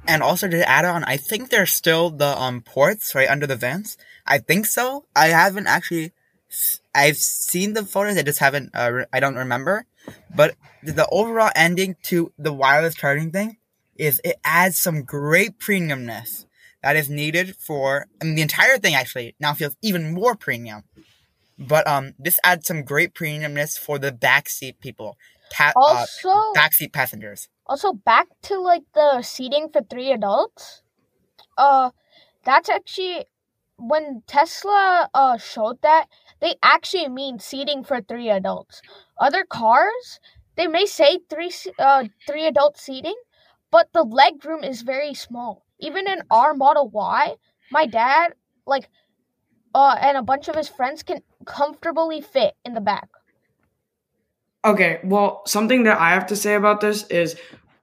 And 0.09 0.23
also 0.23 0.49
to 0.49 0.69
add 0.69 0.85
on, 0.85 1.05
I 1.05 1.17
think 1.17 1.51
there's 1.51 1.73
still 1.73 2.11
the 2.11 2.39
um 2.39 2.63
ports 2.63 3.15
right 3.15 3.29
under 3.29 3.47
the 3.47 3.57
vents. 3.57 3.97
I 4.27 4.39
think 4.39 4.67
so. 4.67 5.05
I 5.15 5.29
haven't 5.29 5.67
actually. 5.67 6.13
I've 6.95 7.17
seen 7.17 7.75
the 7.75 7.85
photos. 7.85 8.17
I 8.17 8.23
just 8.23 8.39
haven't. 8.39 8.71
Uh, 8.73 9.05
I 9.13 9.21
don't 9.21 9.35
remember. 9.35 9.85
But 10.35 10.55
the 10.83 11.09
overall 11.11 11.51
ending 11.57 11.97
to 12.05 12.33
the 12.39 12.53
wireless 12.53 12.95
charging 12.95 13.33
thing 13.33 13.59
is 13.97 14.21
it 14.23 14.37
adds 14.45 14.79
some 14.79 15.03
great 15.03 15.59
premiumness 15.59 16.46
that 16.87 16.95
is 16.95 17.11
needed 17.11 17.57
for 17.57 18.07
mean, 18.23 18.37
the 18.37 18.43
entire 18.43 18.79
thing 18.79 18.95
actually 18.95 19.35
now 19.41 19.53
feels 19.55 19.75
even 19.83 20.15
more 20.15 20.37
premium. 20.37 20.85
But 21.59 21.85
um, 21.89 22.15
this 22.17 22.39
adds 22.45 22.69
some 22.69 22.85
great 22.85 23.13
premiumness 23.13 23.77
for 23.77 23.99
the 23.99 24.13
backseat 24.13 24.79
people, 24.79 25.17
pa- 25.51 25.73
uh, 25.75 25.81
also 25.81 26.29
uh, 26.29 26.53
backseat 26.55 26.93
passengers. 26.93 27.49
Also, 27.67 27.93
back 27.93 28.29
to 28.43 28.61
like 28.61 28.85
the 28.95 29.23
seating 29.23 29.69
for 29.73 29.83
three 29.83 30.13
adults. 30.13 30.83
Uh, 31.59 31.91
that's 32.45 32.69
actually 32.69 33.25
when 33.79 34.23
Tesla 34.29 35.11
uh 35.13 35.37
showed 35.37 35.83
that 35.83 36.07
they 36.41 36.55
actually 36.63 37.09
mean 37.09 37.41
seating 37.41 37.83
for 37.83 38.01
three 38.01 38.31
adults. 38.31 38.81
Other 39.19 39.43
cars 39.45 40.21
they 40.55 40.69
may 40.69 40.87
say 40.87 41.19
three 41.29 41.51
uh 41.81 42.05
three 42.29 42.47
adult 42.47 42.79
seating, 42.79 43.17
but 43.73 43.89
the 43.93 44.05
leg 44.05 44.45
room 44.45 44.63
is 44.63 44.83
very 44.83 45.13
small 45.15 45.66
even 45.79 46.09
in 46.09 46.23
our 46.31 46.55
Model 46.55 46.89
Y, 46.89 47.35
my 47.71 47.87
dad, 47.87 48.35
like, 48.67 48.89
uh, 49.75 49.97
and 50.01 50.17
a 50.17 50.23
bunch 50.23 50.49
of 50.49 50.57
his 50.57 50.69
friends 50.69 51.03
can 51.03 51.21
comfortably 51.45 52.21
fit 52.21 52.55
in 52.65 52.75
the 52.75 52.81
back. 52.81 53.09
Okay, 54.65 55.01
well, 55.05 55.43
something 55.47 55.85
that 55.85 56.01
I 56.01 56.11
have 56.11 56.27
to 56.27 56.37
say 56.37 56.55
about 56.55 56.81
this 56.81 57.07
is, 57.09 57.37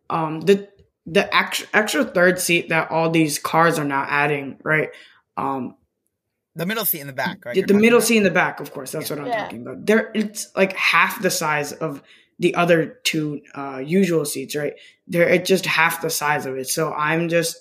um, 0.10 0.42
the 0.42 0.68
the 1.06 1.34
extra, 1.36 1.68
extra 1.74 2.06
third 2.06 2.40
seat 2.40 2.70
that 2.70 2.90
all 2.90 3.10
these 3.10 3.38
cars 3.38 3.78
are 3.78 3.84
now 3.84 4.06
adding, 4.08 4.58
right? 4.64 4.90
Um, 5.36 5.76
the 6.56 6.66
middle 6.66 6.86
seat 6.86 7.02
in 7.02 7.08
the 7.08 7.14
back, 7.14 7.44
right? 7.46 7.56
The, 7.56 7.62
the 7.64 7.74
middle 7.74 7.98
about? 7.98 8.08
seat 8.08 8.18
in 8.18 8.24
the 8.24 8.32
back, 8.32 8.60
of 8.60 8.72
course. 8.72 8.92
That's 8.92 9.10
yeah. 9.10 9.16
what 9.16 9.26
I'm 9.26 9.32
yeah. 9.32 9.44
talking 9.44 9.62
about. 9.64 9.86
There, 9.86 10.12
it's 10.14 10.48
like 10.56 10.76
half 10.78 11.22
the 11.22 11.30
size 11.30 11.74
of 11.74 12.02
the 12.40 12.56
other 12.56 13.00
two 13.04 13.42
uh, 13.54 13.82
usual 13.84 14.24
seats, 14.24 14.56
right? 14.56 14.74
They're 15.08 15.28
it's 15.28 15.48
just 15.48 15.66
half 15.66 16.02
the 16.02 16.10
size 16.10 16.46
of 16.46 16.56
it. 16.56 16.68
So 16.68 16.94
I'm 16.94 17.28
just, 17.28 17.58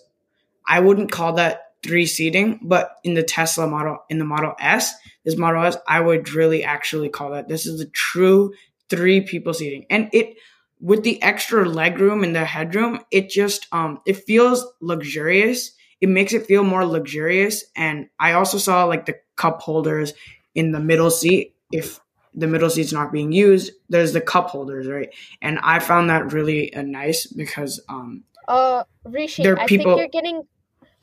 I 0.67 0.81
wouldn't 0.81 1.13
call 1.13 1.35
that 1.35 1.73
three 1.83 2.07
seating, 2.07 2.61
but 2.63 2.97
in 3.05 3.15
the 3.15 3.23
Tesla 3.23 3.67
model, 3.67 3.99
in 4.09 4.19
the 4.19 4.25
Model 4.25 4.55
S, 4.61 4.93
this 5.25 5.37
Model 5.37 5.65
S, 5.65 5.77
I 5.89 6.01
would 6.01 6.33
really 6.33 6.65
actually 6.65 7.09
call 7.09 7.31
that 7.33 7.49
this 7.49 7.67
is 7.67 7.81
a 7.81 7.87
true 7.87 8.53
three 8.89 9.23
people 9.23 9.55
seating, 9.55 9.87
and 9.91 10.09
it 10.13 10.37
with 10.81 11.05
the 11.05 11.23
extra 11.23 11.65
leg 11.65 12.01
room 12.01 12.25
and 12.25 12.35
the 12.35 12.45
headroom, 12.45 13.01
it 13.11 13.31
just 13.31 13.67
um 13.73 14.01
it 14.07 14.25
feels 14.25 14.67
luxurious 14.81 15.73
it 16.03 16.09
makes 16.09 16.35
it 16.35 16.47
feel 16.47 16.65
more 16.65 16.85
luxurious. 16.85 17.65
And 17.77 18.09
I 18.19 18.33
also 18.33 18.59
saw 18.59 18.85
like 18.85 19.07
the 19.07 19.15
cup 19.37 19.63
holders 19.63 20.13
in 20.55 20.73
the 20.73 20.81
middle 20.81 21.13
seat. 21.13 21.55
If 21.71 22.01
the 22.35 22.49
middle 22.49 22.69
seat's 22.69 22.93
not 22.93 23.13
being 23.13 23.31
used, 23.31 23.71
there's 23.89 24.13
the 24.13 24.21
cup 24.21 24.49
holders, 24.49 24.89
right? 24.89 25.11
And 25.41 25.61
I 25.63 25.79
found 25.79 26.11
that 26.11 26.33
really 26.33 26.75
uh, 26.75 26.83
nice 26.83 27.27
because 27.27 27.81
um 27.89 28.25
uh 28.49 28.85
Rishi, 29.05 29.43
there 29.43 29.59
are 29.59 29.67
people, 29.67 29.93
I 29.93 29.97
think 29.97 29.99
you're 29.99 30.23
getting 30.23 30.43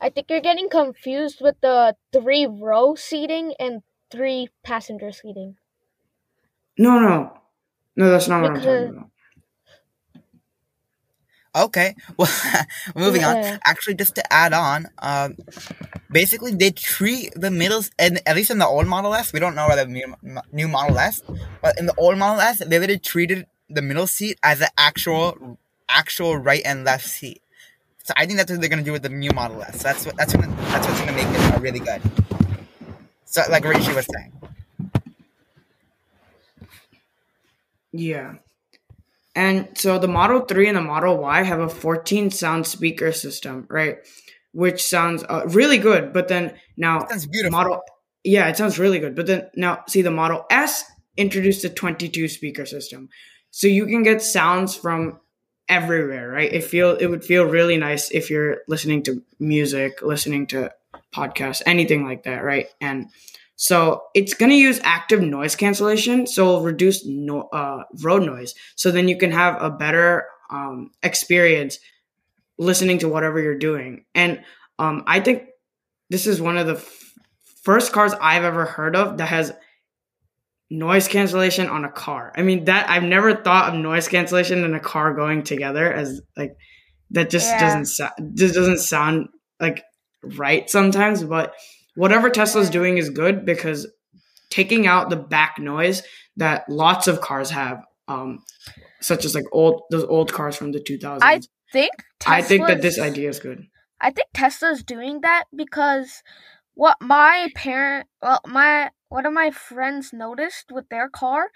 I 0.00 0.08
think 0.08 0.30
you're 0.30 0.40
getting 0.40 0.68
confused 0.68 1.40
with 1.40 1.56
the 1.60 1.96
three 2.12 2.46
row 2.46 2.94
seating 2.94 3.54
and 3.60 3.82
three 4.10 4.48
passenger 4.64 5.12
seating. 5.12 5.56
No, 6.78 6.98
no. 6.98 7.36
No, 7.96 8.10
that's 8.10 8.28
not 8.28 8.42
because, 8.42 8.64
what 8.64 8.72
I'm 8.72 8.84
talking 8.84 8.96
about. 8.96 9.10
Okay, 11.54 11.96
well, 12.16 12.30
moving 12.94 13.22
yeah. 13.22 13.52
on. 13.52 13.60
Actually, 13.64 13.94
just 13.94 14.14
to 14.14 14.32
add 14.32 14.52
on, 14.52 14.86
um, 15.00 15.36
basically 16.10 16.52
they 16.54 16.70
treat 16.70 17.32
the 17.34 17.50
middles, 17.50 17.90
and 17.98 18.20
at 18.26 18.36
least 18.36 18.50
in 18.50 18.58
the 18.58 18.66
old 18.66 18.86
Model 18.86 19.14
S, 19.14 19.32
we 19.32 19.40
don't 19.40 19.54
know 19.54 19.66
about 19.66 19.76
the 19.76 19.86
new, 19.86 20.14
new 20.52 20.68
Model 20.68 20.98
S, 20.98 21.22
but 21.60 21.78
in 21.78 21.86
the 21.86 21.94
old 21.96 22.18
Model 22.18 22.40
S, 22.40 22.58
they 22.58 22.78
literally 22.78 22.98
treated 22.98 23.46
the 23.68 23.82
middle 23.82 24.06
seat 24.06 24.38
as 24.42 24.60
an 24.60 24.68
actual, 24.78 25.58
actual 25.90 26.36
right 26.36 26.62
and 26.64 26.84
left 26.84 27.06
seat. 27.06 27.42
So 28.04 28.14
I 28.16 28.26
think 28.26 28.38
that's 28.38 28.50
what 28.50 28.60
they're 28.60 28.70
gonna 28.70 28.82
do 28.82 28.92
with 28.92 29.02
the 29.02 29.08
new 29.08 29.30
Model 29.30 29.62
S. 29.62 29.82
That's 29.82 30.06
what 30.06 30.16
that's 30.16 30.34
gonna 30.34 30.54
that's 30.56 30.86
what's 30.86 31.00
gonna 31.00 31.12
make 31.12 31.26
it 31.28 31.60
really 31.60 31.80
good. 31.80 32.02
So, 33.24 33.42
like 33.48 33.64
Rishi 33.64 33.92
was 33.92 34.06
saying. 34.12 34.32
Yeah. 37.92 38.34
And 39.36 39.68
so 39.74 39.98
the 39.98 40.08
Model 40.08 40.40
3 40.40 40.68
and 40.68 40.76
the 40.76 40.82
Model 40.82 41.18
Y 41.18 41.42
have 41.44 41.60
a 41.60 41.68
14 41.68 42.30
sound 42.30 42.66
speaker 42.66 43.12
system, 43.12 43.66
right? 43.70 43.98
Which 44.52 44.82
sounds 44.82 45.22
uh, 45.28 45.42
really 45.46 45.78
good. 45.78 46.12
But 46.12 46.28
then 46.28 46.54
now, 46.76 47.06
sounds 47.06 47.26
beautiful. 47.26 47.56
Model, 47.56 47.82
yeah, 48.24 48.48
it 48.48 48.56
sounds 48.56 48.78
really 48.78 48.98
good. 48.98 49.14
But 49.14 49.26
then 49.26 49.48
now, 49.54 49.84
see, 49.88 50.02
the 50.02 50.10
Model 50.10 50.44
S 50.50 50.84
introduced 51.16 51.64
a 51.64 51.68
22 51.68 52.28
speaker 52.28 52.66
system. 52.66 53.08
So 53.52 53.66
you 53.66 53.86
can 53.86 54.02
get 54.02 54.22
sounds 54.22 54.74
from 54.74 55.20
everywhere, 55.68 56.28
right? 56.28 56.52
It 56.52 56.64
feel 56.64 56.96
it 56.96 57.06
would 57.06 57.24
feel 57.24 57.44
really 57.44 57.76
nice 57.76 58.10
if 58.10 58.30
you're 58.30 58.58
listening 58.68 59.02
to 59.04 59.22
music, 59.38 60.02
listening 60.02 60.46
to 60.48 60.72
podcasts, 61.14 61.62
anything 61.66 62.04
like 62.04 62.24
that, 62.24 62.42
right? 62.44 62.66
And 62.80 63.10
so 63.56 64.04
it's 64.14 64.34
going 64.34 64.50
to 64.50 64.56
use 64.56 64.80
active 64.82 65.20
noise 65.20 65.54
cancellation, 65.54 66.26
so 66.26 66.60
reduce 66.60 67.04
no, 67.04 67.42
uh, 67.52 67.84
road 68.02 68.22
noise. 68.22 68.54
So 68.74 68.90
then 68.90 69.06
you 69.06 69.18
can 69.18 69.32
have 69.32 69.60
a 69.62 69.70
better 69.70 70.26
um, 70.50 70.92
experience 71.02 71.78
listening 72.58 72.98
to 72.98 73.08
whatever 73.08 73.38
you're 73.40 73.58
doing. 73.58 74.04
And 74.14 74.42
um, 74.78 75.04
I 75.06 75.20
think 75.20 75.44
this 76.08 76.26
is 76.26 76.40
one 76.40 76.56
of 76.56 76.66
the 76.66 76.76
f- 76.76 77.14
first 77.62 77.92
cars 77.92 78.14
I've 78.20 78.44
ever 78.44 78.64
heard 78.64 78.96
of 78.96 79.18
that 79.18 79.28
has 79.28 79.52
noise 80.70 81.08
cancellation 81.08 81.68
on 81.68 81.84
a 81.84 81.90
car. 81.90 82.32
I 82.36 82.42
mean 82.42 82.64
that 82.64 82.88
I've 82.88 83.02
never 83.02 83.34
thought 83.34 83.74
of 83.74 83.80
noise 83.80 84.08
cancellation 84.08 84.64
and 84.64 84.74
a 84.74 84.80
car 84.80 85.14
going 85.14 85.42
together 85.42 85.92
as 85.92 86.20
like 86.36 86.52
that 87.10 87.30
just 87.30 87.48
yeah. 87.48 87.60
doesn't 87.60 87.86
so- 87.86 88.32
just 88.34 88.54
doesn't 88.54 88.78
sound 88.78 89.28
like 89.58 89.82
right 90.22 90.68
sometimes, 90.70 91.24
but 91.24 91.54
whatever 91.96 92.30
Tesla's 92.30 92.70
doing 92.70 92.98
is 92.98 93.10
good 93.10 93.44
because 93.44 93.86
taking 94.50 94.86
out 94.86 95.10
the 95.10 95.16
back 95.16 95.58
noise 95.58 96.02
that 96.36 96.68
lots 96.68 97.08
of 97.08 97.20
cars 97.20 97.50
have, 97.50 97.82
um, 98.08 98.42
such 99.00 99.24
as 99.24 99.34
like 99.34 99.44
old 99.52 99.82
those 99.90 100.04
old 100.04 100.32
cars 100.32 100.56
from 100.56 100.72
the 100.72 100.80
2000s. 100.80 101.18
I 101.22 101.40
think 101.72 101.92
Tesla's, 102.18 102.44
I 102.44 102.48
think 102.48 102.66
that 102.66 102.82
this 102.82 102.98
idea 102.98 103.28
is 103.28 103.38
good. 103.38 103.64
I 104.00 104.10
think 104.10 104.28
Tesla's 104.34 104.82
doing 104.82 105.20
that 105.22 105.44
because 105.54 106.22
what 106.74 106.96
my 107.00 107.48
parent, 107.54 108.06
well, 108.22 108.40
my 108.46 108.90
one 109.10 109.26
of 109.26 109.32
my 109.32 109.50
friends 109.50 110.12
noticed 110.12 110.72
with 110.72 110.88
their 110.88 111.08
car, 111.08 111.50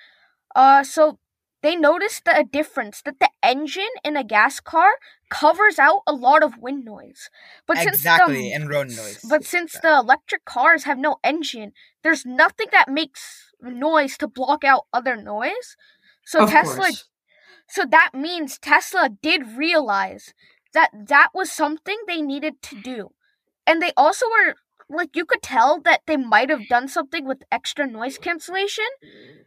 uh, 0.55 0.85
so 0.85 1.19
they 1.63 1.77
noticed 1.77 2.25
a 2.27 2.45
difference 2.45 3.01
that 3.07 3.21
the 3.21 3.31
engine 3.43 3.95
in 4.05 4.19
a 4.19 4.23
gas 4.23 4.61
car 4.61 4.91
covers 5.31 5.79
out 5.79 6.03
a 6.07 6.13
lot 6.13 6.43
of 6.43 6.59
wind 6.59 6.85
noise. 6.85 7.31
But 7.67 7.79
exactly, 7.79 8.35
since 8.35 8.45
the, 8.45 8.53
and 8.53 8.69
road 8.69 8.89
noise. 8.89 9.25
But 9.27 9.45
since 9.45 9.73
the 9.81 9.97
electric 9.97 10.45
cars 10.45 10.85
have 10.85 10.99
no 10.99 11.17
engine, 11.25 11.73
there's 12.03 12.27
nothing 12.27 12.67
that 12.73 12.91
makes 12.91 13.51
noise 13.63 14.19
to 14.19 14.29
block 14.29 14.63
out 14.63 14.83
other 14.93 15.17
noise. 15.17 15.77
So 16.27 16.45
of 16.45 16.51
Tesla 16.51 16.85
course. 16.85 17.09
So 17.67 17.87
that 17.91 18.11
means 18.13 18.59
Tesla 18.59 19.09
did 19.23 19.57
realize 19.57 20.35
that 20.75 20.91
that 21.09 21.31
was 21.33 21.51
something 21.51 21.97
they 22.07 22.21
needed 22.21 22.61
to 22.63 22.81
do. 22.83 23.13
And 23.67 23.81
they 23.81 23.93
also 23.97 24.27
were 24.27 24.57
like 24.95 25.17
you 25.17 25.25
could 25.25 25.43
tell 25.43 25.81
that 25.83 26.01
they 26.07 26.17
might 26.17 26.51
have 26.51 26.69
done 26.69 26.89
something 26.89 27.27
with 27.27 27.43
extra 27.51 27.87
noise 27.87 28.19
cancellation 28.19 28.85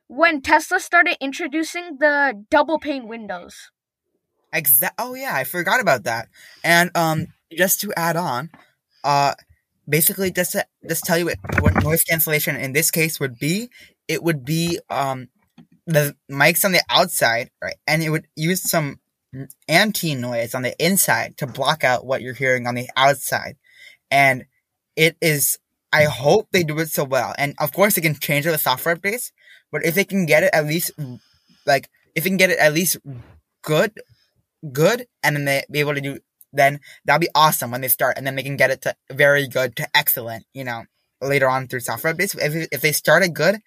when 0.08 0.42
Tesla 0.42 0.80
started 0.80 1.18
introducing 1.20 1.98
the 2.00 2.46
double 2.50 2.80
pane 2.80 3.08
windows. 3.08 3.72
Exact. 4.54 4.96
Oh 4.98 5.14
yeah, 5.14 5.36
I 5.36 5.44
forgot 5.44 5.80
about 5.82 6.04
that. 6.04 6.30
And 6.64 6.90
um, 6.96 7.28
just 7.56 7.82
to 7.82 7.94
add 7.98 8.16
on, 8.16 8.50
uh, 9.04 9.34
basically 9.88 10.32
just 10.32 10.54
to 10.54 10.66
just 10.88 11.04
tell 11.04 11.18
you 11.18 11.26
what, 11.26 11.38
what 11.62 11.84
noise 11.84 12.04
cancellation 12.04 12.56
in 12.56 12.74
this 12.74 12.92
case 12.92 13.20
would 13.20 13.38
be. 13.40 13.70
It 14.08 14.24
would 14.24 14.46
be 14.46 14.80
um 14.90 15.28
the 15.86 16.16
mics 16.30 16.66
on 16.66 16.72
the 16.72 16.84
outside, 16.90 17.50
right, 17.62 17.76
and 17.88 18.04
it 18.04 18.10
would 18.10 18.28
use 18.36 18.70
some 18.70 19.00
anti 19.68 20.16
noise 20.16 20.56
on 20.56 20.62
the 20.62 20.76
inside 20.84 21.38
to 21.38 21.48
block 21.48 21.84
out 21.84 22.06
what 22.06 22.22
you're 22.22 22.34
hearing 22.34 22.68
on 22.68 22.76
the 22.76 22.90
outside, 22.96 23.58
and 24.12 24.46
it 24.98 25.16
is. 25.22 25.58
I 25.94 26.04
hope 26.04 26.50
they 26.52 26.64
do 26.64 26.80
it 26.80 26.90
so 26.90 27.06
well, 27.06 27.34
and 27.38 27.56
of 27.60 27.72
course 27.72 27.96
they 27.96 28.02
can 28.02 28.16
change 28.16 28.46
it 28.46 28.52
with 28.52 28.60
software 28.60 28.96
updates. 28.96 29.32
But 29.72 29.86
if 29.86 29.96
they 29.96 30.04
can 30.04 30.26
get 30.26 30.44
it 30.44 30.50
at 30.54 30.66
least, 30.66 30.92
like, 31.66 31.90
if 32.14 32.24
they 32.24 32.30
can 32.30 32.38
get 32.38 32.50
it 32.50 32.60
at 32.60 32.74
least 32.74 32.98
good, 33.62 33.94
good, 34.74 35.08
and 35.24 35.36
then 35.36 35.46
they 35.46 35.64
be 35.72 35.80
able 35.80 35.94
to 35.94 36.02
do, 36.02 36.20
then 36.52 36.82
that'll 37.06 37.22
be 37.22 37.30
awesome 37.34 37.72
when 37.72 37.82
they 37.82 37.88
start, 37.88 38.18
and 38.18 38.28
then 38.28 38.36
they 38.36 38.44
can 38.44 38.58
get 38.58 38.72
it 38.72 38.82
to 38.82 38.96
very 39.12 39.48
good 39.48 39.78
to 39.78 39.88
excellent, 39.96 40.46
you 40.54 40.66
know, 40.66 40.84
later 41.22 41.48
on 41.48 41.68
through 41.68 41.80
software 41.80 42.14
updates. 42.14 42.36
If, 42.38 42.68
if 42.72 42.82
they 42.82 42.92
started 42.92 43.34
good, 43.34 43.60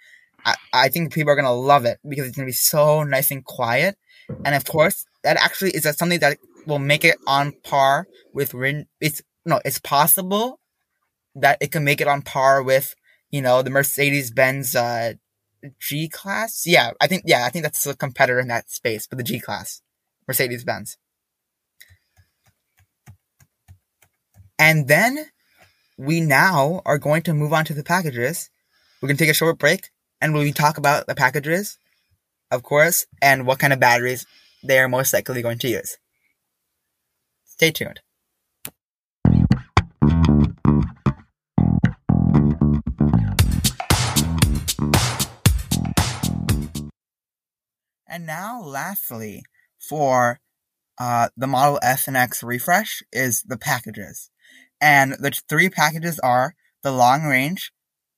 I, 0.44 0.54
I 0.72 0.88
think 0.88 1.14
people 1.14 1.32
are 1.32 1.36
gonna 1.36 1.54
love 1.54 1.86
it 1.86 1.98
because 2.06 2.26
it's 2.26 2.36
gonna 2.36 2.46
be 2.46 2.52
so 2.52 3.02
nice 3.02 3.30
and 3.30 3.44
quiet. 3.44 3.96
And 4.44 4.54
of 4.54 4.64
course, 4.64 5.06
that 5.24 5.38
actually 5.38 5.70
is 5.70 5.84
something 5.96 6.20
that 6.20 6.38
will 6.66 6.78
make 6.78 7.04
it 7.04 7.16
on 7.26 7.52
par 7.64 8.06
with 8.34 8.54
It's 9.00 9.22
no, 9.46 9.60
it's 9.64 9.78
possible 9.78 10.59
that 11.34 11.58
it 11.60 11.72
can 11.72 11.84
make 11.84 12.00
it 12.00 12.08
on 12.08 12.22
par 12.22 12.62
with 12.62 12.94
you 13.30 13.42
know 13.42 13.62
the 13.62 13.70
Mercedes 13.70 14.30
Benz 14.30 14.74
uh, 14.74 15.14
G 15.78 16.08
class. 16.08 16.64
Yeah, 16.66 16.92
I 17.00 17.06
think 17.06 17.24
yeah, 17.26 17.44
I 17.44 17.50
think 17.50 17.64
that's 17.64 17.86
a 17.86 17.96
competitor 17.96 18.40
in 18.40 18.48
that 18.48 18.70
space, 18.70 19.06
but 19.06 19.18
the 19.18 19.24
G 19.24 19.40
class, 19.40 19.82
Mercedes 20.26 20.64
Benz. 20.64 20.96
And 24.58 24.88
then 24.88 25.26
we 25.96 26.20
now 26.20 26.82
are 26.84 26.98
going 26.98 27.22
to 27.22 27.34
move 27.34 27.52
on 27.52 27.64
to 27.66 27.74
the 27.74 27.84
packages. 27.84 28.50
We're 29.00 29.08
gonna 29.08 29.18
take 29.18 29.30
a 29.30 29.34
short 29.34 29.58
break, 29.58 29.90
and 30.20 30.34
we'll 30.34 30.52
talk 30.52 30.78
about 30.78 31.06
the 31.06 31.14
packages, 31.14 31.78
of 32.50 32.62
course, 32.62 33.06
and 33.22 33.46
what 33.46 33.58
kind 33.58 33.72
of 33.72 33.80
batteries 33.80 34.26
they 34.62 34.78
are 34.78 34.88
most 34.88 35.12
likely 35.12 35.42
going 35.42 35.58
to 35.58 35.68
use. 35.68 35.96
Stay 37.44 37.70
tuned. 37.70 38.00
And 48.10 48.26
now, 48.26 48.60
lastly, 48.60 49.44
for 49.78 50.40
uh, 50.98 51.28
the 51.36 51.46
Model 51.46 51.78
S 51.82 52.08
and 52.08 52.16
X 52.16 52.42
refresh 52.42 53.02
is 53.12 53.42
the 53.42 53.56
packages. 53.56 54.30
And 54.80 55.12
the 55.12 55.30
three 55.48 55.70
packages 55.70 56.18
are 56.18 56.54
the 56.82 56.90
long 56.90 57.22
range, 57.22 57.72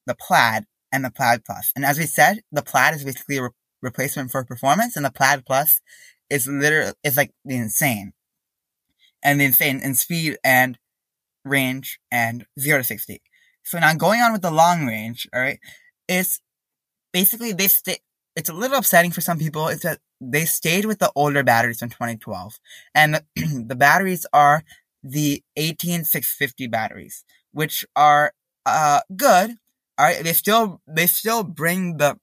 the 0.07 0.17
plaid, 0.17 0.65
and 0.91 1.05
the 1.05 1.11
plaid 1.11 1.45
plus. 1.45 1.73
And 1.77 1.85
as 1.85 1.99
we 1.99 2.07
said, 2.07 2.41
the 2.51 2.63
plaid 2.63 2.95
is 2.95 3.05
basically 3.05 3.37
a 3.37 3.43
re- 3.45 3.51
replacement 3.83 4.31
for 4.31 4.45
performance, 4.45 4.97
and 4.97 5.05
the 5.05 5.13
plaid 5.13 5.45
plus 5.45 5.81
is 6.31 6.47
literally 6.47 6.93
is 7.05 7.17
like 7.17 7.33
the 7.45 7.57
insane. 7.57 8.15
and 9.23 9.41
the 9.41 9.45
insane 9.45 9.81
in 9.81 9.95
speed 9.95 10.37
and 10.43 10.79
range 11.45 11.99
and 12.11 12.47
zero 12.59 12.79
to 12.79 12.85
sixty. 12.85 13.23
So 13.65 13.79
now 13.79 13.95
going 13.95 14.21
on 14.21 14.33
with 14.33 14.43
the 14.43 14.51
long 14.51 14.87
range, 14.87 15.29
all 15.33 15.41
right, 15.41 15.61
it's 16.09 16.41
basically 17.13 17.53
they 17.53 17.69
stay. 17.69 17.99
It's 18.35 18.49
a 18.49 18.55
little 18.55 18.79
upsetting 18.79 19.11
for 19.11 19.21
some 19.21 19.39
people. 19.39 19.69
It's 19.69 19.83
that 19.83 19.99
they 20.21 20.45
stayed 20.45 20.85
with 20.85 20.99
the 20.99 21.13
older 21.15 21.43
batteries 21.43 21.83
in 21.83 21.91
2012, 21.91 22.59
and 22.95 23.15
the, 23.15 23.25
the 23.67 23.77
batteries 23.77 24.27
are 24.33 24.65
the 25.03 25.43
18650 25.57 26.67
batteries, 26.69 27.25
which 27.53 27.85
are 27.95 28.33
uh 28.65 29.01
good. 29.15 29.57
All 29.99 30.07
right, 30.07 30.23
they 30.23 30.33
still 30.33 30.81
they 30.87 31.07
still 31.07 31.43
bring 31.43 31.99
the 31.99 32.19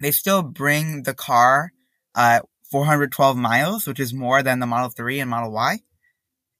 they 0.00 0.10
still 0.10 0.42
bring 0.42 1.04
the 1.04 1.14
car 1.14 1.72
uh 2.14 2.40
412 2.70 3.36
miles, 3.36 3.86
which 3.86 4.00
is 4.00 4.12
more 4.12 4.42
than 4.42 4.58
the 4.58 4.66
Model 4.66 4.90
3 4.90 5.20
and 5.20 5.30
Model 5.30 5.52
Y. 5.52 5.78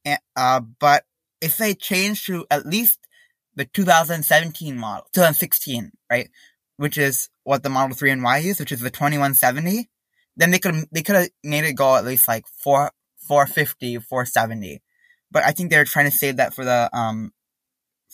And, 0.05 0.21
uh, 0.37 0.61
but 0.61 1.05
if 1.41 1.57
they 1.57 1.75
change 1.75 2.27
to 2.27 2.47
at 2.51 2.67
least 2.67 3.01
the 3.57 3.65
2017 3.65 4.77
model, 4.77 5.07
2016, 5.13 5.91
right, 6.11 6.31
which 6.77 6.97
is 6.99 7.31
what 7.45 7.63
the 7.63 7.71
Model 7.71 7.97
3 7.97 8.11
and 8.11 8.23
Y 8.23 8.39
use, 8.39 8.59
which 8.59 8.73
is 8.73 8.81
the 8.81 8.91
2170, 8.91 9.89
then 10.37 10.51
they 10.51 10.59
could 10.59 10.75
they 10.91 11.03
could 11.03 11.15
have 11.15 11.29
made 11.43 11.65
it 11.65 11.75
go 11.75 11.97
at 11.97 12.05
least 12.05 12.27
like 12.27 12.45
four 12.47 12.91
450, 13.29 13.99
470. 13.99 14.83
But 15.31 15.45
I 15.45 15.53
think 15.53 15.71
they're 15.71 15.85
trying 15.85 16.11
to 16.11 16.17
save 16.17 16.37
that 16.37 16.55
for 16.55 16.65
the 16.65 16.91
um 16.93 17.33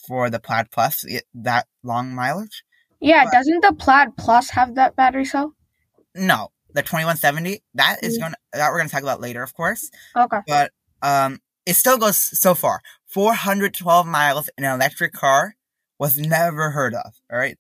for 0.07 0.31
the 0.31 0.41
Plaid 0.41 0.71
Plus, 0.71 1.05
that 1.35 1.67
long 1.83 2.15
mileage. 2.15 2.65
Yeah, 3.01 3.25
but, 3.25 3.33
doesn't 3.33 3.63
the 3.63 3.75
Plaid 3.75 4.17
Plus 4.17 4.51
have 4.51 4.75
that 4.75 4.97
battery 4.97 5.25
cell? 5.25 5.55
No, 6.15 6.49
the 6.73 6.83
2170. 6.83 7.63
That 7.75 7.99
is 8.03 8.15
mm-hmm. 8.15 8.23
going 8.23 8.33
to 8.33 8.39
that 8.55 8.71
we're 8.71 8.79
going 8.79 8.89
to 8.89 8.93
talk 8.93 9.03
about 9.03 9.21
later, 9.21 9.43
of 9.43 9.55
course. 9.55 9.91
Okay. 10.17 10.41
But 10.47 10.73
um 11.03 11.41
it 11.67 11.75
still 11.75 11.99
goes 11.99 12.17
so 12.17 12.55
far. 12.55 12.81
412 13.07 14.07
miles 14.07 14.49
in 14.57 14.65
an 14.65 14.75
electric 14.75 15.13
car 15.13 15.57
was 15.99 16.19
never 16.19 16.71
heard 16.71 16.95
of. 16.95 17.15
All 17.31 17.39
right. 17.39 17.59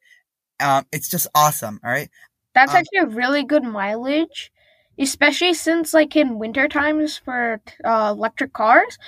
Um, 0.60 0.86
it's 0.92 1.08
just 1.08 1.26
awesome. 1.34 1.80
All 1.84 1.90
right. 1.90 2.08
That's 2.54 2.74
um, 2.74 2.78
actually 2.80 2.98
a 2.98 3.16
really 3.16 3.44
good 3.44 3.64
mileage, 3.64 4.52
especially 4.98 5.54
since 5.54 5.94
like 5.94 6.16
in 6.16 6.38
winter 6.38 6.68
times 6.68 7.18
for 7.18 7.60
uh, 7.84 8.14
electric 8.16 8.52
cars, 8.52 8.98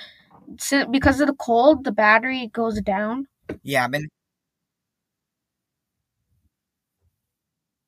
so 0.57 0.85
because 0.85 1.19
of 1.21 1.27
the 1.27 1.33
cold, 1.33 1.83
the 1.83 1.91
battery 1.91 2.47
goes 2.47 2.81
down. 2.81 3.27
Yeah, 3.63 3.83
I 3.83 3.87
mean, 3.87 4.07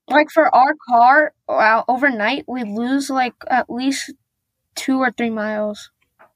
like 0.09 0.29
for 0.31 0.53
our 0.53 0.75
car, 0.89 1.33
uh, 1.47 1.83
overnight 1.87 2.45
we 2.47 2.63
lose 2.63 3.09
like 3.09 3.35
at 3.47 3.69
least 3.69 4.13
two 4.75 4.99
or 4.99 5.11
three 5.11 5.29
miles. 5.29 5.91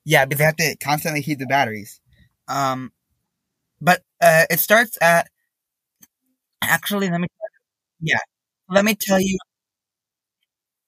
Yeah, 0.06 0.26
because 0.26 0.40
they 0.40 0.46
have 0.46 0.56
to 0.58 0.78
constantly 0.84 1.22
heat 1.22 1.40
the 1.40 1.46
batteries. 1.46 2.00
Um, 2.48 2.92
but 3.82 4.02
uh, 4.22 4.46
it 4.50 4.60
starts 4.60 4.98
at 5.02 5.30
actually. 6.62 7.10
Let 7.10 7.22
me. 7.22 7.28
Yeah, 8.02 8.20
let 8.70 8.86
me 8.86 8.96
tell 9.00 9.20
you. 9.20 9.38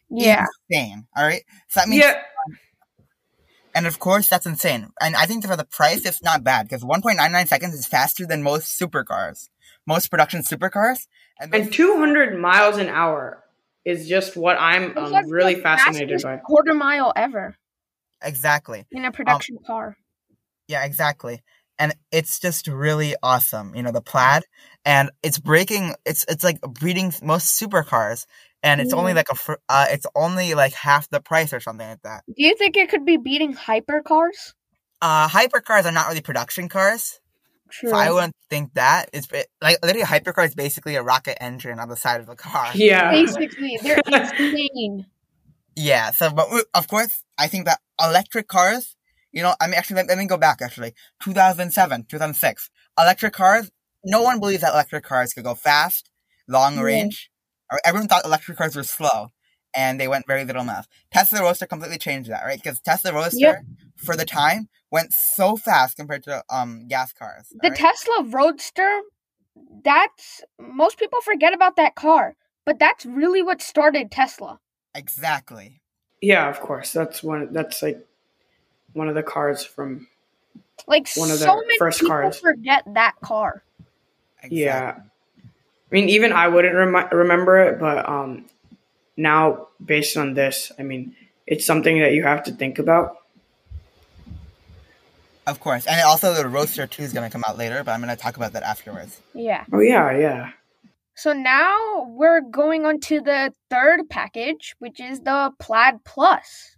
yeah. 0.10 0.46
insane. 0.70 1.08
All 1.16 1.26
right. 1.26 1.44
So 1.70 1.80
that 1.80 1.90
means. 1.90 2.04
Yeah. 2.04 2.22
And 3.78 3.86
of 3.86 4.00
course, 4.00 4.28
that's 4.28 4.48
insane. 4.48 4.90
And 5.00 5.16
I 5.16 5.28
think 5.28 5.46
for 5.46 5.56
the 5.56 5.64
price, 5.64 6.04
it's 6.04 6.24
not 6.24 6.44
bad 6.44 6.68
because 6.68 6.84
1.99 6.84 7.48
seconds 7.48 7.76
is 7.76 7.86
faster 7.86 8.26
than 8.26 8.42
most 8.42 8.82
supercars, 8.82 9.50
most 9.86 10.10
production 10.10 10.42
supercars. 10.42 11.06
And, 11.40 11.54
and 11.54 11.72
200 11.72 12.40
miles 12.40 12.78
an 12.78 12.90
hour 12.90 13.44
is 13.86 14.08
just 14.08 14.36
what 14.36 14.58
I'm 14.60 14.98
um, 14.98 15.30
really 15.30 15.62
fascinated 15.62 16.24
by. 16.24 16.38
Quarter 16.38 16.74
mile 16.74 17.14
ever. 17.16 17.56
Exactly. 18.24 18.88
In 18.92 19.06
a 19.06 19.12
production 19.12 19.58
um, 19.60 19.64
car. 19.68 19.98
Yeah, 20.68 20.84
exactly. 20.84 21.44
And 21.78 21.94
it's 22.12 22.40
just 22.40 22.68
really 22.68 23.14
awesome, 23.22 23.76
you 23.76 23.84
know, 23.84 23.92
the 23.92 24.02
plaid, 24.02 24.42
and 24.84 25.12
it's 25.22 25.38
breaking. 25.38 25.94
It's 26.04 26.26
it's 26.28 26.44
like 26.44 26.58
beating 26.82 27.14
most 27.22 27.62
supercars 27.62 28.26
and 28.64 28.82
it's 28.82 28.94
mm. 28.94 28.98
only 28.98 29.14
like 29.14 29.30
a 29.30 29.56
uh, 29.70 29.86
it's 29.90 30.06
only 30.16 30.54
like 30.54 30.74
half 30.74 31.10
the 31.10 31.22
price 31.22 31.54
or 31.54 31.60
something 31.60 31.88
like 31.88 32.02
that. 32.04 32.24
Do 32.28 32.44
you 32.44 32.56
think 32.56 32.78
it 32.78 32.90
could 32.90 33.06
be 33.06 33.18
beating 33.18 33.56
hypercars? 33.56 34.54
Uh, 35.02 35.28
hypercars 35.28 35.86
are 35.86 35.92
not 35.92 36.08
really 36.08 36.22
production 36.22 36.70
cars. 36.70 37.20
True. 37.70 37.90
So 37.90 37.96
I 37.96 38.12
wouldn't 38.12 38.36
think 38.50 38.74
that. 38.76 39.10
It's 39.14 39.28
like 39.62 39.78
literally 39.84 40.02
a 40.02 40.06
hypercar 40.06 40.46
is 40.46 40.56
basically 40.56 40.96
a 40.96 41.04
rocket 41.04 41.42
engine 41.42 41.80
on 41.80 41.90
the 41.90 41.96
side 41.96 42.20
of 42.20 42.28
the 42.28 42.36
car. 42.36 42.72
Yeah, 42.74 43.12
basically 43.12 43.78
they're 43.82 44.02
insane. 44.08 45.06
Yeah. 45.76 46.12
So, 46.12 46.32
but 46.32 46.48
of 46.74 46.88
course, 46.88 47.24
I 47.38 47.48
think 47.48 47.66
that 47.66 47.80
electric 48.02 48.48
cars. 48.48 48.96
You 49.34 49.44
know, 49.44 49.54
I 49.60 49.68
mean, 49.68 49.76
actually, 49.76 49.98
let, 49.98 50.08
let 50.08 50.18
me 50.18 50.26
go 50.26 50.38
back. 50.38 50.62
Actually, 50.62 50.94
2007, 51.22 52.06
2006, 52.10 52.70
electric 52.98 53.34
cars. 53.34 53.70
No 54.04 54.24
one 54.24 54.40
believes 54.40 54.62
that 54.62 54.74
electric 54.74 55.04
cars 55.04 55.34
could 55.34 55.44
go 55.44 55.54
fast, 55.54 56.10
long 56.48 56.80
range 56.80 57.30
everyone 57.86 58.08
thought 58.08 58.26
electric 58.26 58.58
cars 58.58 58.76
were 58.76 58.84
slow 58.84 59.30
and 59.76 60.00
they 60.00 60.08
went 60.08 60.28
very 60.28 60.46
little 60.46 60.64
miles. 60.64 60.88
Tesla 61.12 61.42
Roadster 61.42 61.68
completely 61.68 61.98
changed 61.98 62.30
that, 62.30 62.44
right? 62.44 62.62
Because 62.62 62.80
Tesla 62.82 63.14
Roadster, 63.14 63.38
yep. 63.40 63.66
for 63.96 64.16
the 64.16 64.26
time, 64.26 64.70
went 64.92 65.14
so 65.14 65.56
fast 65.56 65.96
compared 65.96 66.24
to 66.24 66.44
um 66.50 66.88
gas 66.88 67.14
cars. 67.14 67.48
The 67.62 67.70
right? 67.70 67.78
Tesla 67.78 68.24
Roadster, 68.26 69.02
that's 69.84 70.42
most 70.60 70.98
people 70.98 71.22
forget 71.22 71.54
about 71.54 71.76
that 71.76 71.96
car, 71.96 72.36
but 72.66 72.80
that's 72.80 73.06
really 73.06 73.42
what 73.42 73.62
started 73.62 74.12
Tesla. 74.12 74.60
Exactly. 74.96 75.82
Yeah, 76.22 76.50
of 76.50 76.60
course. 76.60 76.92
That's 76.92 77.22
one. 77.22 77.54
That's 77.54 77.84
like 77.84 78.06
one 78.94 79.08
of 79.08 79.16
the 79.16 79.24
cars 79.24 79.64
from 79.64 80.08
like 80.88 81.08
one 81.16 81.30
of 81.30 81.40
the 81.40 81.46
so 81.46 81.62
first 81.78 82.06
cars. 82.06 82.40
Forget 82.40 82.84
that 82.94 83.16
car. 83.22 83.64
Exactly. 84.38 84.60
Yeah, 84.60 85.00
I 85.90 85.96
mean, 85.96 86.10
even 86.10 86.34
I 86.34 86.48
wouldn't 86.48 86.76
rem- 86.76 87.10
remember 87.12 87.58
it, 87.60 87.80
but 87.80 88.08
um, 88.08 88.46
now 89.16 89.68
based 89.84 90.18
on 90.18 90.34
this, 90.34 90.72
I 90.78 90.84
mean, 90.84 91.16
it's 91.46 91.66
something 91.66 92.00
that 92.00 92.14
you 92.14 92.24
have 92.24 92.44
to 92.44 92.52
think 92.52 92.78
about. 92.78 93.18
Of 95.46 95.62
course, 95.62 95.88
and 95.88 96.02
also 96.02 96.34
the 96.34 96.46
Roadster 96.46 96.88
Two 96.88 97.04
is 97.04 97.14
gonna 97.14 97.30
come 97.30 97.46
out 97.48 97.58
later, 97.58 97.82
but 97.86 97.94
I'm 97.94 98.02
gonna 98.02 98.18
talk 98.18 98.36
about 98.36 98.52
that 98.52 98.64
afterwards. 98.64 99.22
Yeah. 99.34 99.64
Oh 99.72 99.80
yeah, 99.80 100.18
yeah. 100.18 100.52
So 101.16 101.32
now 101.32 102.06
we're 102.10 102.42
going 102.42 102.86
on 102.86 103.00
to 103.00 103.22
the 103.22 103.54
third 103.70 104.10
package, 104.10 104.76
which 104.80 105.00
is 105.00 105.22
the 105.22 105.52
Plaid 105.58 106.04
Plus. 106.04 106.76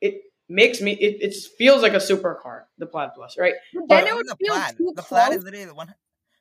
It 0.00 0.22
makes 0.48 0.80
me. 0.80 0.92
It, 0.92 1.22
it 1.22 1.34
feels 1.56 1.80
like 1.80 1.94
a 1.94 1.96
supercar, 1.96 2.64
the 2.76 2.86
Plaid 2.86 3.10
Plus, 3.14 3.38
right? 3.38 3.54
But 3.72 3.88
But 3.88 3.88
then 3.88 4.06
it 4.08 4.14
would 4.16 4.26
the 4.26 4.36
feel 4.36 4.54
plaid, 4.54 4.76
too 4.76 4.92
the 4.96 5.02
close. 5.02 5.20
plaid 5.28 5.38
is 5.38 5.44
literally 5.44 5.64
the 5.66 5.74
one. 5.74 5.86
the 5.86 5.94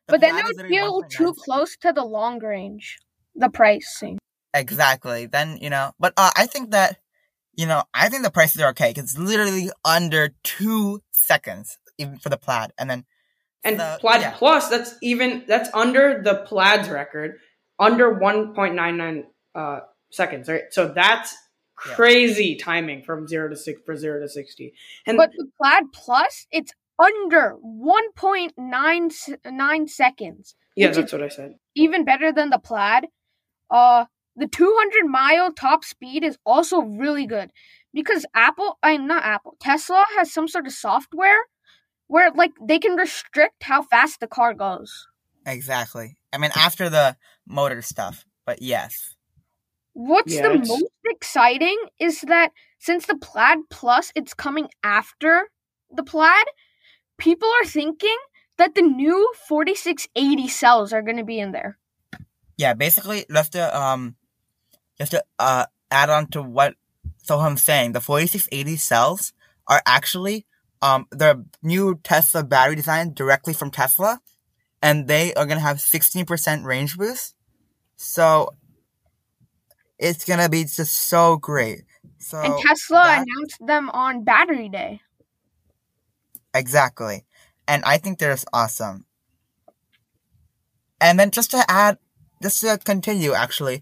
but 0.07 0.19
then 0.21 0.31
plaid 0.31 0.45
it 0.45 0.49
is 0.49 0.57
would 0.57 0.67
feel 0.67 1.03
too 1.03 1.33
close 1.33 1.77
to 1.77 1.93
the 1.93 2.03
long 2.03 2.39
range. 2.43 2.97
The 3.35 3.49
pricing. 3.49 4.17
Exactly. 4.53 5.25
Then 5.27 5.57
you 5.61 5.69
know, 5.69 5.91
but 5.99 6.13
uh, 6.17 6.31
I 6.35 6.45
think 6.45 6.71
that 6.71 6.97
you 7.55 7.65
know, 7.65 7.83
I 7.93 8.09
think 8.09 8.23
the 8.23 8.31
prices 8.31 8.61
are 8.61 8.69
okay. 8.69 8.93
'cause 8.93 9.03
It's 9.03 9.17
literally 9.17 9.69
under 9.85 10.29
two 10.43 11.01
seconds, 11.11 11.77
even 11.97 12.17
for 12.17 12.29
the 12.29 12.37
plaid, 12.37 12.71
and 12.77 12.89
then 12.89 13.05
And 13.63 13.79
the- 13.79 13.97
Plaid 14.01 14.21
yeah. 14.21 14.33
Plus, 14.37 14.69
that's 14.69 14.95
even 15.01 15.45
that's 15.47 15.69
under 15.73 16.21
the 16.23 16.35
Plaid's 16.47 16.89
record, 16.89 17.39
under 17.79 18.11
one 18.13 18.53
point 18.55 18.75
nine 18.75 18.97
nine 18.97 19.25
uh, 19.55 19.81
seconds, 20.11 20.49
right? 20.49 20.63
So 20.71 20.87
that's 20.93 21.35
Yeah. 21.85 21.95
crazy 21.95 22.55
timing 22.55 23.03
from 23.03 23.27
zero 23.27 23.49
to 23.49 23.55
six 23.55 23.81
for 23.85 23.95
zero 23.95 24.19
to 24.19 24.27
sixty. 24.29 24.73
And 25.05 25.17
But 25.17 25.31
the 25.37 25.47
plaid 25.57 25.83
plus, 25.93 26.45
it's 26.51 26.71
under 26.99 27.51
one 27.61 28.11
point 28.13 28.53
nine 28.57 29.09
nine 29.45 29.87
seconds. 29.87 30.55
yeah, 30.75 30.91
that's 30.91 31.11
what 31.13 31.23
I 31.23 31.29
said. 31.29 31.55
even 31.75 32.03
better 32.05 32.31
than 32.33 32.49
the 32.49 32.59
plaid. 32.59 33.07
Uh, 33.71 34.05
the 34.35 34.47
200 34.47 35.09
mile 35.09 35.51
top 35.51 35.83
speed 35.83 36.23
is 36.23 36.37
also 36.45 36.81
really 36.81 37.25
good 37.25 37.51
because 37.93 38.25
Apple, 38.35 38.77
I'm 38.83 39.07
not 39.07 39.23
Apple, 39.23 39.55
Tesla 39.59 40.05
has 40.17 40.31
some 40.31 40.47
sort 40.47 40.67
of 40.67 40.73
software 40.73 41.45
where 42.07 42.31
like 42.31 42.51
they 42.61 42.79
can 42.79 42.95
restrict 42.95 43.63
how 43.63 43.81
fast 43.81 44.19
the 44.19 44.27
car 44.27 44.53
goes. 44.53 45.07
exactly. 45.45 46.17
I 46.33 46.37
mean, 46.37 46.51
after 46.55 46.89
the 46.89 47.17
motor 47.47 47.81
stuff, 47.81 48.25
but 48.45 48.61
yes, 48.61 49.15
What's 49.93 50.35
Yeah, 50.35 50.43
the 50.43 50.59
most 50.59 50.85
exciting 51.05 51.77
is 51.99 52.21
that 52.21 52.51
since 52.79 53.05
the 53.05 53.17
Plaid 53.17 53.69
Plus 53.69 54.11
it's 54.15 54.33
coming 54.33 54.69
after 54.83 55.49
the 55.89 56.03
Plaid, 56.03 56.45
people 57.17 57.49
are 57.61 57.65
thinking 57.65 58.17
that 58.57 58.75
the 58.75 58.81
new 58.81 59.33
4680 59.47 60.47
cells 60.47 60.93
are 60.93 61.01
going 61.01 61.17
to 61.17 61.25
be 61.25 61.39
in 61.39 61.51
there. 61.51 61.77
Yeah. 62.57 62.73
Basically, 62.73 63.25
just 63.31 63.53
to 63.53 63.79
um, 63.79 64.15
just 64.97 65.11
to 65.11 65.23
uh 65.39 65.65
add 65.89 66.09
on 66.09 66.27
to 66.27 66.41
what 66.41 66.75
Soham's 67.17 67.63
saying, 67.63 67.93
the 67.93 68.01
4680 68.01 68.75
cells 68.77 69.33
are 69.67 69.81
actually 69.85 70.45
um 70.81 71.07
the 71.11 71.45
new 71.61 71.99
Tesla 72.03 72.43
battery 72.43 72.75
design 72.75 73.13
directly 73.13 73.53
from 73.53 73.71
Tesla, 73.71 74.21
and 74.81 75.07
they 75.07 75.33
are 75.33 75.45
gonna 75.45 75.59
have 75.61 75.77
16% 75.77 76.63
range 76.63 76.97
boost. 76.97 77.35
So 77.97 78.55
it's 79.99 80.25
gonna 80.25 80.49
be 80.49 80.63
just 80.63 80.93
so 80.93 81.37
great. 81.37 81.83
So 82.17 82.39
and 82.39 82.53
Tesla 82.61 82.97
that- 83.03 83.25
announced 83.27 83.65
them 83.65 83.89
on 83.91 84.23
Battery 84.23 84.69
Day. 84.69 85.01
Exactly. 86.53 87.25
And 87.67 87.83
I 87.85 87.97
think 87.97 88.19
they're 88.19 88.33
just 88.33 88.47
awesome. 88.51 89.05
And 90.99 91.19
then 91.19 91.31
just 91.31 91.51
to 91.51 91.63
add, 91.69 91.97
just 92.41 92.63
uh, 92.63 92.77
to 92.77 92.83
continue 92.83 93.33
actually, 93.33 93.81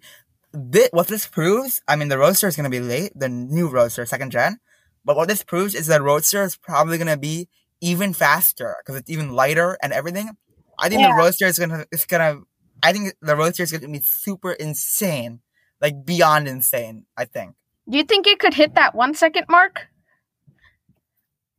thi- 0.53 0.89
what 0.91 1.07
this 1.07 1.27
proves, 1.27 1.81
I 1.87 1.95
mean, 1.95 2.09
the 2.09 2.17
Roadster 2.17 2.47
is 2.47 2.55
going 2.55 2.69
to 2.69 2.75
be 2.79 2.79
late, 2.85 3.11
the 3.15 3.29
new 3.29 3.67
Roadster, 3.69 4.05
second 4.05 4.31
gen. 4.31 4.59
But 5.05 5.15
what 5.15 5.27
this 5.27 5.43
proves 5.43 5.75
is 5.75 5.87
that 5.87 6.01
Roadster 6.01 6.43
is 6.43 6.55
probably 6.57 6.97
going 6.97 7.07
to 7.07 7.17
be 7.17 7.47
even 7.81 8.13
faster 8.13 8.75
because 8.79 8.99
it's 8.99 9.09
even 9.09 9.31
lighter 9.33 9.77
and 9.81 9.93
everything. 9.93 10.37
I 10.77 10.89
think 10.89 11.01
Yeah. 11.01 11.09
the 11.09 11.15
Roadster 11.15 11.45
is 11.45 11.57
going 11.57 11.69
to, 11.71 11.85
it's 11.91 12.05
going 12.05 12.21
to, 12.21 12.43
I 12.83 12.91
think 12.93 13.13
the 13.21 13.35
Roadster 13.35 13.63
is 13.63 13.71
going 13.71 13.81
to 13.81 13.87
be 13.87 13.99
super 14.05 14.51
insane. 14.51 15.41
Like 15.81 16.05
beyond 16.05 16.47
insane, 16.49 17.05
I 17.17 17.23
think. 17.25 17.55
Do 17.89 17.97
you 17.97 18.03
think 18.03 18.27
it 18.27 18.37
could 18.39 18.53
hit 18.53 18.75
that 18.75 18.93
one 18.93 19.15
second 19.15 19.45
mark? 19.49 19.87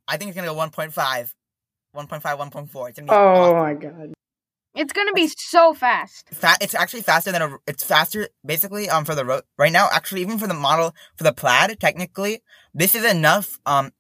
I 0.07 0.16
think 0.16 0.28
it's 0.28 0.36
going 0.36 0.46
to 0.48 0.55
go 0.55 0.61
1.5, 0.61 0.92
1.5, 1.96 2.20
1.4. 2.20 2.62
It's 2.62 2.72
going 2.72 2.92
to 2.94 3.03
be 3.03 3.09
Oh 3.11 3.14
awesome. 3.14 3.59
my 3.59 3.74
god. 3.74 4.12
It's 4.75 4.93
gonna 4.93 5.12
be 5.12 5.29
so 5.37 5.75
fast. 5.75 6.29
Fa- 6.33 6.57
it's 6.61 6.75
actually 6.75 7.03
faster 7.03 7.33
than 7.33 7.43
a. 7.43 7.57
It's 7.66 7.83
faster, 7.83 8.29
basically. 8.45 8.89
Um, 8.89 9.05
for 9.05 9.14
the 9.14 9.25
road 9.25 9.43
right 9.59 9.73
now, 9.73 9.89
actually, 9.93 10.21
even 10.23 10.39
for 10.39 10.47
the 10.47 10.55
model 10.55 10.95
for 11.16 11.25
the 11.25 11.33
plaid, 11.33 11.79
technically, 11.81 12.43
this 12.73 12.95
is 12.95 13.05
enough. 13.05 13.59
Um, 13.66 13.93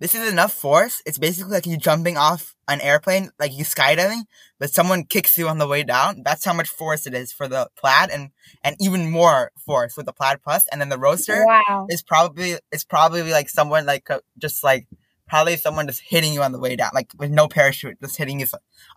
this 0.00 0.14
is 0.14 0.30
enough 0.30 0.52
force. 0.52 1.00
It's 1.06 1.16
basically 1.18 1.52
like 1.52 1.66
you 1.66 1.76
jumping 1.78 2.16
off 2.16 2.54
an 2.68 2.80
airplane, 2.80 3.30
like 3.38 3.52
you 3.56 3.64
skydiving, 3.64 4.24
but 4.58 4.70
someone 4.70 5.04
kicks 5.04 5.38
you 5.38 5.48
on 5.48 5.58
the 5.58 5.66
way 5.68 5.82
down. 5.82 6.22
That's 6.24 6.44
how 6.44 6.52
much 6.52 6.68
force 6.68 7.06
it 7.06 7.14
is 7.14 7.32
for 7.32 7.48
the 7.48 7.68
plaid, 7.76 8.10
and 8.10 8.30
and 8.62 8.76
even 8.80 9.10
more 9.10 9.50
force 9.64 9.96
with 9.96 10.06
the 10.06 10.12
plaid 10.12 10.42
plus, 10.42 10.66
and 10.68 10.80
then 10.80 10.90
the 10.90 10.98
roadster 10.98 11.44
Wow. 11.46 11.86
is 11.88 12.02
probably 12.02 12.58
it's 12.70 12.84
probably 12.84 13.22
like 13.30 13.48
someone 13.48 13.86
like 13.86 14.10
uh, 14.10 14.20
just 14.38 14.62
like 14.62 14.86
probably 15.32 15.56
someone 15.56 15.86
just 15.86 16.02
hitting 16.02 16.34
you 16.34 16.42
on 16.42 16.52
the 16.52 16.58
way 16.58 16.76
down, 16.76 16.90
like 16.92 17.10
with 17.16 17.30
no 17.30 17.48
parachute, 17.48 17.98
just 18.02 18.18
hitting 18.18 18.38
you 18.38 18.46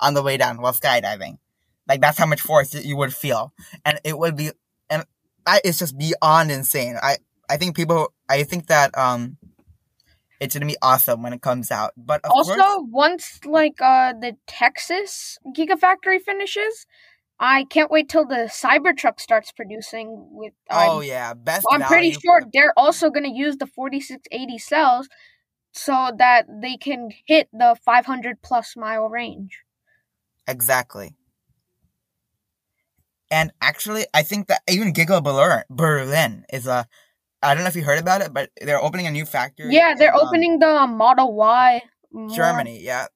on 0.02 0.14
the 0.14 0.22
way 0.22 0.36
down 0.36 0.62
while 0.62 0.74
skydiving. 0.74 1.38
Like 1.88 2.02
that's 2.02 2.18
how 2.18 2.26
much 2.26 2.42
force 2.42 2.72
that 2.72 2.84
you 2.84 2.98
would 2.98 3.14
feel, 3.14 3.54
and 3.86 4.02
it 4.04 4.18
would 4.18 4.36
be, 4.36 4.52
and 4.90 5.06
is 5.64 5.80
just 5.80 5.98
beyond 5.98 6.52
insane. 6.52 6.98
I 7.02 7.20
I 7.50 7.56
think 7.56 7.74
people, 7.78 8.12
I 8.28 8.44
think 8.44 8.68
that 8.68 8.98
um, 8.98 9.38
it's 10.42 10.54
gonna 10.54 10.66
be 10.66 10.76
awesome 10.82 11.24
when 11.24 11.32
it 11.32 11.42
comes 11.42 11.72
out. 11.72 11.94
But 11.96 12.26
of 12.26 12.32
Also, 12.32 12.54
course, 12.54 12.84
once 12.92 13.40
like 13.46 13.80
uh 13.82 14.12
the 14.12 14.36
Texas 14.46 15.38
Gigafactory 15.56 16.20
finishes, 16.20 16.86
I 17.40 17.64
can't 17.70 17.90
wait 17.90 18.10
till 18.10 18.26
the 18.26 18.50
Cybertruck 18.52 19.22
starts 19.22 19.54
producing. 19.54 20.28
With 20.32 20.52
oh 20.70 21.00
yeah, 21.00 21.34
best. 21.34 21.66
I'm 21.72 21.84
pretty 21.84 22.12
sure 22.12 22.42
for- 22.42 22.50
they're 22.52 22.74
also 22.76 23.10
gonna 23.10 23.32
use 23.34 23.56
the 23.56 23.68
4680 23.68 24.58
cells 24.58 25.08
so 25.76 26.12
that 26.18 26.46
they 26.62 26.78
can 26.78 27.12
hit 27.26 27.50
the 27.52 27.78
500 27.84 28.42
plus 28.42 28.76
mile 28.78 29.10
range. 29.10 29.60
Exactly. 30.48 31.16
And 33.30 33.52
actually, 33.60 34.06
I 34.14 34.24
think 34.24 34.48
that 34.48 34.62
even 34.70 34.94
Giga 34.94 35.22
Berlin, 35.24 35.64
Berlin 35.70 36.46
is 36.54 36.68
a. 36.68 36.88
I 37.42 37.54
don't 37.54 37.64
know 37.64 37.70
if 37.70 37.76
you 37.76 37.84
heard 37.84 38.00
about 38.00 38.22
it, 38.22 38.34
but 38.34 38.50
they're 38.62 38.82
opening 38.82 39.08
a 39.08 39.12
new 39.12 39.26
factory. 39.26 39.74
Yeah, 39.74 39.94
they're 39.98 40.14
in, 40.14 40.20
um, 40.20 40.28
opening 40.28 40.60
the 40.60 40.88
Model 40.88 41.34
Y. 41.34 41.82
Germany. 42.34 42.82
Yeah, 42.82 43.08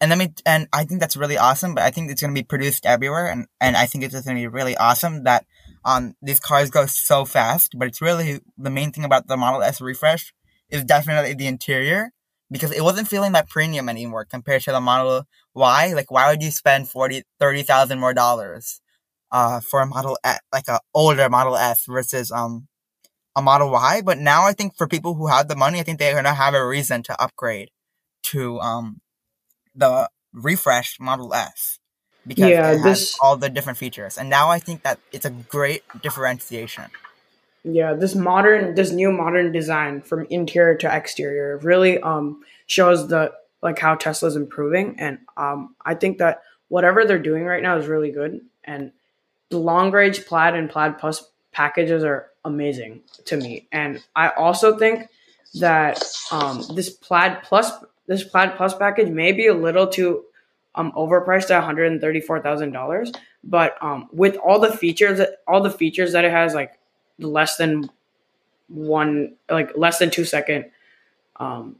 and 0.00 0.10
let 0.10 0.18
me. 0.18 0.34
And 0.44 0.68
I 0.72 0.84
think 0.84 1.00
that's 1.00 1.16
really 1.16 1.38
awesome. 1.38 1.74
But 1.74 1.84
I 1.84 1.90
think 1.90 2.10
it's 2.10 2.20
going 2.20 2.34
to 2.34 2.38
be 2.38 2.44
produced 2.44 2.84
everywhere, 2.84 3.30
and 3.30 3.46
and 3.60 3.76
I 3.76 3.86
think 3.86 4.04
it's 4.04 4.12
just 4.12 4.26
going 4.26 4.36
to 4.36 4.42
be 4.42 4.48
really 4.48 4.76
awesome 4.76 5.24
that 5.24 5.46
um, 5.84 6.14
these 6.20 6.40
cars 6.40 6.70
go 6.70 6.86
so 6.86 7.24
fast, 7.24 7.78
but 7.78 7.88
it's 7.88 8.02
really 8.02 8.40
the 8.58 8.70
main 8.70 8.92
thing 8.92 9.04
about 9.04 9.28
the 9.28 9.36
Model 9.36 9.62
S 9.62 9.80
refresh 9.80 10.34
is 10.70 10.84
definitely 10.84 11.34
the 11.34 11.46
interior 11.46 12.10
because 12.50 12.72
it 12.72 12.82
wasn't 12.82 13.08
feeling 13.08 13.32
that 13.32 13.48
premium 13.48 13.88
anymore 13.88 14.24
compared 14.24 14.62
to 14.62 14.72
the 14.72 14.80
Model 14.80 15.24
Y. 15.54 15.92
Like, 15.94 16.10
why 16.10 16.30
would 16.30 16.42
you 16.42 16.50
spend 16.50 16.88
40, 16.88 17.22
30,000 17.40 17.98
more 17.98 18.14
dollars, 18.14 18.80
uh, 19.32 19.60
for 19.60 19.80
a 19.80 19.86
Model 19.86 20.18
S, 20.24 20.40
like 20.52 20.68
a 20.68 20.80
older 20.94 21.28
Model 21.28 21.56
S 21.56 21.84
versus, 21.86 22.30
um, 22.30 22.68
a 23.36 23.42
Model 23.42 23.70
Y? 23.70 24.02
But 24.04 24.18
now 24.18 24.44
I 24.44 24.52
think 24.52 24.76
for 24.76 24.86
people 24.86 25.14
who 25.14 25.26
have 25.28 25.48
the 25.48 25.56
money, 25.56 25.80
I 25.80 25.82
think 25.82 25.98
they're 25.98 26.14
gonna 26.14 26.34
have 26.34 26.54
a 26.54 26.66
reason 26.66 27.02
to 27.04 27.20
upgrade 27.22 27.70
to, 28.24 28.60
um, 28.60 29.00
the 29.74 30.08
refreshed 30.32 31.00
Model 31.00 31.34
S 31.34 31.78
because 32.26 32.48
yeah, 32.50 32.70
it 32.70 32.74
has 32.76 32.82
this, 32.82 33.18
all 33.20 33.36
the 33.36 33.48
different 33.50 33.78
features. 33.78 34.16
And 34.18 34.30
now 34.30 34.48
I 34.50 34.58
think 34.58 34.82
that 34.82 34.98
it's 35.12 35.24
a 35.24 35.30
great 35.30 35.82
differentiation. 36.02 36.84
Yeah, 37.64 37.94
this 37.94 38.14
modern, 38.14 38.74
this 38.74 38.92
new 38.92 39.10
modern 39.10 39.50
design 39.50 40.02
from 40.02 40.26
interior 40.28 40.76
to 40.76 40.94
exterior 40.94 41.56
really 41.58 41.98
um 42.00 42.42
shows 42.66 43.08
the 43.08 43.32
like 43.62 43.78
how 43.78 43.94
Tesla's 43.94 44.36
improving, 44.36 44.96
and 44.98 45.18
um 45.38 45.74
I 45.84 45.94
think 45.94 46.18
that 46.18 46.42
whatever 46.68 47.04
they're 47.04 47.18
doing 47.18 47.44
right 47.44 47.62
now 47.62 47.78
is 47.78 47.86
really 47.86 48.10
good, 48.10 48.42
and 48.64 48.92
the 49.48 49.58
long 49.58 49.92
range 49.92 50.26
plaid 50.26 50.54
and 50.54 50.68
plaid 50.68 50.98
plus 50.98 51.26
packages 51.52 52.04
are 52.04 52.30
amazing 52.44 53.00
to 53.24 53.36
me, 53.38 53.66
and 53.72 54.04
I 54.14 54.28
also 54.28 54.76
think 54.76 55.08
that 55.60 56.02
um 56.30 56.62
this 56.74 56.90
plaid 56.90 57.42
plus 57.44 57.72
this 58.06 58.24
plaid 58.24 58.56
plus 58.56 58.74
package 58.74 59.08
may 59.08 59.32
be 59.32 59.46
a 59.46 59.54
little 59.54 59.86
too 59.86 60.24
um, 60.74 60.92
overpriced 60.92 61.50
at 61.50 61.58
one 61.58 61.64
hundred 61.64 61.90
and 61.92 62.00
thirty 62.00 62.20
four 62.20 62.40
thousand 62.40 62.72
dollars. 62.72 63.10
But 63.42 63.76
um, 63.82 64.08
with 64.12 64.36
all 64.36 64.58
the 64.58 64.72
features, 64.72 65.20
all 65.46 65.62
the 65.62 65.70
features 65.70 66.12
that 66.12 66.24
it 66.24 66.30
has, 66.30 66.54
like 66.54 66.78
less 67.18 67.56
than 67.56 67.90
one, 68.68 69.36
like 69.50 69.76
less 69.76 69.98
than 69.98 70.10
two 70.10 70.24
second, 70.24 70.66
um, 71.36 71.76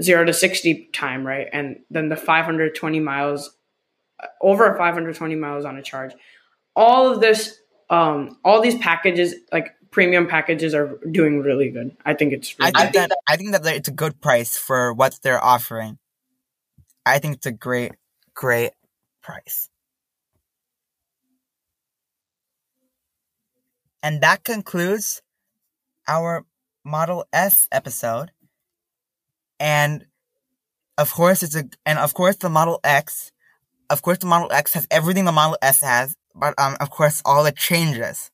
zero 0.00 0.24
to 0.24 0.32
sixty 0.32 0.88
time, 0.92 1.26
right, 1.26 1.48
and 1.52 1.80
then 1.90 2.08
the 2.08 2.16
five 2.16 2.44
hundred 2.44 2.74
twenty 2.74 3.00
miles, 3.00 3.56
uh, 4.20 4.26
over 4.40 4.74
five 4.76 4.94
hundred 4.94 5.16
twenty 5.16 5.36
miles 5.36 5.64
on 5.64 5.76
a 5.76 5.82
charge. 5.82 6.12
All 6.76 7.12
of 7.12 7.20
this, 7.20 7.58
um, 7.90 8.38
all 8.44 8.60
these 8.60 8.76
packages, 8.78 9.34
like 9.52 9.74
premium 9.90 10.26
packages, 10.26 10.74
are 10.74 10.98
doing 11.10 11.40
really 11.40 11.70
good. 11.70 11.96
I 12.04 12.14
think 12.14 12.32
it's. 12.32 12.58
Really 12.58 12.72
I 12.74 12.82
think 12.90 12.94
that 12.94 13.18
I 13.28 13.36
think 13.36 13.52
that 13.52 13.66
it's 13.66 13.88
a 13.88 13.92
good 13.92 14.20
price 14.20 14.56
for 14.56 14.92
what 14.92 15.18
they're 15.22 15.42
offering. 15.42 15.98
I 17.06 17.18
think 17.18 17.36
it's 17.36 17.46
a 17.46 17.52
great 17.52 17.92
great 18.34 18.72
price. 19.22 19.68
And 24.04 24.20
that 24.20 24.44
concludes 24.44 25.22
our 26.06 26.44
Model 26.84 27.24
S 27.32 27.66
episode. 27.72 28.32
And 29.58 30.04
of 30.98 31.10
course 31.10 31.42
it's 31.42 31.56
a 31.56 31.64
and 31.86 31.98
of 31.98 32.12
course 32.12 32.36
the 32.36 32.50
Model 32.50 32.80
X 32.84 33.32
of 33.88 34.02
course 34.02 34.18
the 34.18 34.26
Model 34.26 34.52
X 34.52 34.74
has 34.74 34.86
everything 34.90 35.24
the 35.24 35.32
Model 35.32 35.56
S 35.62 35.80
has, 35.80 36.14
but 36.34 36.52
um 36.58 36.76
of 36.80 36.90
course 36.90 37.22
all 37.24 37.44
the 37.44 37.50
changes 37.50 38.30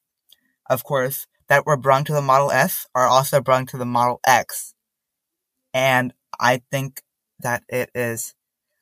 of 0.68 0.82
course 0.82 1.28
that 1.46 1.64
were 1.64 1.76
brought 1.76 2.06
to 2.06 2.12
the 2.14 2.20
Model 2.20 2.50
S 2.50 2.88
are 2.92 3.06
also 3.06 3.40
brought 3.40 3.68
to 3.68 3.78
the 3.78 3.86
Model 3.86 4.18
X. 4.26 4.74
And 5.72 6.12
I 6.40 6.62
think 6.72 7.00
that 7.38 7.62
it 7.68 7.90
is 7.94 8.34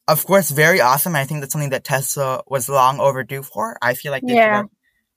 of 0.09 0.25
course, 0.25 0.51
very 0.51 0.81
awesome. 0.81 1.15
I 1.15 1.27
think 1.27 1.41
that's 1.41 1.53
something 1.53 1.69
that 1.71 1.85
Tesla 1.85 2.43
was 2.47 2.71
long 2.71 2.99
overdue 2.99 3.43
for. 3.43 3.77
I 3.83 3.93
feel 3.93 4.11
like 4.11 4.23
they 4.27 4.37
yeah. 4.37 4.63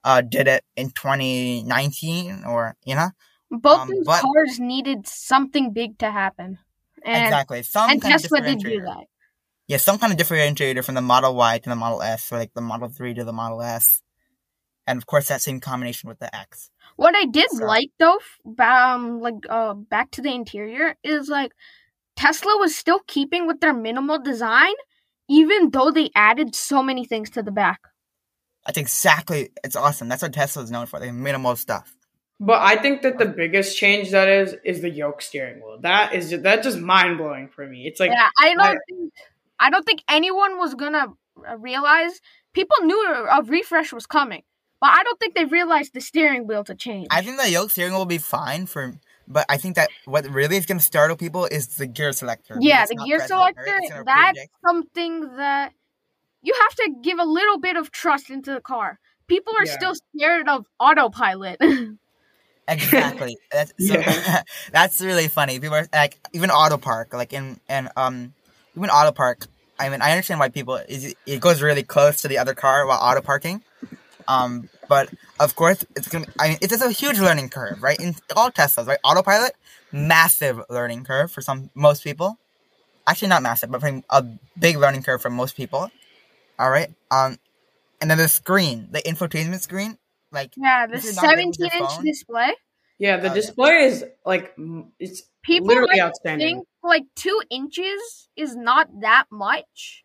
Uh, 0.04 0.22
did 0.22 0.48
it 0.48 0.64
in 0.76 0.90
2019 0.92 2.44
or, 2.46 2.76
you 2.86 2.96
know? 2.96 3.10
Both 3.50 3.82
um, 3.82 3.90
those 3.90 4.06
but, 4.06 4.22
cars 4.22 4.60
needed 4.60 5.08
something 5.08 5.74
big 5.74 5.98
to 6.00 6.10
happen. 6.10 6.58
And, 7.04 7.24
exactly. 7.26 7.64
Some 7.64 7.90
and 7.90 8.02
Tesla 8.02 8.42
did 8.42 8.60
do 8.60 8.82
that. 8.82 9.06
Yeah, 9.68 9.78
some 9.78 9.98
kind 9.98 10.12
of 10.12 10.20
differentiator 10.20 10.84
from 10.84 10.96
the 10.96 11.02
Model 11.02 11.36
Y 11.36 11.60
to 11.60 11.70
the 11.70 11.76
Model 11.76 12.02
S, 12.02 12.32
or 12.32 12.38
like 12.38 12.54
the 12.54 12.62
Model 12.62 12.90
3 12.90 13.14
to 13.16 13.24
the 13.24 13.34
Model 13.34 13.62
S. 13.62 14.02
And 14.88 14.98
of 14.98 15.06
course, 15.06 15.28
that 15.28 15.42
same 15.42 15.60
combination 15.60 16.10
with 16.10 16.20
the 16.20 16.34
X. 16.36 16.70
What 16.96 17.16
I 17.16 17.26
did 17.26 17.50
so. 17.52 17.66
like 17.66 17.90
though, 18.00 18.20
um, 18.60 19.22
like 19.22 19.36
uh, 19.50 19.74
back 19.74 20.12
to 20.12 20.22
the 20.22 20.34
interior, 20.34 20.96
is 21.04 21.30
like 21.30 21.54
Tesla 22.16 22.58
was 22.60 22.76
still 22.76 23.00
keeping 23.08 23.48
with 23.48 23.60
their 23.60 23.74
minimal 23.74 24.20
design, 24.20 24.74
even 25.30 25.70
though 25.70 25.92
they 25.92 26.10
added 26.16 26.56
so 26.56 26.84
many 26.84 27.06
things 27.06 27.30
to 27.32 27.44
the 27.44 27.52
back. 27.52 27.80
That's 28.66 28.78
exactly. 28.78 29.50
It's 29.64 29.76
awesome. 29.76 30.08
That's 30.08 30.22
what 30.22 30.34
Tesla 30.34 30.64
is 30.64 30.72
known 30.72 30.86
for. 30.86 31.00
They 31.00 31.12
minimal 31.12 31.56
stuff. 31.56 31.96
But 32.40 32.60
I 32.62 32.76
think 32.76 33.04
that 33.04 33.20
the 33.20 33.26
biggest 33.26 33.78
change 33.78 34.12
that 34.12 34.28
is 34.28 34.56
is 34.66 34.82
the 34.82 34.90
yoke 34.90 35.22
steering 35.22 35.58
wheel. 35.58 35.78
That 35.82 36.16
is 36.16 36.32
just, 36.32 36.44
that's 36.44 36.66
just 36.66 36.80
mind 36.80 37.20
blowing 37.20 37.50
for 37.50 37.68
me. 37.68 37.86
It's 37.86 38.00
like 38.00 38.10
yeah, 38.10 38.30
I 38.40 38.54
don't 38.54 38.62
I, 38.62 38.76
think 38.90 39.14
I 39.60 39.70
don't 39.70 39.86
think 39.86 40.04
anyone 40.10 40.58
was 40.58 40.74
gonna 40.74 41.08
realize. 41.58 42.20
People 42.54 42.78
knew 42.82 43.00
a 43.32 43.44
refresh 43.44 43.94
was 43.94 44.08
coming, 44.08 44.42
but 44.80 44.90
I 44.90 45.04
don't 45.04 45.20
think 45.20 45.36
they 45.36 45.46
realized 45.46 45.94
the 45.94 46.02
steering 46.02 46.48
wheel 46.48 46.64
to 46.64 46.74
change. 46.76 47.08
I 47.12 47.22
think 47.22 47.40
the 47.40 47.50
yoke 47.50 47.70
steering 47.70 47.92
wheel 47.92 48.02
will 48.02 48.06
be 48.06 48.18
fine 48.18 48.66
for 48.66 48.96
but 49.28 49.46
I 49.48 49.58
think 49.58 49.76
that 49.76 49.90
what 50.06 50.26
really 50.30 50.58
is 50.58 50.66
going 50.66 50.80
to 50.80 50.84
startle 50.84 51.16
people 51.16 51.46
is 51.46 51.78
the 51.78 51.88
gear 51.88 52.12
selector. 52.12 52.58
Yeah, 52.60 52.86
the 52.86 52.96
gear 52.96 53.26
selector. 53.26 53.80
That's 54.06 54.32
predict. 54.32 54.52
something 54.66 55.38
that 55.38 55.74
you 56.42 56.54
have 56.62 56.76
to 56.76 56.96
give 57.02 57.20
a 57.20 57.26
little 57.26 57.60
bit 57.60 57.78
of 57.78 57.92
trust 57.92 58.30
into 58.30 58.54
the 58.54 58.62
car. 58.62 59.00
People 59.28 59.54
are 59.58 59.66
yeah. 59.66 59.72
still 59.74 59.94
scared 59.96 60.48
of 60.50 60.66
autopilot. 60.80 61.62
exactly. 62.68 63.38
That's 63.52 63.74
so, 63.80 63.94
yeah. 63.94 64.44
that's 64.72 65.02
really 65.02 65.28
funny. 65.28 65.60
People 65.60 65.76
are 65.76 65.88
like 65.94 66.18
even 66.34 66.50
auto 66.50 66.78
park, 66.78 67.14
like 67.14 67.34
in 67.34 67.60
and 67.70 67.90
um 67.96 68.34
even 68.76 68.90
auto 68.90 69.12
park. 69.12 69.48
I 69.80 69.90
mean, 69.90 70.02
I 70.02 70.12
understand 70.12 70.40
why 70.40 70.50
people 70.50 70.76
is 70.76 71.16
it 71.26 71.40
goes 71.42 71.62
really 71.62 71.84
close 71.84 72.22
to 72.22 72.28
the 72.28 72.38
other 72.38 72.54
car 72.54 72.86
while 72.86 73.00
auto 73.02 73.22
parking. 73.22 73.64
Um, 74.28 74.70
but 74.88 75.10
of 75.40 75.56
course, 75.56 75.84
it's 75.96 76.08
gonna. 76.08 76.28
I 76.40 76.50
mean, 76.50 76.58
it's 76.62 76.72
just 76.72 76.84
a 76.84 76.92
huge 76.92 77.20
learning 77.20 77.50
curve, 77.50 77.82
right? 77.82 78.00
In 78.00 78.16
all 78.36 78.52
Teslas, 78.52 78.88
right? 78.88 79.00
Autopilot, 79.04 79.54
massive 79.92 80.62
learning 80.70 81.04
curve 81.04 81.32
for 81.32 81.42
some 81.42 81.70
most 81.74 82.04
people. 82.04 82.38
Actually, 83.08 83.30
not 83.30 83.42
massive, 83.42 83.72
but 83.72 83.84
a 84.10 84.26
big 84.58 84.78
learning 84.78 85.04
curve 85.04 85.22
for 85.22 85.30
most 85.30 85.58
people. 85.58 85.90
All 86.60 86.70
right. 86.70 86.90
Um, 87.10 87.38
and 88.00 88.10
then 88.10 88.18
the 88.18 88.28
screen, 88.28 88.88
the 88.92 89.02
infotainment 89.02 89.62
screen, 89.62 89.98
like 90.32 90.54
yeah, 90.58 90.88
the 90.88 91.00
seventeen 91.00 91.70
inch 91.74 91.98
display. 92.04 92.54
Yeah, 92.98 93.18
the 93.18 93.32
uh, 93.32 93.34
display 93.34 93.86
is 93.86 94.06
like 94.26 94.54
it's 95.00 95.24
people 95.44 95.68
literally 95.68 96.02
outstanding. 96.02 96.58
Think 96.58 96.68
like 96.84 97.04
two 97.16 97.42
inches 97.50 98.30
is 98.36 98.56
not 98.56 98.88
that 99.02 99.26
much. 99.32 100.04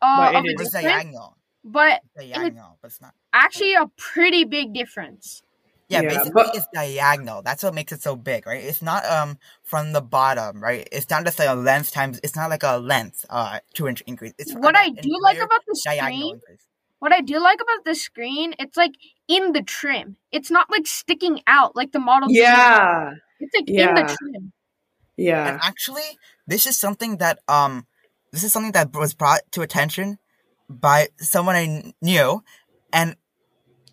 Uh, 0.00 0.32
but 0.32 0.44
it 0.44 0.60
is 0.60 0.70
diagonal. 0.70 1.36
But 1.64 2.02
diagonal, 2.16 2.78
but 2.80 2.88
it's 2.88 3.00
not 3.00 3.14
actually 3.32 3.74
a 3.74 3.90
pretty 3.96 4.44
big 4.44 4.72
difference. 4.72 5.42
Yeah, 5.88 6.02
yeah 6.02 6.08
basically 6.08 6.32
but, 6.34 6.54
it's 6.54 6.66
diagonal. 6.72 7.42
That's 7.42 7.62
what 7.62 7.74
makes 7.74 7.92
it 7.92 8.02
so 8.02 8.14
big, 8.14 8.46
right? 8.46 8.62
It's 8.62 8.82
not 8.82 9.04
um 9.06 9.38
from 9.64 9.92
the 9.92 10.02
bottom, 10.02 10.62
right? 10.62 10.86
It's 10.92 11.08
not 11.08 11.24
just 11.24 11.38
like 11.38 11.48
a 11.48 11.54
length 11.54 11.92
times. 11.92 12.20
It's 12.22 12.36
not 12.36 12.50
like 12.50 12.62
a 12.62 12.76
length 12.78 13.24
uh 13.30 13.60
two 13.74 13.88
inch 13.88 14.02
increase. 14.06 14.34
It's 14.38 14.54
what 14.54 14.76
I 14.76 14.90
do 14.90 15.16
like 15.22 15.38
about 15.38 15.62
the 15.66 15.74
screen. 15.76 16.34
Increase. 16.34 16.60
What 16.98 17.12
I 17.12 17.20
do 17.20 17.38
like 17.38 17.60
about 17.60 17.84
the 17.84 17.94
screen, 17.94 18.54
it's 18.58 18.76
like 18.76 18.92
in 19.28 19.52
the 19.52 19.62
trim. 19.62 20.16
It's 20.32 20.50
not 20.50 20.68
like 20.70 20.86
sticking 20.86 21.42
out 21.46 21.76
like 21.76 21.92
the 21.92 22.00
model. 22.00 22.28
Yeah, 22.30 23.12
it's 23.40 23.54
like 23.54 23.64
yeah. 23.68 23.88
in 23.88 23.94
the 23.94 24.02
trim. 24.02 24.52
Yeah, 25.16 25.48
and 25.48 25.60
actually, 25.62 26.18
this 26.46 26.66
is 26.66 26.78
something 26.78 27.18
that 27.18 27.38
um, 27.48 27.86
this 28.32 28.44
is 28.44 28.52
something 28.52 28.72
that 28.72 28.94
was 28.94 29.14
brought 29.14 29.40
to 29.52 29.62
attention 29.62 30.18
by 30.68 31.08
someone 31.18 31.56
I 31.56 31.92
knew, 32.02 32.42
and 32.92 33.16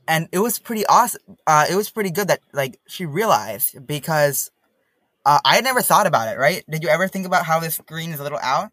and 0.07 0.29
it 0.31 0.39
was 0.39 0.59
pretty 0.59 0.85
awesome. 0.85 1.21
Uh, 1.47 1.65
it 1.69 1.75
was 1.75 1.89
pretty 1.89 2.11
good 2.11 2.27
that 2.27 2.39
like 2.53 2.79
she 2.87 3.05
realized 3.05 3.85
because 3.85 4.51
uh, 5.25 5.39
I 5.43 5.55
had 5.55 5.63
never 5.63 5.81
thought 5.81 6.07
about 6.07 6.33
it. 6.33 6.39
Right? 6.39 6.63
Did 6.69 6.83
you 6.83 6.89
ever 6.89 7.07
think 7.07 7.25
about 7.25 7.45
how 7.45 7.59
this 7.59 7.79
green 7.79 8.11
is 8.11 8.19
a 8.19 8.23
little 8.23 8.39
out? 8.41 8.71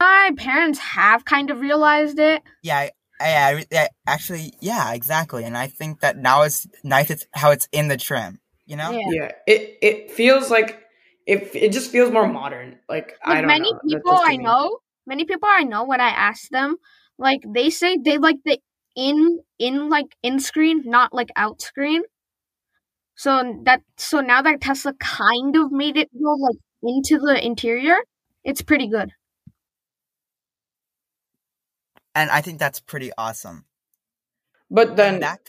My 0.00 0.32
parents 0.36 0.78
have 0.80 1.24
kind 1.24 1.50
of 1.50 1.60
realized 1.60 2.18
it. 2.18 2.42
Yeah, 2.62 2.88
I, 3.20 3.64
I, 3.72 3.88
actually, 4.06 4.52
yeah, 4.60 4.92
exactly. 4.94 5.44
And 5.44 5.56
I 5.56 5.68
think 5.68 6.00
that 6.00 6.16
now 6.16 6.42
it's 6.42 6.66
nice. 6.82 7.08
It's 7.10 7.26
how 7.32 7.52
it's 7.52 7.68
in 7.70 7.88
the 7.88 7.96
trim. 7.96 8.40
You 8.66 8.76
know? 8.76 8.90
Yeah. 8.90 9.06
yeah 9.10 9.32
it 9.46 9.78
it 9.82 10.10
feels 10.10 10.50
like 10.50 10.82
it. 11.26 11.54
It 11.54 11.72
just 11.72 11.90
feels 11.90 12.10
more 12.10 12.26
modern. 12.26 12.78
Like, 12.88 13.18
like 13.26 13.38
I 13.38 13.40
don't 13.40 13.46
many 13.46 13.72
know. 13.72 13.80
people 13.86 14.12
I 14.12 14.36
know, 14.36 14.78
many 15.06 15.24
people 15.24 15.48
I 15.50 15.62
know 15.62 15.84
when 15.84 16.00
I 16.00 16.08
ask 16.08 16.48
them, 16.48 16.76
like 17.18 17.42
they 17.46 17.70
say 17.70 17.96
they 17.96 18.18
like 18.18 18.36
the 18.44 18.58
in 18.96 19.40
in 19.58 19.88
like 19.88 20.16
in 20.22 20.40
screen, 20.40 20.82
not 20.84 21.12
like 21.12 21.30
out 21.36 21.60
screen. 21.62 22.02
So 23.14 23.60
that 23.64 23.82
so 23.96 24.20
now 24.20 24.42
that 24.42 24.60
Tesla 24.60 24.94
kind 24.94 25.56
of 25.56 25.70
made 25.72 25.96
it 25.96 26.10
go 26.12 26.32
like 26.32 26.56
into 26.82 27.18
the 27.18 27.44
interior, 27.44 27.96
it's 28.44 28.62
pretty 28.62 28.88
good. 28.88 29.12
And 32.14 32.30
I 32.30 32.40
think 32.40 32.58
that's 32.58 32.80
pretty 32.80 33.10
awesome. 33.16 33.64
But 34.70 34.96
then 34.96 35.20
that 35.20 35.40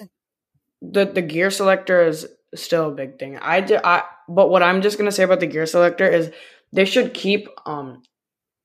the 0.81 1.05
the 1.05 1.21
gear 1.21 1.49
selector 1.49 2.05
is 2.05 2.27
still 2.55 2.89
a 2.89 2.91
big 2.91 3.17
thing. 3.17 3.37
I, 3.37 3.61
do, 3.61 3.79
I 3.83 4.03
but 4.27 4.49
what 4.49 4.63
I'm 4.63 4.81
just 4.81 4.97
gonna 4.97 5.11
say 5.11 5.23
about 5.23 5.39
the 5.39 5.47
gear 5.47 5.65
selector 5.65 6.07
is 6.07 6.31
they 6.71 6.85
should 6.85 7.13
keep 7.13 7.47
um 7.65 8.01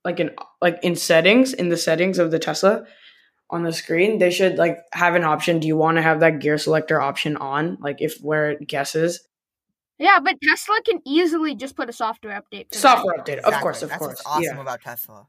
like 0.04 0.20
in 0.20 0.30
like 0.60 0.78
in 0.82 0.96
settings 0.96 1.52
in 1.52 1.68
the 1.68 1.76
settings 1.76 2.18
of 2.18 2.30
the 2.30 2.38
Tesla 2.38 2.84
on 3.50 3.62
the 3.62 3.72
screen 3.72 4.18
they 4.18 4.30
should 4.30 4.56
like 4.56 4.78
have 4.92 5.14
an 5.14 5.24
option. 5.24 5.58
Do 5.58 5.66
you 5.66 5.76
want 5.76 5.96
to 5.96 6.02
have 6.02 6.20
that 6.20 6.40
gear 6.40 6.58
selector 6.58 7.00
option 7.00 7.36
on? 7.36 7.78
Like 7.80 8.00
if 8.00 8.18
where 8.20 8.50
it 8.50 8.66
guesses? 8.66 9.26
Yeah 9.98 10.18
but 10.22 10.36
tesla 10.42 10.80
can 10.84 11.00
easily 11.06 11.54
just 11.54 11.76
put 11.76 11.88
a 11.88 11.92
software 11.92 12.40
update 12.40 12.74
software 12.74 13.14
that. 13.16 13.26
update 13.26 13.38
exactly. 13.38 13.54
of 13.54 13.60
course 13.60 13.82
of 13.82 13.88
That's 13.88 13.98
course. 13.98 14.22
awesome 14.26 14.42
yeah. 14.42 14.60
about 14.60 14.80
tesla. 14.80 15.26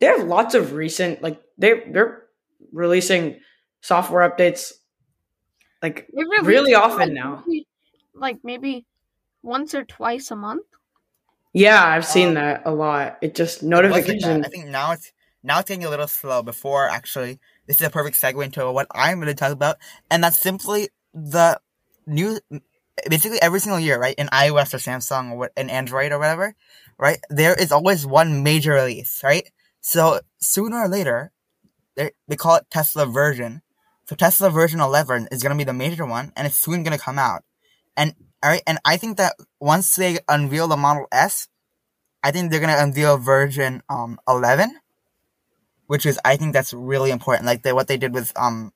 They 0.00 0.06
have 0.06 0.24
lots 0.24 0.54
of 0.54 0.72
recent 0.72 1.22
like 1.22 1.40
they 1.58 1.84
they're 1.90 2.24
releasing 2.72 3.40
software 3.80 4.28
updates 4.28 4.72
like 5.82 6.08
really 6.42 6.74
often 6.74 6.98
like, 6.98 7.12
now. 7.12 7.44
maybe, 7.46 7.66
like 8.14 8.38
maybe 8.42 8.84
once 9.42 9.74
or 9.74 9.84
twice 9.84 10.30
a 10.30 10.36
month? 10.36 10.64
Yeah 11.52 11.84
i've 11.84 12.06
seen 12.06 12.28
um, 12.28 12.34
that 12.34 12.62
a 12.64 12.72
lot. 12.72 13.18
It 13.22 13.34
just 13.34 13.62
notification 13.62 14.44
i 14.44 14.48
think 14.48 14.66
now 14.66 14.92
it's 14.92 15.12
now 15.42 15.60
it's 15.60 15.68
getting 15.68 15.84
a 15.84 15.90
little 15.90 16.08
slow 16.08 16.42
before 16.42 16.88
actually 16.88 17.38
this 17.66 17.80
is 17.80 17.86
a 17.86 17.90
perfect 17.90 18.20
segue 18.20 18.42
into 18.44 18.70
what 18.72 18.86
I'm 18.90 19.18
going 19.18 19.28
to 19.28 19.34
talk 19.34 19.52
about, 19.52 19.76
and 20.10 20.24
that's 20.24 20.40
simply 20.40 20.88
the 21.12 21.60
new, 22.06 22.40
basically 23.08 23.40
every 23.42 23.60
single 23.60 23.78
year, 23.78 24.00
right, 24.00 24.14
in 24.16 24.26
iOS 24.28 24.74
or 24.74 24.78
Samsung 24.78 25.32
or 25.32 25.36
what, 25.36 25.52
in 25.56 25.70
Android 25.70 26.12
or 26.12 26.18
whatever, 26.18 26.54
right, 26.98 27.18
there 27.28 27.54
is 27.54 27.70
always 27.70 28.06
one 28.06 28.42
major 28.42 28.72
release, 28.72 29.20
right? 29.22 29.46
So 29.80 30.20
sooner 30.38 30.78
or 30.78 30.88
later, 30.88 31.32
they 31.96 32.36
call 32.36 32.56
it 32.56 32.66
Tesla 32.70 33.06
version. 33.06 33.62
So 34.06 34.16
Tesla 34.16 34.48
version 34.50 34.80
11 34.80 35.28
is 35.30 35.42
going 35.42 35.52
to 35.52 35.58
be 35.58 35.64
the 35.64 35.74
major 35.74 36.06
one, 36.06 36.32
and 36.36 36.46
it's 36.46 36.56
soon 36.56 36.82
going 36.82 36.96
to 36.96 37.04
come 37.04 37.18
out. 37.18 37.44
And 37.96 38.14
all 38.42 38.50
right, 38.50 38.62
and 38.66 38.78
I 38.84 38.96
think 38.96 39.18
that 39.18 39.34
once 39.60 39.94
they 39.94 40.18
unveil 40.28 40.68
the 40.68 40.76
Model 40.76 41.06
S, 41.12 41.48
I 42.22 42.30
think 42.30 42.50
they're 42.50 42.60
going 42.60 42.74
to 42.74 42.82
unveil 42.82 43.18
version 43.18 43.82
um 43.88 44.18
11 44.28 44.78
which 45.88 46.06
is 46.06 46.20
I 46.24 46.36
think 46.36 46.52
that's 46.52 46.72
really 46.72 47.10
important. 47.10 47.46
Like 47.46 47.62
they, 47.62 47.72
what 47.72 47.88
they 47.88 47.96
did 47.96 48.14
with 48.14 48.32
um 48.36 48.72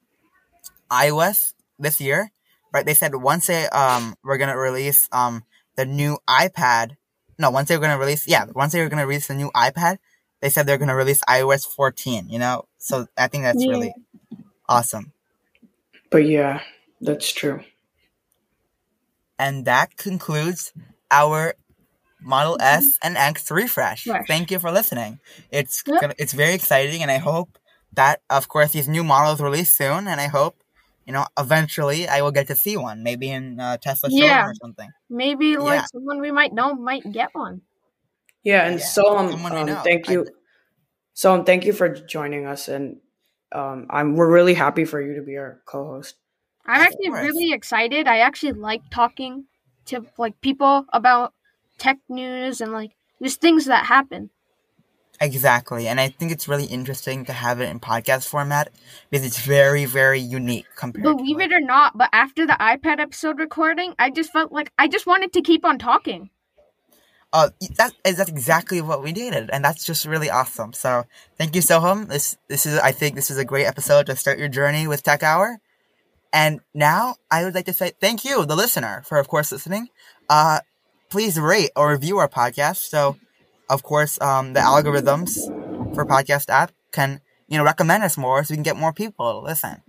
iOS 0.90 1.54
this 1.78 2.00
year, 2.00 2.32
right? 2.72 2.84
They 2.84 2.94
said 2.94 3.14
once 3.14 3.46
they 3.46 3.68
um 3.68 4.16
were 4.24 4.38
gonna 4.38 4.58
release 4.58 5.08
um 5.12 5.44
the 5.76 5.86
new 5.86 6.18
iPad. 6.28 6.96
No, 7.38 7.50
once 7.50 7.68
they 7.68 7.76
were 7.76 7.82
gonna 7.82 7.98
release 7.98 8.26
yeah, 8.26 8.46
once 8.54 8.72
they 8.72 8.80
were 8.80 8.88
gonna 8.88 9.06
release 9.06 9.28
the 9.28 9.34
new 9.34 9.50
iPad, 9.54 9.98
they 10.40 10.48
said 10.48 10.66
they're 10.66 10.78
gonna 10.78 10.96
release 10.96 11.22
iOS 11.28 11.66
14. 11.66 12.28
You 12.28 12.38
know, 12.38 12.64
so 12.78 13.06
I 13.16 13.28
think 13.28 13.44
that's 13.44 13.64
yeah. 13.64 13.70
really 13.70 13.94
awesome. 14.68 15.12
But 16.10 16.26
yeah, 16.26 16.62
that's 17.00 17.30
true. 17.30 17.60
And 19.38 19.64
that 19.66 19.96
concludes 19.96 20.72
our 21.10 21.54
Model 22.22 22.54
mm-hmm. 22.54 22.84
S 22.84 22.98
and 23.02 23.16
X 23.16 23.50
refresh. 23.50 24.06
refresh. 24.06 24.26
Thank 24.26 24.50
you 24.50 24.58
for 24.58 24.70
listening. 24.70 25.20
It's 25.50 25.82
yep. 25.86 26.00
gonna, 26.00 26.14
it's 26.18 26.32
very 26.32 26.54
exciting, 26.54 27.02
and 27.02 27.10
I 27.10 27.18
hope 27.18 27.58
that, 27.92 28.22
of 28.30 28.48
course, 28.48 28.72
these 28.72 28.88
new 28.88 29.04
models 29.04 29.40
release 29.40 29.74
soon, 29.74 30.06
and 30.08 30.20
I 30.20 30.28
hope, 30.28 30.56
you 31.06 31.12
know, 31.12 31.26
eventually 31.38 32.08
I 32.08 32.22
will 32.22 32.30
get 32.30 32.46
to 32.48 32.54
see 32.54 32.76
one, 32.76 33.02
maybe 33.02 33.30
in 33.30 33.60
uh, 33.60 33.76
Tesla 33.76 34.08
showroom 34.10 34.24
yeah. 34.24 34.46
or 34.46 34.54
something. 34.54 34.90
Maybe 35.10 35.56
like 35.56 35.80
yeah. 35.80 35.86
someone 35.92 36.20
we 36.20 36.30
might 36.30 36.52
know 36.52 36.74
might 36.74 37.10
get 37.12 37.34
one. 37.34 37.62
Yeah, 38.42 38.66
and 38.66 38.78
yeah. 38.78 38.86
so 38.86 39.18
um, 39.18 39.44
um 39.44 39.82
thank 39.84 40.08
you, 40.08 40.22
I, 40.22 40.30
so 41.12 41.34
um, 41.34 41.44
thank 41.44 41.64
you 41.64 41.72
for 41.72 41.88
joining 41.88 42.46
us, 42.46 42.68
and 42.68 42.96
um, 43.52 43.86
I'm 43.90 44.16
we're 44.16 44.32
really 44.32 44.54
happy 44.54 44.84
for 44.84 45.00
you 45.00 45.16
to 45.16 45.22
be 45.22 45.36
our 45.36 45.60
co-host. 45.66 46.16
I'm 46.64 46.80
actually 46.80 47.10
really 47.10 47.52
excited. 47.52 48.06
I 48.06 48.18
actually 48.18 48.52
like 48.52 48.82
talking 48.90 49.46
to 49.86 50.06
like 50.16 50.40
people 50.40 50.86
about 50.92 51.34
tech 51.82 51.98
news 52.08 52.60
and 52.60 52.72
like 52.72 52.92
just 53.22 53.40
things 53.40 53.66
that 53.66 53.86
happen. 53.86 54.30
Exactly. 55.20 55.86
And 55.86 56.00
I 56.00 56.08
think 56.08 56.32
it's 56.32 56.48
really 56.48 56.64
interesting 56.64 57.24
to 57.26 57.32
have 57.32 57.60
it 57.60 57.68
in 57.68 57.80
podcast 57.80 58.26
format 58.28 58.72
because 59.10 59.26
it's 59.26 59.38
very, 59.38 59.84
very 59.84 60.18
unique 60.18 60.66
compared 60.74 61.04
Believe 61.04 61.40
it 61.40 61.52
or 61.52 61.60
not, 61.60 61.96
but 61.96 62.08
after 62.12 62.46
the 62.46 62.54
iPad 62.54 62.98
episode 62.98 63.38
recording, 63.38 63.94
I 63.98 64.10
just 64.10 64.32
felt 64.32 64.52
like 64.52 64.72
I 64.78 64.88
just 64.88 65.06
wanted 65.06 65.32
to 65.34 65.42
keep 65.42 65.64
on 65.64 65.78
talking. 65.78 66.30
Uh, 67.32 67.50
that 67.76 67.92
is 68.04 68.16
that's 68.18 68.28
exactly 68.28 68.82
what 68.82 69.02
we 69.02 69.10
needed, 69.12 69.48
and 69.50 69.64
that's 69.64 69.86
just 69.86 70.04
really 70.04 70.28
awesome. 70.28 70.74
So 70.74 71.04
thank 71.38 71.54
you, 71.54 71.62
Soham. 71.62 72.08
This 72.08 72.36
this 72.48 72.66
is 72.66 72.78
I 72.78 72.92
think 72.92 73.14
this 73.14 73.30
is 73.30 73.38
a 73.38 73.44
great 73.44 73.64
episode 73.64 74.06
to 74.06 74.16
start 74.16 74.38
your 74.38 74.48
journey 74.48 74.86
with 74.86 75.02
Tech 75.02 75.22
Hour. 75.22 75.58
And 76.32 76.60
now 76.74 77.16
I 77.30 77.44
would 77.44 77.54
like 77.54 77.66
to 77.66 77.72
say 77.72 77.92
thank 78.00 78.24
you, 78.24 78.44
the 78.44 78.56
listener, 78.56 79.02
for 79.06 79.18
of 79.18 79.28
course 79.28 79.50
listening. 79.50 79.88
Uh, 80.28 80.60
please 81.12 81.38
rate 81.38 81.70
or 81.76 81.92
review 81.92 82.16
our 82.16 82.28
podcast. 82.28 82.88
So, 82.88 83.16
of 83.68 83.82
course, 83.82 84.18
um, 84.22 84.54
the 84.54 84.60
algorithms 84.60 85.36
for 85.94 86.06
podcast 86.06 86.48
app 86.48 86.72
can 86.90 87.20
you 87.48 87.58
know 87.58 87.64
recommend 87.64 88.02
us 88.02 88.16
more, 88.16 88.42
so 88.42 88.52
we 88.52 88.56
can 88.56 88.62
get 88.62 88.76
more 88.76 88.94
people 88.94 89.30
to 89.30 89.38
listen. 89.38 89.82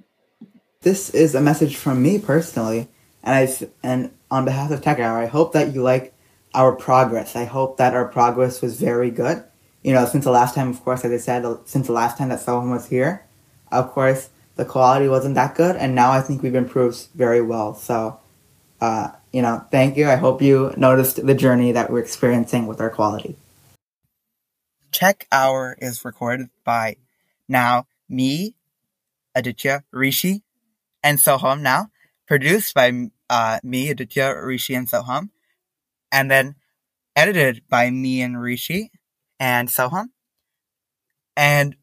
This 0.81 1.09
is 1.09 1.33
a 1.33 1.39
message 1.39 1.77
from 1.77 2.03
me 2.03 2.19
personally, 2.19 2.89
and 3.23 3.33
I 3.33 3.67
and 3.81 4.11
on 4.29 4.43
behalf 4.43 4.69
of 4.71 4.81
Tech 4.81 4.99
Hour, 4.99 5.17
I 5.17 5.27
hope 5.27 5.53
that 5.53 5.73
you 5.73 5.81
like 5.81 6.13
our 6.53 6.75
progress. 6.75 7.37
I 7.37 7.45
hope 7.45 7.77
that 7.77 7.93
our 7.93 8.05
progress 8.05 8.61
was 8.61 8.77
very 8.77 9.09
good. 9.09 9.43
You 9.81 9.93
know, 9.93 10.05
since 10.05 10.25
the 10.25 10.31
last 10.31 10.55
time, 10.55 10.69
of 10.69 10.83
course, 10.83 11.05
as 11.05 11.11
I 11.11 11.17
said, 11.17 11.45
since 11.65 11.87
the 11.87 11.93
last 11.93 12.17
time 12.17 12.29
that 12.29 12.41
someone 12.41 12.69
was 12.69 12.87
here, 12.87 13.25
of 13.71 13.91
course, 13.91 14.29
the 14.57 14.65
quality 14.65 15.07
wasn't 15.07 15.35
that 15.35 15.55
good, 15.55 15.77
and 15.77 15.95
now 15.95 16.11
I 16.11 16.19
think 16.19 16.43
we've 16.43 16.53
improved 16.53 17.07
very 17.15 17.41
well. 17.41 17.75
So, 17.75 18.19
uh, 18.81 19.11
you 19.33 19.41
know, 19.41 19.65
thank 19.71 19.97
you. 19.97 20.07
I 20.07 20.15
hope 20.15 20.41
you 20.41 20.73
noticed 20.77 21.25
the 21.25 21.33
journey 21.33 21.71
that 21.71 21.89
we're 21.89 21.99
experiencing 21.99 22.67
with 22.67 22.79
our 22.79 22.91
quality. 22.91 23.35
Tech 24.91 25.27
Hour 25.31 25.75
is 25.79 26.05
recorded 26.05 26.49
by 26.63 26.97
now 27.49 27.87
me, 28.07 28.53
Aditya, 29.33 29.83
Rishi, 29.91 30.43
and 31.01 31.17
Soham 31.17 31.61
now. 31.61 31.89
Produced 32.27 32.75
by 32.75 33.09
uh, 33.29 33.59
me, 33.63 33.89
Aditya, 33.89 34.35
Rishi, 34.41 34.75
and 34.75 34.87
Soham. 34.87 35.29
And 36.11 36.29
then 36.29 36.55
edited 37.15 37.63
by 37.67 37.89
me 37.89 38.21
and 38.21 38.39
Rishi 38.39 38.91
and 39.39 39.67
Soham. 39.67 40.09
And 41.35 41.75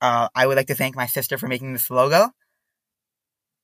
uh, 0.00 0.28
I 0.34 0.46
would 0.46 0.56
like 0.56 0.68
to 0.68 0.76
thank 0.76 0.94
my 0.94 1.06
sister 1.06 1.36
for 1.36 1.48
making 1.48 1.72
this 1.72 1.90
logo 1.90 2.30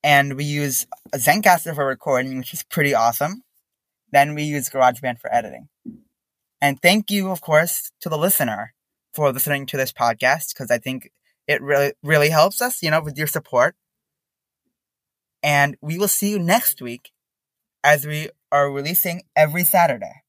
and 0.06 0.36
we 0.36 0.44
use 0.44 0.86
Zencastr 1.16 1.74
for 1.74 1.84
recording, 1.84 2.38
which 2.38 2.54
is 2.54 2.62
pretty 2.62 2.94
awesome. 2.94 3.42
Then 4.12 4.36
we 4.36 4.44
use 4.44 4.70
GarageBand 4.70 5.18
for 5.18 5.34
editing. 5.34 5.68
And 6.60 6.80
thank 6.80 7.10
you, 7.10 7.32
of 7.32 7.40
course, 7.40 7.90
to 8.02 8.08
the 8.08 8.16
listener 8.16 8.72
for 9.12 9.32
listening 9.32 9.66
to 9.66 9.76
this 9.76 9.92
podcast 9.92 10.54
because 10.54 10.70
I 10.70 10.78
think 10.78 11.10
it 11.48 11.60
really, 11.60 11.92
really 12.04 12.28
helps 12.28 12.62
us, 12.62 12.84
you 12.84 12.90
know, 12.92 13.00
with 13.00 13.18
your 13.18 13.26
support. 13.26 13.74
And 15.42 15.76
we 15.82 15.98
will 15.98 16.06
see 16.06 16.30
you 16.30 16.38
next 16.38 16.80
week 16.80 17.10
as 17.82 18.06
we 18.06 18.30
are 18.52 18.70
releasing 18.70 19.22
every 19.34 19.64
Saturday. 19.64 20.22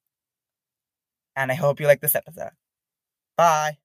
And 1.35 1.51
I 1.51 1.55
hope 1.55 1.79
you 1.79 1.85
like 1.85 2.01
this 2.01 2.15
episode. 2.15 2.53
Bye. 3.37 3.77